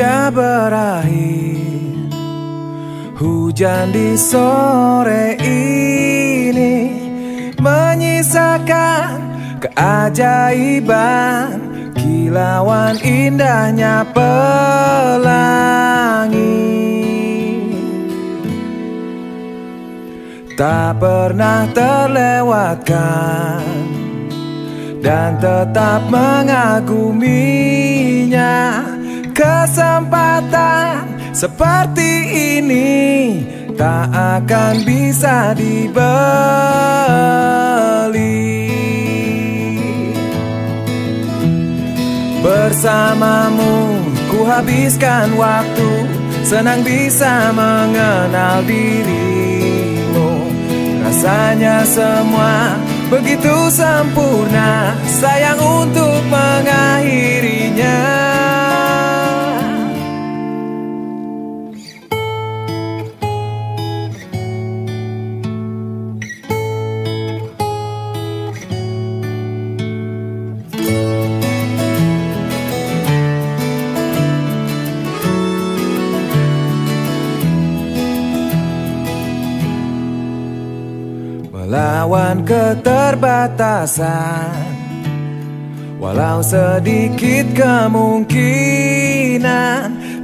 Saja 0.03 0.27
berakhir. 0.27 2.11
Hujan 3.15 3.95
di 3.95 4.19
sore 4.19 5.39
ini 5.39 6.91
Menyisakan 7.55 9.15
keajaiban. 9.63 11.55
Kilauan 11.95 12.99
indahnya 12.99 14.03
pelangi. 14.11 14.43
Tak 20.59 20.99
pernah 20.99 21.63
terlewatkan 21.71 23.63
Dan 24.99 25.39
tetap 25.39 26.05
mengaguminya 26.11 27.23
I 29.33 29.65
seperti 31.33 32.11
ini 32.61 33.41
tak 33.73 34.13
akan 34.13 34.85
bisa 34.85 35.57
dibeli. 35.57 36.03
Bersamamu 42.43 44.03
ku 44.27 44.43
habiskan 44.43 45.31
waktu 45.39 45.91
Senang 46.43 46.83
bisa 46.83 47.55
mengenal 47.55 48.67
dirimu 48.67 50.51
Rasanya 51.07 51.87
semua 51.87 52.75
begitu 53.07 53.71
sempurna 53.71 54.91
Sayang 55.07 55.55
untuk 55.55 56.19
mengakhirinya 56.27 57.95
Keterbatasan. 82.43 84.73
Walau 86.03 86.43
sedikit 86.43 87.47
kemungkinan 87.55 88.35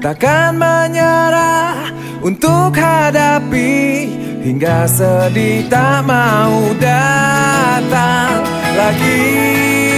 Takkan 0.04 0.60
menyerah 0.60 1.88
untuk 2.20 2.76
hadapi 2.76 4.12
Hingga 4.44 4.84
sedih 4.92 5.64
tak 5.72 6.04
mau 6.04 6.76
datang 6.84 8.44
lagi 8.76 9.89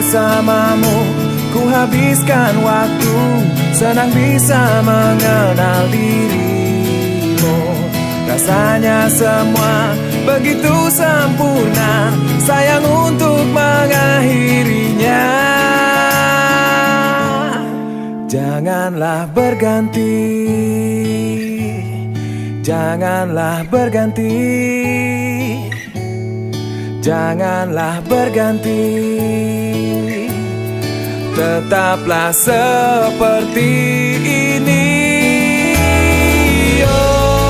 Bersamamu. 0.00 0.96
Ku 1.52 1.68
habiskan 1.68 2.56
waktu 2.64 3.20
Senang 3.76 4.08
bisa 4.16 4.80
mengenal 4.80 5.92
dirimu. 5.92 7.60
Rasanya 8.24 9.12
semua 9.12 9.92
begitu 10.24 10.72
sempurna. 10.88 12.16
Sayang 12.40 12.80
untuk 12.80 13.44
mengakhirinya. 13.52 15.24
Janganlah 18.24 19.28
berganti. 19.36 20.16
Janganlah 22.64 23.68
berganti 23.68 25.19
Janganlah 27.00 28.04
berganti. 28.04 29.08
Tetaplah 31.32 32.28
seperti 32.28 33.72
ini. 34.20 35.00
Oh, 36.84 37.40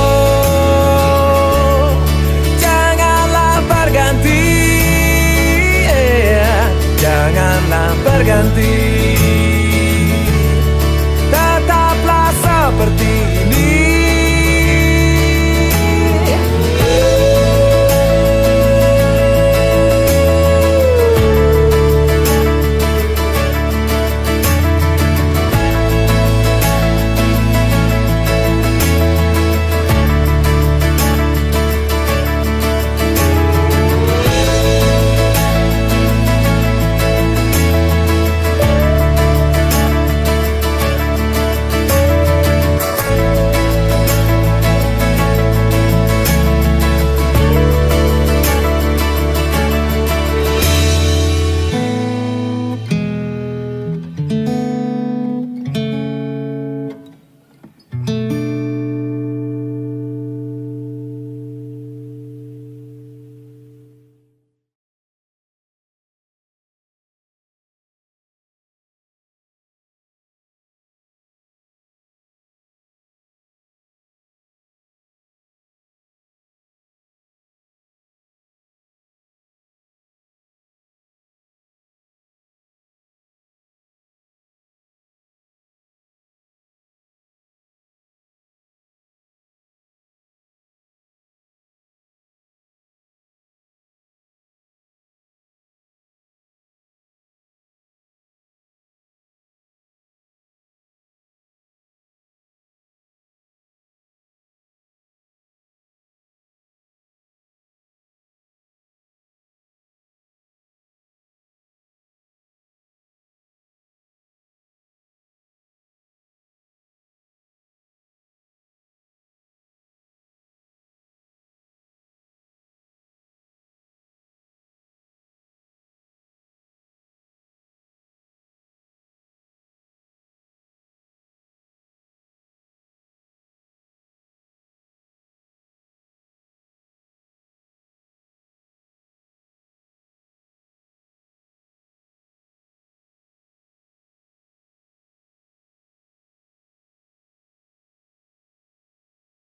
Janganlah 2.55 3.59